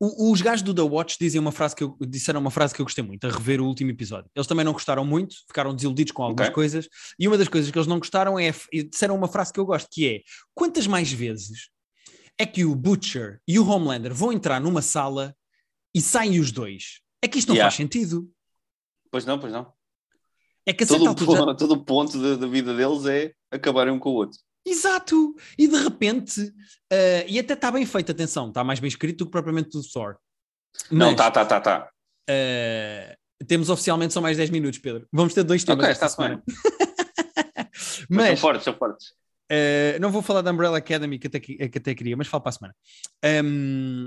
O- 0.00 0.32
os 0.32 0.42
gajos 0.42 0.62
do 0.62 0.74
The 0.74 0.82
Watch 0.82 1.16
dizem 1.18 1.40
uma 1.40 1.52
frase 1.52 1.74
que 1.76 1.84
eu, 1.84 1.96
disseram 2.00 2.40
uma 2.40 2.50
frase 2.50 2.74
que 2.74 2.80
eu 2.80 2.84
gostei 2.84 3.04
muito, 3.04 3.26
a 3.26 3.30
rever 3.30 3.60
o 3.60 3.66
último 3.66 3.90
episódio. 3.90 4.30
Eles 4.34 4.46
também 4.46 4.64
não 4.64 4.72
gostaram 4.72 5.04
muito, 5.04 5.36
ficaram 5.46 5.74
desiludidos 5.74 6.12
com 6.12 6.22
algumas 6.24 6.48
Ok. 6.48 6.54
coisas, 6.54 6.88
e 7.18 7.28
uma 7.28 7.38
das 7.38 7.48
coisas 7.48 7.70
que 7.70 7.78
eles 7.78 7.86
não 7.86 7.98
gostaram 7.98 8.38
é, 8.38 8.52
disseram 8.90 9.14
uma 9.14 9.28
frase 9.28 9.52
que 9.52 9.60
eu 9.60 9.64
gosto, 9.66 9.88
que 9.90 10.08
é, 10.08 10.20
quantas 10.54 10.86
mais 10.86 11.10
vezes 11.12 11.70
é 12.38 12.44
que 12.44 12.64
o 12.64 12.74
Butcher 12.74 13.40
e 13.46 13.58
o 13.58 13.66
Homelander 13.68 14.12
vão 14.12 14.32
entrar 14.32 14.60
numa 14.60 14.82
sala 14.82 15.34
e 15.94 16.00
saem 16.00 16.40
os 16.40 16.50
dois? 16.50 17.00
É 17.22 17.28
que 17.28 17.38
isto 17.38 17.48
não 17.48 17.54
Yeah. 17.54 17.70
faz 17.70 17.76
sentido. 17.76 18.28
Pois 19.10 19.24
não, 19.24 19.38
pois 19.38 19.52
não. 19.52 19.72
É 20.66 20.72
que 20.72 20.82
a 20.82 20.86
Todo, 20.86 21.04
o 21.04 21.08
altura 21.08 21.54
todo 21.56 21.72
o 21.74 21.84
ponto 21.84 22.20
da, 22.20 22.34
da 22.36 22.46
vida 22.48 22.74
deles 22.76 23.06
é 23.06 23.32
acabarem 23.50 23.92
um 23.94 23.98
com 23.98 24.10
o 24.10 24.14
outro. 24.14 24.38
Exato! 24.66 25.34
E 25.58 25.68
de 25.68 25.76
repente, 25.76 26.52
eh, 26.90 27.26
e 27.28 27.38
até 27.38 27.54
está 27.54 27.70
bem 27.70 27.84
feito, 27.84 28.10
atenção, 28.12 28.48
está 28.48 28.64
mais 28.64 28.80
bem 28.80 28.88
escrito 28.88 29.18
do 29.18 29.24
que 29.26 29.30
propriamente 29.32 29.70
do 29.70 29.82
Thor. 29.92 30.16
Não, 30.90 31.14
tá, 31.14 31.30
tá, 31.30 31.44
tá, 31.44 31.60
tá. 31.60 31.90
eh, 32.28 33.16
temos 33.46 33.68
oficialmente 33.68 34.12
só 34.14 34.20
mais 34.20 34.36
10 34.36 34.50
minutos, 34.50 34.78
Pedro. 34.78 35.06
Vamos 35.12 35.34
ter 35.34 35.42
dois 35.44 35.62
temas 35.64 35.84
Ok, 35.84 35.90
esta 35.92 36.06
está 36.06 36.16
semana. 36.16 36.42
Mas 38.08 38.26
são 38.28 38.36
fortes, 38.36 38.64
são 38.64 38.74
fortes. 38.76 39.08
eh, 39.50 39.98
não 40.00 40.10
vou 40.10 40.22
falar 40.22 40.40
da 40.42 40.50
Umbrella 40.50 40.78
Academy 40.78 41.18
que 41.18 41.26
até, 41.26 41.40
que 41.40 41.78
até 41.78 41.94
queria, 41.94 42.16
mas 42.16 42.26
falo 42.28 42.42
para 42.42 42.50
a 42.50 42.52
semana. 42.52 42.74
Ahm, 43.24 44.06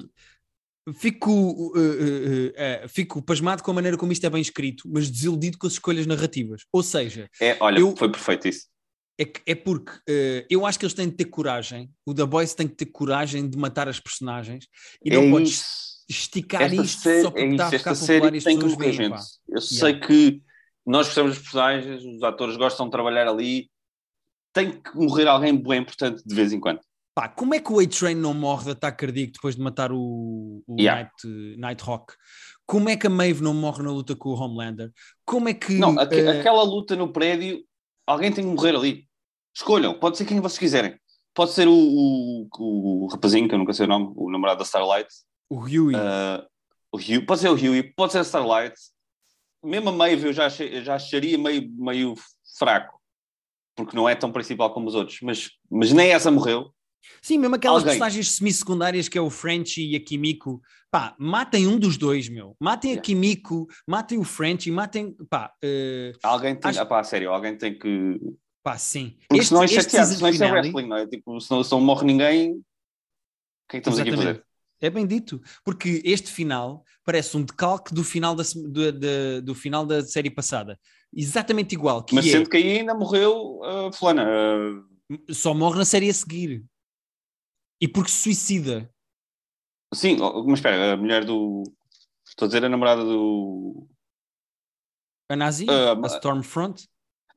fico, 0.96 1.74
eh, 1.76 2.54
eh, 2.56 2.82
eh, 2.84 2.88
fico 2.88 3.22
pasmado 3.22 3.62
com 3.62 3.72
a 3.72 3.74
maneira 3.74 3.98
como 3.98 4.12
isto 4.12 4.26
é 4.26 4.30
bem 4.30 4.42
escrito, 4.42 4.84
mas 4.88 5.10
desiludido 5.10 5.58
com 5.58 5.68
as 5.68 5.74
escolhas 5.74 6.06
narrativas. 6.08 6.64
Ou 6.72 6.82
seja, 6.84 7.30
É, 7.42 7.58
olha, 7.60 7.80
Eu- 7.80 7.96
foi 7.96 8.10
perfeito 8.12 8.48
isso. 8.48 8.68
É, 9.20 9.32
é 9.48 9.56
porque 9.56 9.92
eh, 10.08 10.46
eu 10.50 10.66
acho 10.66 10.78
que 10.78 10.86
eles 10.86 10.94
têm 10.94 11.10
de 11.10 11.16
ter 11.16 11.26
coragem. 11.26 11.90
O 12.06 12.14
The 12.14 12.26
Boys 12.26 12.54
tem 12.54 12.68
que 12.68 12.76
ter 12.76 12.86
coragem 12.88 13.50
de 13.50 13.58
matar 13.58 13.88
as 13.88 14.00
personagens 14.00 14.68
e 15.04 15.10
não 15.10 15.24
é 15.24 15.32
podes 15.32 15.50
isso. 15.52 16.06
esticar 16.08 16.62
Esta 16.64 16.76
isto 16.84 17.02
série, 17.02 17.22
só 17.24 17.32
porque 17.32 17.46
é 17.46 17.50
está 17.52 17.68
a 17.68 17.72
ficar 17.72 17.92
Esta 17.92 18.06
popular 18.06 18.34
e 18.36 18.38
as 18.38 18.44
pessoas 18.44 18.76
veem. 18.78 18.94
gente. 18.94 19.10
pá. 19.10 19.22
Eu 19.50 19.62
sei 19.62 20.00
que 20.00 20.42
nós 20.86 21.08
gostamos 21.08 21.34
dos 21.34 21.42
personagens, 21.44 22.04
os 22.06 22.24
atores 22.24 22.58
gostam 22.58 22.86
de 22.86 22.92
trabalhar 22.92 23.28
ali. 23.28 23.70
Tem 24.54 24.72
que 24.72 24.96
morrer 24.96 25.28
alguém 25.28 25.56
bem 25.62 25.82
importante 25.82 26.24
de 26.26 26.34
vez 26.36 26.54
em 26.54 26.60
quando. 26.60 26.80
Pá, 27.14 27.28
como 27.28 27.56
é 27.56 27.60
que 27.60 27.72
o 27.72 27.80
A-Train 27.80 28.14
não 28.16 28.34
morre 28.34 28.66
de 28.66 28.72
ataque 28.72 29.06
cardíaco 29.06 29.34
depois 29.34 29.56
de 29.56 29.62
matar 29.62 29.92
o, 29.92 30.64
o 30.68 30.76
Yeah. 30.80 31.02
Night, 31.02 31.58
Nighthawk? 31.60 32.14
Como 32.66 32.90
é 32.90 32.96
que 32.96 33.08
a 33.08 33.10
Maeve 33.10 33.42
não 33.42 33.54
morre 33.56 33.82
na 33.82 33.90
luta 33.92 34.16
com 34.16 34.30
o 34.30 34.36
Homelander? 34.40 34.92
Como 35.26 35.50
é 35.50 35.54
que. 35.54 35.74
Não, 35.74 36.00
eh, 36.00 36.40
aquela 36.40 36.62
luta 36.64 36.96
no 36.96 37.12
prédio, 37.12 37.64
alguém 38.06 38.32
tem 38.32 38.44
que 38.44 38.50
morrer 38.52 38.76
ali. 38.76 39.07
Escolham, 39.58 39.98
pode 39.98 40.18
ser 40.18 40.26
quem 40.26 40.40
vocês 40.40 40.60
quiserem. 40.60 41.00
Pode 41.34 41.52
ser 41.52 41.68
o, 41.68 41.74
o, 41.74 42.48
o 42.60 43.08
rapazinho, 43.08 43.48
que 43.48 43.56
eu 43.56 43.60
nunca 43.60 43.74
sei 43.74 43.86
o 43.86 43.90
nome, 43.90 44.14
o 44.16 44.30
namorado 44.30 44.60
da 44.60 44.64
Starlight. 44.64 45.10
o 45.50 45.60
Huey. 45.62 45.96
Uh, 45.96 46.46
o 46.92 46.98
Hugh, 46.98 47.26
pode 47.26 47.42
ser 47.42 47.50
o 47.50 47.54
Huey, 47.56 47.82
pode 47.96 48.12
ser 48.12 48.20
a 48.20 48.22
Starlight. 48.22 48.76
Mesmo 49.64 49.90
a 49.90 49.92
Maeve 49.92 50.28
eu 50.28 50.34
já, 50.34 50.46
achei- 50.46 50.84
já 50.84 50.94
acharia 50.96 51.38
meio, 51.40 51.68
meio 51.76 52.14
fraco, 52.58 53.00
porque 53.76 53.96
não 53.96 54.08
é 54.08 54.14
tão 54.14 54.32
principal 54.32 54.72
como 54.74 54.88
os 54.88 54.94
outros. 54.96 55.20
Mas, 55.24 55.50
mas 55.72 55.92
nem 55.92 56.12
essa 56.12 56.30
morreu. 56.30 56.72
Sim, 57.22 57.40
mesmo 57.40 57.56
aquelas 57.56 57.78
alguém. 57.84 57.94
personagens 57.94 58.32
semi-secundárias 58.36 59.10
que 59.10 59.18
é 59.18 59.22
o 59.22 59.30
French 59.30 59.82
e 59.82 59.96
a 59.96 60.00
Kimiko. 60.00 60.62
Pá, 60.92 61.16
matem 61.18 61.66
um 61.68 61.80
dos 61.80 61.98
dois, 61.98 62.30
meu. 62.30 62.56
Matem 62.60 62.92
a 62.92 62.94
Yeah. 62.94 63.06
Kimiko, 63.06 63.68
matem 63.88 64.18
o 64.20 64.24
French 64.24 64.70
e 64.70 64.72
matem. 64.72 65.16
Pá, 65.30 65.52
eh, 65.64 66.14
Alguém 66.24 66.56
tem, 66.56 66.70
Acho- 66.70 66.82
ah, 66.82 66.86
pá, 66.86 67.04
sério, 67.04 67.32
alguém 67.32 67.58
tem 67.58 67.78
que. 67.78 68.20
Pá, 68.68 68.78
sim. 68.78 69.16
Porque 69.30 69.46
senão 69.46 69.62
é 69.62 69.66
este 69.66 69.76
chateado, 69.76 70.14
senão 70.14 70.30
isto 70.30 70.44
é 70.44 70.52
wrestling, 70.52 70.88
não 70.88 70.98
é? 70.98 71.08
Tipo, 71.08 71.40
senão, 71.40 71.64
se 71.64 71.72
não 71.72 71.80
morre 71.80 72.06
ninguém, 72.06 72.52
o 72.54 72.64
que 73.70 73.78
é 73.78 73.80
que 73.82 73.90
estamos 73.90 74.00
aqui 74.00 74.10
a 74.10 74.14
Exatamente. 74.14 74.36
fazer? 74.40 74.48
É 74.80 74.90
bem 74.90 75.08
dito, 75.08 75.42
porque 75.64 76.02
este 76.06 76.30
final 76.32 76.84
parece 77.04 77.36
um 77.38 77.44
decalque 77.44 77.94
do 77.94 78.04
final 78.04 78.36
da, 78.36 78.44
do, 78.44 79.42
do 79.42 79.56
final 79.56 79.86
da 79.86 80.04
série 80.04 80.30
passada. 80.30 80.78
Exatamente 81.16 81.74
igual, 81.74 82.06
Mas 82.12 82.28
é, 82.28 82.32
sendo 82.32 82.50
que 82.50 82.58
aí 82.58 82.80
ainda 82.80 82.94
morreu 82.94 83.64
a 83.64 83.92
fulana. 83.92 84.24
ah, 84.28 85.34
só 85.34 85.54
morre 85.54 85.78
na 85.80 85.86
série 85.86 86.10
a 86.10 86.14
seguir. 86.14 86.64
E 87.82 87.88
porque 87.88 88.12
se 88.12 88.22
suicida. 88.24 88.92
sim, 89.94 90.18
oh, 90.22 90.44
mas 90.44 90.60
espera, 90.60 90.94
a 90.94 90.98
mulher 90.98 91.24
do. 91.26 91.64
Estou 92.28 92.46
a 92.46 92.50
dizer 92.50 92.66
a 92.66 92.70
namorada 92.70 93.04
do. 93.04 93.88
A 95.30 95.36
Nazi, 95.36 95.66
Ah, 95.70 95.94
a 95.94 96.08
Stormfront. 96.08 96.88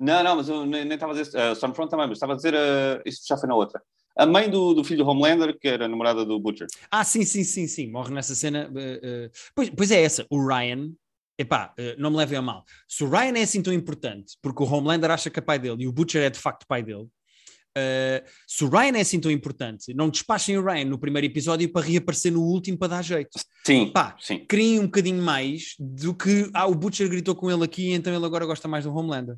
Não, 0.00 0.24
não, 0.24 0.36
mas 0.36 0.48
eu 0.48 0.64
nem 0.64 0.88
estava 0.88 1.12
a 1.12 1.16
dizer. 1.22 1.36
A 1.38 1.52
Stormfront 1.52 1.90
também, 1.90 2.06
mas 2.08 2.16
estava 2.16 2.32
a 2.32 2.36
dizer. 2.36 2.54
ah, 2.56 3.02
isto 3.04 3.26
já 3.28 3.36
foi 3.36 3.48
na 3.48 3.54
outra. 3.54 3.82
A 4.16 4.26
mãe 4.26 4.50
do, 4.50 4.74
do 4.74 4.82
filho 4.82 5.04
do 5.04 5.10
Homelander, 5.10 5.56
que 5.58 5.68
era 5.68 5.84
a 5.84 5.88
namorada 5.88 6.24
do 6.24 6.40
Butcher. 6.40 6.66
Ah, 6.90 7.04
sim, 7.04 7.24
sim, 7.24 7.44
sim, 7.44 7.66
sim. 7.66 7.90
Morre 7.90 8.12
nessa 8.12 8.34
cena. 8.34 8.70
eh, 8.74 9.00
eh, 9.02 9.30
Pois, 9.54 9.70
pois 9.70 9.90
é 9.90 10.02
essa. 10.02 10.26
O 10.30 10.44
Ryan 10.46 10.90
epá, 11.38 11.72
uh, 11.78 11.94
não 11.98 12.10
me 12.10 12.16
levem 12.18 12.38
a 12.38 12.42
mal. 12.42 12.64
Se 12.86 13.02
o 13.02 13.08
Ryan 13.08 13.38
é 13.38 13.42
assim 13.42 13.62
tão 13.62 13.72
importante, 13.72 14.36
porque 14.42 14.62
o 14.62 14.66
Homelander 14.66 15.10
acha 15.10 15.30
que 15.30 15.38
é 15.38 15.42
pai 15.42 15.58
dele 15.58 15.84
e 15.84 15.86
o 15.86 15.92
Butcher 15.92 16.22
é 16.22 16.28
de 16.28 16.38
facto 16.38 16.66
pai 16.66 16.82
dele, 16.82 17.04
uh, 17.04 18.28
se 18.46 18.62
o 18.62 18.68
Ryan 18.68 18.98
é 18.98 19.00
assim 19.00 19.18
tão 19.18 19.30
importante, 19.30 19.94
não 19.94 20.10
despachem 20.10 20.58
o 20.58 20.62
Ryan 20.62 20.84
no 20.84 20.98
primeiro 20.98 21.26
episódio 21.26 21.72
para 21.72 21.86
reaparecer 21.86 22.30
no 22.30 22.42
último 22.42 22.76
para 22.76 22.88
dar 22.88 23.02
jeito. 23.02 23.38
Sim, 23.64 23.90
Pá, 23.90 24.16
sim. 24.20 24.44
criem 24.46 24.80
um 24.80 24.84
bocadinho 24.84 25.22
mais 25.22 25.74
do 25.78 26.14
que 26.14 26.50
ah, 26.52 26.66
o 26.66 26.74
Butcher 26.74 27.08
gritou 27.08 27.34
com 27.34 27.50
ele 27.50 27.64
aqui, 27.64 27.90
então 27.92 28.14
ele 28.14 28.26
agora 28.26 28.44
gosta 28.44 28.68
mais 28.68 28.84
do 28.84 28.94
Homelander. 28.94 29.36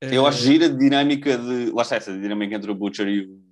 Eu 0.00 0.26
acho 0.26 0.38
gira 0.38 0.66
a 0.66 0.68
dinâmica 0.68 1.38
de. 1.38 1.70
Lá 1.72 1.82
está 1.82 1.96
essa 1.96 2.12
dinâmica 2.12 2.54
entre 2.54 2.70
o 2.70 2.74
Butcher 2.74 3.08
e 3.08 3.20
o, 3.22 3.42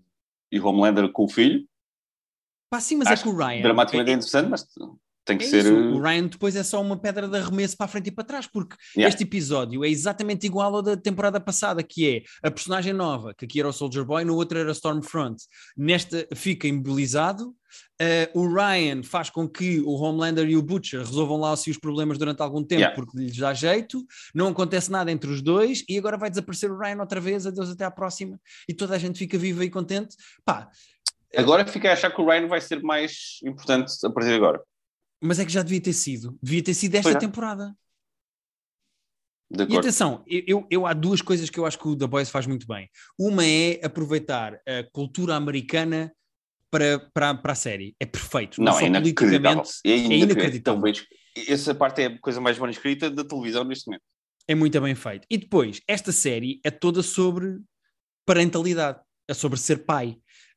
e 0.52 0.61
o 0.61 0.66
Homelander 0.66 1.11
com 1.11 1.24
o 1.24 1.28
filho. 1.28 1.66
Pá, 2.70 2.80
sim, 2.80 2.96
mas 2.96 3.09
Acho 3.09 3.22
é 3.22 3.22
que 3.22 3.28
o 3.28 3.37
Ryan. 3.37 3.62
Dramaticamente 3.62 4.11
é, 4.11 4.12
é- 4.12 4.16
interessante, 4.16 4.48
mas 4.50 4.66
tem 5.24 5.38
que 5.38 5.44
é 5.44 5.48
ser. 5.48 5.58
isso, 5.64 5.74
uh, 5.74 5.94
O 5.96 6.00
Ryan 6.02 6.26
depois 6.26 6.54
é 6.54 6.62
só 6.62 6.80
uma 6.82 6.96
pedra 6.96 7.26
de 7.28 7.37
arremesso 7.37 7.76
para 7.76 7.87
a 7.87 7.88
frente 7.88 8.08
e 8.08 8.12
para 8.12 8.24
trás, 8.24 8.46
porque 8.46 8.76
Yeah. 8.96 9.08
este 9.08 9.22
episódio 9.24 9.84
é 9.84 9.88
exatamente 9.88 10.46
igual 10.46 10.74
ao 10.76 10.82
da 10.82 10.96
temporada 10.96 11.40
passada, 11.40 11.82
que 11.82 12.08
é 12.42 12.46
a 12.46 12.50
personagem 12.50 12.92
nova, 12.92 13.32
que 13.34 13.44
aqui 13.44 13.58
era 13.60 13.68
o 13.68 13.72
Soldier 13.72 14.04
Boy, 14.04 14.24
no 14.24 14.34
outro 14.37 14.58
era 14.58 14.70
Stormfront. 14.72 15.42
Nesta 15.76 16.26
fica 16.34 16.66
imobilizado. 16.68 17.54
eh, 18.00 18.30
o 18.34 18.46
Ryan 18.52 19.02
faz 19.02 19.30
com 19.30 19.48
que 19.48 19.80
o 19.80 19.92
Homelander 19.94 20.48
e 20.48 20.56
o 20.56 20.62
Butcher 20.62 21.00
resolvam 21.00 21.38
lá 21.40 21.52
assim 21.52 21.70
os 21.72 21.78
problemas 21.78 22.18
durante 22.18 22.40
algum 22.42 22.62
tempo, 22.62 22.80
Yeah. 22.80 22.94
porque 22.94 23.16
lhes 23.18 23.37
dá 23.37 23.52
jeito. 23.54 24.04
Não 24.34 24.48
acontece 24.48 24.90
nada 24.92 25.10
entre 25.10 25.30
os 25.30 25.40
dois, 25.42 25.84
e 25.88 25.96
agora 25.98 26.16
vai 26.16 26.28
desaparecer 26.30 26.70
o 26.70 26.78
Ryan 26.78 27.00
outra 27.00 27.20
vez. 27.20 27.46
Adeus, 27.46 27.70
até 27.70 27.84
à 27.84 27.90
próxima. 27.90 28.38
E 28.68 28.74
toda 28.74 28.94
a 28.94 28.98
gente 28.98 29.18
fica 29.18 29.37
viva 29.38 29.64
e 29.64 29.70
contente. 29.70 30.14
Pá, 30.44 30.68
Agora 31.37 31.66
fica 31.66 31.90
a 31.90 31.94
achar 31.94 32.14
que 32.14 32.20
o 32.20 32.26
Ryan 32.28 32.46
vai 32.46 32.60
ser 32.60 32.80
mais 32.80 33.38
importante 33.44 33.92
a 34.04 34.10
partir 34.10 34.28
de 34.30 34.37
agora. 34.37 34.60
Mas 35.24 35.38
é 35.38 35.44
que 35.44 35.52
já 35.52 35.62
devia 35.62 35.80
ter 35.80 35.92
sido. 35.92 36.38
Devia 36.42 36.62
ter 36.62 36.74
sido 36.74 36.94
esta 36.94 37.10
é. 37.10 37.14
temporada. 37.18 37.74
E 39.68 39.76
atenção, 39.76 40.24
eu, 40.26 40.66
eu, 40.68 40.87
há 40.87 40.92
duas 40.92 41.22
coisas 41.22 41.48
que 41.48 41.58
eu 41.60 41.66
acho 41.66 41.78
que 41.78 41.87
o 41.87 41.94
The 41.96 42.06
Boys 42.06 42.28
faz 42.30 42.46
muito 42.46 42.66
bem. 42.66 42.88
Uma 43.18 43.44
é 43.44 43.78
aproveitar 43.84 44.54
a 44.66 44.82
cultura 44.92 45.37
americana 45.37 46.12
para, 46.70 46.98
para, 47.14 47.34
para 47.37 47.52
a 47.52 47.54
série. 47.54 47.94
É 48.00 48.06
perfeito. 48.06 48.60
Não, 48.60 48.72
só 48.72 48.80
é 48.80 48.87
inacreditável. 48.87 49.62
politicamente, 49.62 49.70
É 49.84 49.90
inacreditável. 49.96 50.24
inacreditável. 50.24 50.80
Bem 50.82 50.92
es- 50.92 51.48
Essa 51.48 51.74
parte 51.74 52.02
é 52.02 52.06
a 52.06 52.18
coisa 52.18 52.40
mais 52.40 52.58
bem 52.58 52.70
escrita 52.70 53.08
da 53.10 53.22
televisão 53.24 53.64
neste 53.64 53.87
momento. 53.87 54.02
é 54.48 54.54
muito 54.54 54.80
bem 54.80 54.94
feito. 54.94 55.26
E 55.30 55.38
depois, 55.38 55.80
esta 55.87 56.10
série 56.10 56.60
é 56.64 56.70
toda 56.70 57.02
sobre 57.02 57.60
parentalidade, 58.26 58.98
é 59.28 59.34
sobre 59.34 59.58
ser 59.58 59.84
pai, 59.84 60.16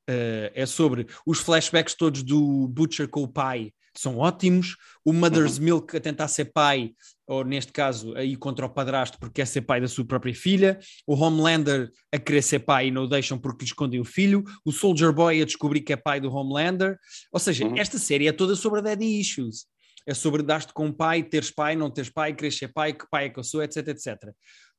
Eh, 0.09 0.53
é 0.55 0.65
sobre 0.65 1.05
os 1.25 1.39
flashbacks 1.39 1.93
todos 1.93 2.23
do 2.23 2.65
Butcher 2.69 3.09
com 3.09 3.23
o 3.23 3.27
pai. 3.27 3.73
São 3.99 4.17
ótimos. 4.17 4.75
O 5.03 5.11
Mother's 5.13 5.57
Milk 5.57 5.95
a 5.95 5.99
tentar 5.99 6.27
ser 6.27 6.45
pai, 6.45 6.91
ou 7.25 7.43
neste 7.43 7.71
caso, 7.71 8.15
aí 8.15 8.35
contra 8.35 8.65
o 8.65 8.69
padrasto, 8.69 9.17
porque 9.19 9.41
quer 9.41 9.47
ser 9.47 9.61
pai 9.61 9.81
da 9.81 9.87
sua 9.87 10.05
própria 10.05 10.33
filha. 10.33 10.79
O 11.05 11.15
Homelander 11.15 11.91
a 12.13 12.17
querer 12.17 12.41
ser 12.41 12.59
pai 12.59 12.87
e 12.87 12.91
não 12.91 13.03
o 13.03 13.07
deixam 13.07 13.37
porque 13.37 13.63
lhe 13.63 13.69
escondem 13.69 13.99
o 13.99 14.05
filho. 14.05 14.43
O 14.65 14.71
Soldier 14.71 15.11
Boy 15.11 15.41
a 15.41 15.45
descobrir 15.45 15.81
que 15.81 15.93
é 15.93 15.95
pai 15.97 16.19
do 16.19 16.31
Homelander. 16.31 16.97
Ou 17.31 17.39
seja, 17.39 17.65
Uhum. 17.65 17.77
esta 17.77 17.97
série 17.97 18.27
é 18.27 18.31
toda 18.31 18.55
sobre 18.55 18.81
daddy 18.81 19.19
issues. 19.19 19.65
É 20.05 20.13
sobre 20.13 20.41
dar-te 20.41 20.71
com 20.71 20.89
pai, 20.89 21.21
teres 21.21 21.51
pai, 21.51 21.75
não 21.75 21.91
teres 21.91 22.09
pai, 22.09 22.33
querer 22.33 22.51
ser 22.51 22.69
pai, 22.69 22.93
que 22.93 23.05
pai 23.11 23.25
é 23.25 23.29
que 23.29 23.39
eu 23.39 23.43
sou, 23.43 23.61
etc, 23.61 23.89
etc. 23.89 24.15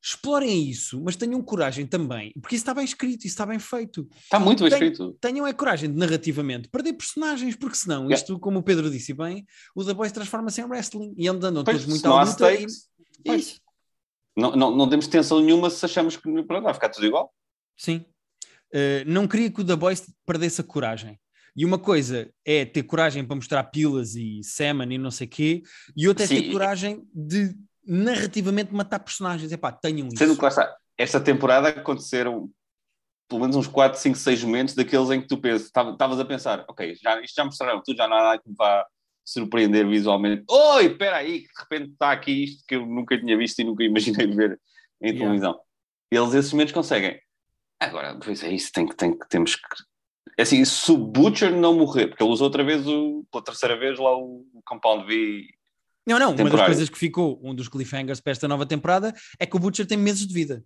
Explorem 0.01 0.71
isso, 0.71 1.03
mas 1.03 1.17
tenham 1.17 1.43
coragem 1.43 1.85
também, 1.85 2.33
porque 2.41 2.55
isso 2.55 2.63
está 2.63 2.73
bem 2.73 2.85
escrito, 2.85 3.19
isso 3.19 3.29
está 3.29 3.45
bem 3.45 3.59
feito. 3.59 4.09
Está 4.23 4.39
muito 4.39 4.63
bem 4.63 4.73
escrito. 4.73 5.17
Tenham 5.21 5.45
é 5.45 5.53
coragem 5.53 5.91
de 5.91 5.99
narrativamente 5.99 6.69
perder 6.69 6.93
personagens, 6.93 7.57
porque 7.57 7.77
senão, 7.77 8.05
Yeah. 8.05 8.15
isto, 8.15 8.39
como 8.39 8.61
o 8.61 8.63
Pedro 8.63 8.91
disse 8.91 9.13
bem, 9.13 9.45
o 9.75 9.85
The 9.85 9.95
Boys 9.95 10.13
transforma-se 10.13 10.61
em 10.61 10.65
wrestling 10.65 11.15
e 11.17 11.27
andam 11.27 11.65
Pois, 11.65 11.79
todos 11.79 11.87
muito 11.87 12.07
à 12.07 12.23
luta. 12.23 12.53
E... 12.53 12.67
pois. 13.25 13.41
Isso. 13.41 13.61
Não, 14.37 14.55
não, 14.55 14.77
não 14.77 14.89
temos 14.89 15.09
tensão 15.09 15.41
nenhuma 15.41 15.69
se 15.69 15.85
achamos 15.85 16.17
que 16.17 16.43
pronto, 16.45 16.63
vai 16.63 16.75
ficar 16.75 16.91
tudo 16.91 17.05
igual. 17.05 17.35
Sim. 17.77 18.05
Uh, 18.73 19.03
não 19.05 19.27
queria 19.27 19.51
que 19.51 19.61
o 19.61 19.65
The 19.65 19.75
Boys 19.75 20.07
perdesse 20.25 20.61
a 20.61 20.65
coragem. 20.65 21.19
E 21.57 21.65
uma 21.65 21.77
coisa 21.77 22.33
é 22.45 22.65
ter 22.65 22.85
coragem 22.85 23.25
para 23.25 23.35
mostrar 23.35 23.65
pilas 23.65 24.15
e 24.15 24.41
semen 24.45 24.93
e 24.93 24.99
não 24.99 25.11
sei 25.11 25.27
quê, 25.27 25.63
e 25.97 26.07
outra 26.07 26.25
é 26.25 26.29
ter 26.29 26.45
Sim. 26.45 26.53
coragem 26.53 27.03
de 27.13 27.53
narrativamente 27.89 28.73
matar 28.75 28.99
personagens. 29.01 29.51
Epá, 29.51 29.73
tenham 29.73 30.09
Sendo 30.11 30.31
isso. 30.33 30.37
que 30.37 30.43
lá 30.43 30.49
está, 30.49 30.77
esta 30.97 31.21
temporada 31.21 31.69
aconteceram 31.71 32.51
pelo 33.29 33.41
menos 33.43 33.57
uns 33.57 33.67
4, 33.67 33.99
5, 34.01 34.17
6 34.17 34.43
momentos 34.43 34.75
daqueles 34.75 35.11
em 35.11 35.21
que 35.21 35.27
tu 35.29 35.37
pensas, 35.39 35.71
tava- 35.71 35.91
estavas 35.93 36.19
a 36.19 36.25
pensar, 36.25 36.65
ok, 36.69 36.95
já, 36.95 37.21
isto 37.21 37.35
já 37.35 37.45
mostraram, 37.45 37.83
tu 37.85 37.95
já 37.95 38.09
não 38.09 38.17
há 38.17 38.23
nada 38.23 38.39
que 38.43 38.49
me 38.49 38.55
vá 38.57 38.87
surpreender 39.25 39.87
visualmente. 39.87 40.45
Oi, 40.49 40.87
espera 40.87 41.17
aí, 41.17 41.41
que 41.43 41.49
de 41.49 41.61
repente 41.61 41.93
está 41.93 42.11
aqui 42.13 42.45
isto 42.45 42.65
que 42.67 42.75
eu 42.77 42.87
nunca 42.87 43.19
tinha 43.19 43.37
visto 43.37 43.59
e 43.59 43.65
nunca 43.65 43.85
imaginei 43.85 44.27
ver 44.35 44.59
em 45.03 45.09
Yeah. 45.09 45.19
televisão. 45.21 45.61
Eles 46.11 46.33
esses 46.35 46.53
momentos 46.53 46.73
conseguem. 46.73 47.21
Agora, 47.79 48.19
pois 48.19 48.43
é 48.43 48.51
isso, 48.51 48.73
tem 48.73 48.87
que, 48.87 48.97
tem 48.97 49.17
que, 49.17 49.29
temos 49.29 49.55
que... 49.57 49.63
É 50.39 50.43
assim, 50.43 50.65
se 50.65 50.91
o 50.91 50.97
Butcher 50.97 51.55
não 51.55 51.75
morrer, 51.75 52.07
porque 52.09 52.23
ele 52.23 52.33
usou 52.33 52.47
outra 52.47 52.65
vez, 52.65 52.87
o, 52.87 53.25
pela 53.31 53.45
terceira 53.45 53.77
vez, 53.79 53.99
lá 53.99 54.17
o 54.17 54.47
Compound 54.65 55.07
V 55.07 55.47
Não, 56.09 56.19
não, 56.19 56.29
uma 56.29 56.37
das 56.37 56.45
temporário. 56.45 56.73
coisas 56.73 56.89
que 56.89 56.99
ficou, 56.99 57.39
um 57.43 57.55
dos 57.55 57.69
cliffhangers 57.69 58.21
para 58.21 58.33
esta 58.33 58.49
nova 58.49 58.65
temporada, 58.67 59.13
é 59.39 59.45
que 59.47 59.55
o 59.57 59.59
Butcher 59.59 59.87
tem 59.87 59.99
meses 59.99 60.27
de 60.27 60.33
vida. 60.33 60.65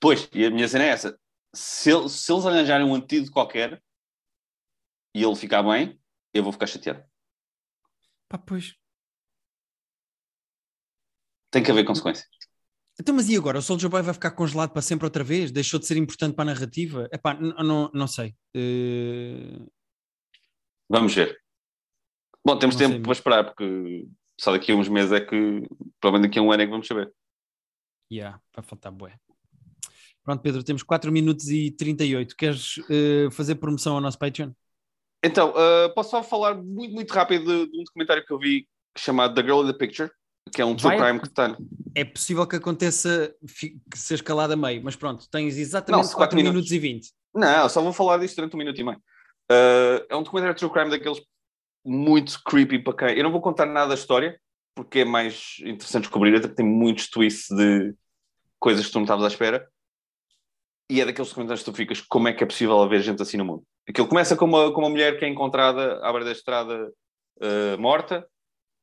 Pois, 0.00 0.28
e 0.32 0.44
a 0.46 0.50
minha 0.50 0.68
cena 0.68 0.84
é 0.84 0.88
essa. 0.88 1.18
Se, 1.54 1.90
se 2.08 2.32
eles 2.32 2.46
arranjarem 2.46 2.86
um 2.86 2.94
antídoto 2.94 3.32
qualquer 3.32 3.82
e 5.14 5.22
ele 5.22 5.34
ficar 5.34 5.62
bem, 5.62 5.98
eu 6.32 6.42
vou 6.44 6.52
ficar 6.52 6.66
chateado. 6.66 7.02
Pá, 8.28 8.38
pois. 8.38 8.74
Tem 11.50 11.62
que 11.62 11.70
haver 11.70 11.84
consequências. 11.84 12.26
Então, 13.00 13.14
mas 13.14 13.28
e 13.28 13.36
agora? 13.36 13.58
O 13.58 13.62
Soldier 13.62 13.90
Boy 13.90 14.02
vai 14.02 14.14
ficar 14.14 14.30
congelado 14.30 14.70
para 14.72 14.82
sempre 14.82 15.06
outra 15.06 15.24
vez? 15.24 15.50
Deixou 15.50 15.78
de 15.80 15.86
ser 15.86 15.96
importante 15.96 16.34
para 16.34 16.50
a 16.50 16.54
narrativa? 16.54 17.08
Epá, 17.12 17.34
n- 17.34 17.54
não, 17.64 17.90
não 17.92 18.06
sei. 18.06 18.34
Eh, 18.54 19.58
Vamos 20.88 21.14
ver. 21.14 21.36
Bom, 22.44 22.58
temos 22.58 22.76
Não 22.76 22.88
tempo 22.90 23.02
para 23.02 23.12
esperar, 23.12 23.44
porque 23.44 24.06
só 24.38 24.52
daqui 24.52 24.72
a 24.72 24.76
uns 24.76 24.88
meses 24.88 25.12
é 25.12 25.20
que, 25.20 25.62
provavelmente 26.00 26.30
daqui 26.30 26.38
a 26.38 26.42
um 26.42 26.52
ano 26.52 26.62
é 26.62 26.66
que 26.66 26.70
vamos 26.70 26.86
saber. 26.86 27.12
Yeah, 28.12 28.40
vai 28.54 28.64
faltar 28.64 28.92
bué. 28.92 29.18
Pronto, 30.22 30.42
Pedro, 30.42 30.62
temos 30.62 30.82
4 30.82 31.10
minutos 31.12 31.48
e 31.48 31.70
38. 31.70 32.36
Queres 32.36 32.80
eh, 32.90 33.28
fazer 33.30 33.54
promoção 33.56 33.94
ao 33.94 34.00
nosso 34.00 34.18
Patreon? 34.18 34.50
Então, 35.24 35.50
uh, 35.50 35.92
posso 35.94 36.10
só 36.10 36.22
falar 36.22 36.54
muito, 36.54 36.94
muito 36.94 37.12
rápido 37.12 37.44
de, 37.44 37.70
de 37.70 37.80
um 37.80 37.84
documentário 37.84 38.24
que 38.24 38.32
eu 38.32 38.38
vi 38.38 38.68
chamado 38.96 39.34
The 39.34 39.42
Girl 39.42 39.62
in 39.62 39.66
the 39.66 39.72
Picture, 39.72 40.10
que 40.52 40.60
é 40.60 40.64
um 40.64 40.76
true 40.76 40.96
crime 40.96 41.20
que 41.20 41.26
está. 41.26 41.56
É 41.94 42.04
possível 42.04 42.46
que 42.46 42.56
aconteça 42.56 43.34
que 43.48 43.98
seja 43.98 44.20
escalado 44.20 44.52
a 44.52 44.56
meio, 44.56 44.82
mas 44.84 44.96
pronto, 44.96 45.28
tens 45.30 45.56
exatamente 45.56 46.04
Não, 46.04 46.12
4 46.12 46.16
quatro 46.16 46.36
minutos. 46.36 46.70
minutos. 46.70 46.72
e 46.72 46.78
20. 46.78 47.12
Não, 47.34 47.68
só 47.68 47.82
vou 47.82 47.92
falar 47.92 48.18
disto 48.18 48.36
durante 48.36 48.54
um 48.54 48.58
minuto 48.58 48.80
e 48.80 48.84
meio. 48.84 48.98
Uh, 49.50 50.06
é 50.08 50.16
um 50.16 50.22
documentário 50.22 50.56
true 50.56 50.70
crime 50.70 50.90
daqueles 50.90 51.20
muito 51.86 52.42
creepy 52.44 52.80
para 52.80 52.96
quem. 52.96 53.16
Eu 53.16 53.24
não 53.24 53.32
vou 53.32 53.40
contar 53.40 53.66
nada 53.66 53.88
da 53.88 53.94
história, 53.94 54.38
porque 54.74 55.00
é 55.00 55.04
mais 55.04 55.56
interessante 55.60 56.02
descobrir, 56.02 56.30
até 56.30 56.48
porque 56.48 56.62
tem 56.62 56.66
muitos 56.66 57.08
twists 57.08 57.56
de 57.56 57.94
coisas 58.58 58.86
que 58.86 58.92
tu 58.92 58.96
não 58.96 59.04
estavas 59.04 59.24
à 59.24 59.28
espera. 59.28 59.66
E 60.90 61.00
é 61.00 61.04
daqueles 61.04 61.28
documentários 61.28 61.64
que 61.64 61.70
tu 61.70 61.76
ficas, 61.76 62.00
como 62.00 62.28
é 62.28 62.32
que 62.32 62.44
é 62.44 62.46
possível 62.46 62.80
haver 62.80 63.00
gente 63.00 63.20
assim 63.20 63.36
no 63.36 63.44
mundo? 63.44 63.64
Aquilo 63.88 64.06
começa 64.06 64.36
com 64.36 64.44
uma, 64.44 64.72
com 64.72 64.80
uma 64.80 64.90
mulher 64.90 65.18
que 65.18 65.24
é 65.24 65.28
encontrada 65.28 65.98
à 66.04 66.10
beira 66.10 66.24
da 66.24 66.32
estrada 66.32 66.92
uh, 67.40 67.80
morta 67.80 68.26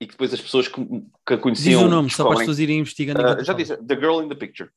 e 0.01 0.05
que 0.05 0.11
depois 0.11 0.33
as 0.33 0.41
pessoas 0.41 0.67
que, 0.67 0.81
que 0.83 1.33
a 1.33 1.35
Diz 1.35 1.41
conheciam. 1.41 1.85
o 1.85 1.89
nome, 1.89 2.09
só 2.09 2.23
para 2.23 2.33
as 2.33 2.39
pessoas 2.39 2.59
irem 2.59 2.79
investigando. 2.79 3.21
Uh, 3.21 3.43
já 3.43 3.53
disse, 3.53 3.77
The 3.77 3.95
Girl 3.95 4.21
in 4.21 4.29
the 4.29 4.35
Picture. 4.35 4.69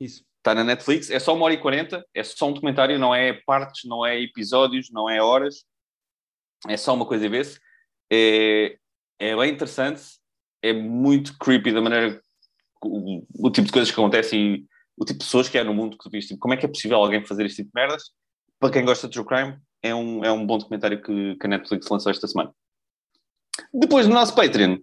Isso. 0.00 0.24
Está 0.38 0.54
na 0.54 0.64
Netflix, 0.64 1.10
é 1.10 1.20
só 1.20 1.34
uma 1.34 1.44
hora 1.44 1.54
e 1.54 1.58
quarenta, 1.58 2.04
é 2.12 2.24
só 2.24 2.48
um 2.48 2.52
documentário, 2.52 2.98
não 2.98 3.14
é 3.14 3.32
partes, 3.46 3.88
não 3.88 4.04
é 4.04 4.20
episódios, 4.20 4.90
não 4.90 5.08
é 5.08 5.22
horas, 5.22 5.64
é 6.68 6.76
só 6.76 6.94
uma 6.94 7.06
coisa 7.06 7.26
a 7.26 7.28
ver-se. 7.28 7.58
É, 8.10 8.76
é 9.18 9.36
bem 9.36 9.52
interessante, 9.52 10.02
é 10.62 10.72
muito 10.72 11.36
creepy 11.38 11.72
da 11.72 11.80
maneira, 11.80 12.22
o, 12.82 13.24
o 13.38 13.50
tipo 13.50 13.66
de 13.66 13.72
coisas 13.72 13.90
que 13.90 14.00
acontecem 14.00 14.40
e 14.40 14.66
o 14.96 15.04
tipo 15.04 15.20
de 15.20 15.24
pessoas 15.24 15.48
que 15.48 15.58
há 15.58 15.64
no 15.64 15.74
mundo 15.74 15.96
que 15.96 16.04
tu 16.04 16.10
vês, 16.10 16.26
tipo, 16.26 16.40
como 16.40 16.54
é 16.54 16.56
que 16.56 16.66
é 16.66 16.68
possível 16.68 16.98
alguém 16.98 17.24
fazer 17.24 17.46
este 17.46 17.62
tipo 17.62 17.70
de 17.74 17.80
merdas? 17.80 18.10
Para 18.58 18.72
quem 18.72 18.84
gosta 18.84 19.08
de 19.08 19.14
true 19.14 19.26
crime, 19.26 19.58
é 19.82 19.94
um, 19.94 20.24
é 20.24 20.30
um 20.30 20.46
bom 20.46 20.58
documentário 20.58 21.02
que, 21.02 21.36
que 21.36 21.46
a 21.46 21.48
Netflix 21.48 21.88
lançou 21.88 22.10
esta 22.10 22.26
semana. 22.26 22.54
Depois 23.72 24.06
no 24.06 24.14
nosso 24.14 24.34
Patreon, 24.34 24.78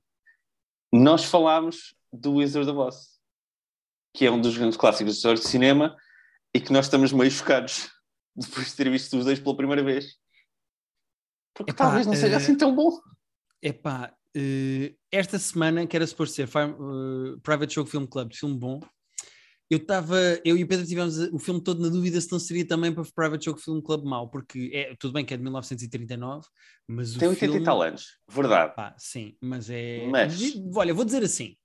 nós 0.92 1.24
falámos 1.24 1.96
do 2.12 2.36
Wizard 2.36 2.70
of 2.70 2.80
Oz 2.80 3.20
que 4.14 4.26
é 4.26 4.32
um 4.32 4.42
dos 4.42 4.58
grandes 4.58 4.78
clássicos 4.78 5.14
da 5.14 5.18
história 5.18 5.40
de 5.40 5.48
cinema 5.48 5.96
e 6.54 6.60
que 6.60 6.74
nós 6.74 6.86
estamos 6.86 7.12
meio 7.14 7.32
chocados 7.32 7.90
depois 8.36 8.68
de 8.68 8.76
ter 8.76 8.90
visto 8.90 9.18
os 9.18 9.26
dois 9.26 9.40
pela 9.40 9.56
primeira 9.56 9.84
vez. 9.84 10.16
Porque 11.54 11.72
Epá, 11.72 11.86
talvez 11.86 12.06
não 12.06 12.16
seja 12.16 12.34
eh, 12.34 12.38
assim 12.38 12.56
tão 12.56 12.76
bom. 12.76 13.00
Epá, 13.62 14.14
eh, 14.36 14.96
esta 15.12 15.38
semana, 15.40 15.86
que 15.86 15.96
era 15.96 16.08
suposto 16.08 16.36
ser 16.36 16.48
eh, 16.48 17.40
Private 17.44 17.74
Show 17.74 17.86
Film 17.86 18.06
Club, 18.06 18.34
filme 18.34 18.58
bom, 18.58 18.80
eu 19.70 19.78
estava, 19.78 20.18
eu 20.44 20.58
e 20.58 20.64
o 20.64 20.68
Pedro 20.68 20.86
tivemos 20.86 21.18
o 21.32 21.38
filme 21.38 21.62
todo 21.64 21.80
na 21.80 21.90
dúvida 21.90 22.20
se 22.20 22.32
não 22.32 22.40
seria 22.40 22.68
também 22.68 22.92
para 22.92 23.04
Private 23.16 23.46
Show 23.46 23.56
Film 23.56 23.82
Club 23.82 24.04
mau, 24.04 24.28
porque 24.28 24.72
é, 24.74 24.96
tudo 25.00 25.14
bem 25.14 25.24
que 25.24 25.32
é 25.32 25.38
de 25.38 25.44
1939, 25.44 26.48
mas 26.88 27.16
o 27.16 27.20
Tem 27.20 27.28
80 27.28 27.46
filme... 27.46 27.62
e 27.62 27.64
tal 27.64 27.82
anos, 27.82 28.18
verdade. 28.28 28.74
Pá, 28.76 28.96
sim, 28.98 29.38
mas 29.40 29.70
é. 29.70 30.08
Mas- 30.08 30.56
Olha, 30.76 30.92
vou 30.92 31.06
dizer 31.06 31.22
assim: 31.22 31.56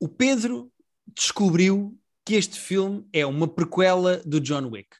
o 0.00 0.08
Pedro 0.08 0.72
descobriu 1.06 1.96
que 2.24 2.34
este 2.34 2.58
filme 2.58 3.06
é 3.12 3.24
uma 3.24 3.46
prequela 3.46 4.16
do 4.24 4.40
John 4.40 4.68
Wick. 4.68 4.96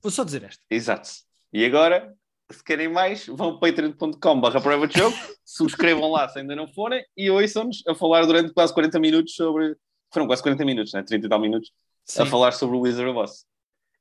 Vou 0.00 0.12
só 0.12 0.22
dizer 0.22 0.44
esta. 0.44 0.62
Exato. 0.70 1.10
E 1.52 1.64
agora, 1.64 2.14
se 2.54 2.64
querem 2.64 2.88
mais, 2.88 3.26
vão 3.26 3.58
para 3.58 3.72
patreon.com.br 3.72 4.60
private 4.60 4.98
jogo, 4.98 5.16
subscrevam 5.44 6.10
lá 6.10 6.28
se 6.28 6.38
ainda 6.38 6.56
não 6.56 6.66
forem 6.68 7.04
e 7.16 7.30
ouçam-nos 7.30 7.82
a 7.86 7.94
falar 7.94 8.24
durante 8.26 8.52
quase 8.52 8.72
40 8.72 8.98
minutos 8.98 9.34
sobre. 9.34 9.76
Foram 10.12 10.26
quase 10.26 10.42
40 10.42 10.64
minutos, 10.64 10.92
né? 10.92 11.02
30 11.02 11.26
e 11.26 11.28
tal 11.28 11.40
minutos, 11.40 11.72
Sim. 12.04 12.22
a 12.22 12.26
falar 12.26 12.52
sobre 12.52 12.76
o 12.76 12.80
Wizard 12.80 13.10
of 13.10 13.18
Oz. 13.18 13.44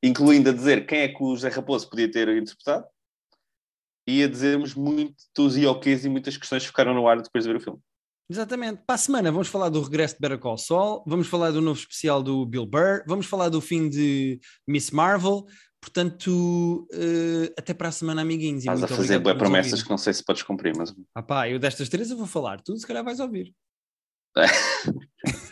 Incluindo 0.04 0.50
a 0.50 0.54
dizer 0.54 0.86
quem 0.86 1.00
é 1.00 1.08
que 1.08 1.24
o 1.24 1.36
José 1.36 1.50
Raposo 1.50 1.90
podia 1.90 2.12
ter 2.12 2.30
interpretado 2.30 2.86
e 4.08 4.24
a 4.24 4.28
dizermos 4.28 4.76
muitos 4.76 5.58
ok's 5.58 6.06
e 6.06 6.10
muitas 6.10 6.38
questões 6.38 6.64
que 6.64 6.68
ficaram 6.68 6.94
no 6.94 7.08
ar 7.08 7.22
depois 7.22 7.44
de 7.44 7.50
ver 7.50 7.58
o 7.58 7.62
filme. 7.62 7.80
Exatamente. 8.30 8.82
Para 8.86 8.96
a 8.96 8.98
semana 8.98 9.32
vamos 9.32 9.48
falar 9.48 9.70
do 9.70 9.82
regresso 9.82 10.16
de 10.16 10.22
Better 10.22 10.40
Call 10.40 10.58
Saul, 10.58 11.04
vamos 11.06 11.28
falar 11.28 11.52
do 11.52 11.62
novo 11.62 11.80
especial 11.80 12.24
do 12.24 12.46
Bill 12.46 12.66
Burr, 12.66 13.04
vamos 13.08 13.26
falar 13.26 13.50
do 13.50 13.62
fim 13.62 13.90
de 13.90 14.40
Miss 14.68 14.92
Marvel. 14.92 15.46
Portanto, 15.84 16.88
uh, 16.94 17.54
até 17.58 17.74
para 17.74 17.90
a 17.90 17.92
semana, 17.92 18.22
amiguinhos. 18.22 18.64
Estás 18.64 18.84
a 18.84 18.88
fazer 18.88 19.20
boas 19.20 19.38
promessas 19.38 19.74
ouvirem. 19.74 19.84
que 19.84 19.90
não 19.90 19.98
sei 19.98 20.14
se 20.14 20.24
podes 20.24 20.42
cumprir, 20.42 20.74
mas 20.78 20.96
Ah 21.14 21.22
pá, 21.22 21.50
eu 21.50 21.60
destas 21.60 21.90
três 21.90 22.10
eu 22.10 22.16
vou 22.16 22.26
falar, 22.26 22.62
tu 22.62 22.78
se 22.78 22.88
calhar 22.88 23.04
vais 23.04 23.20
ouvir. 23.20 23.54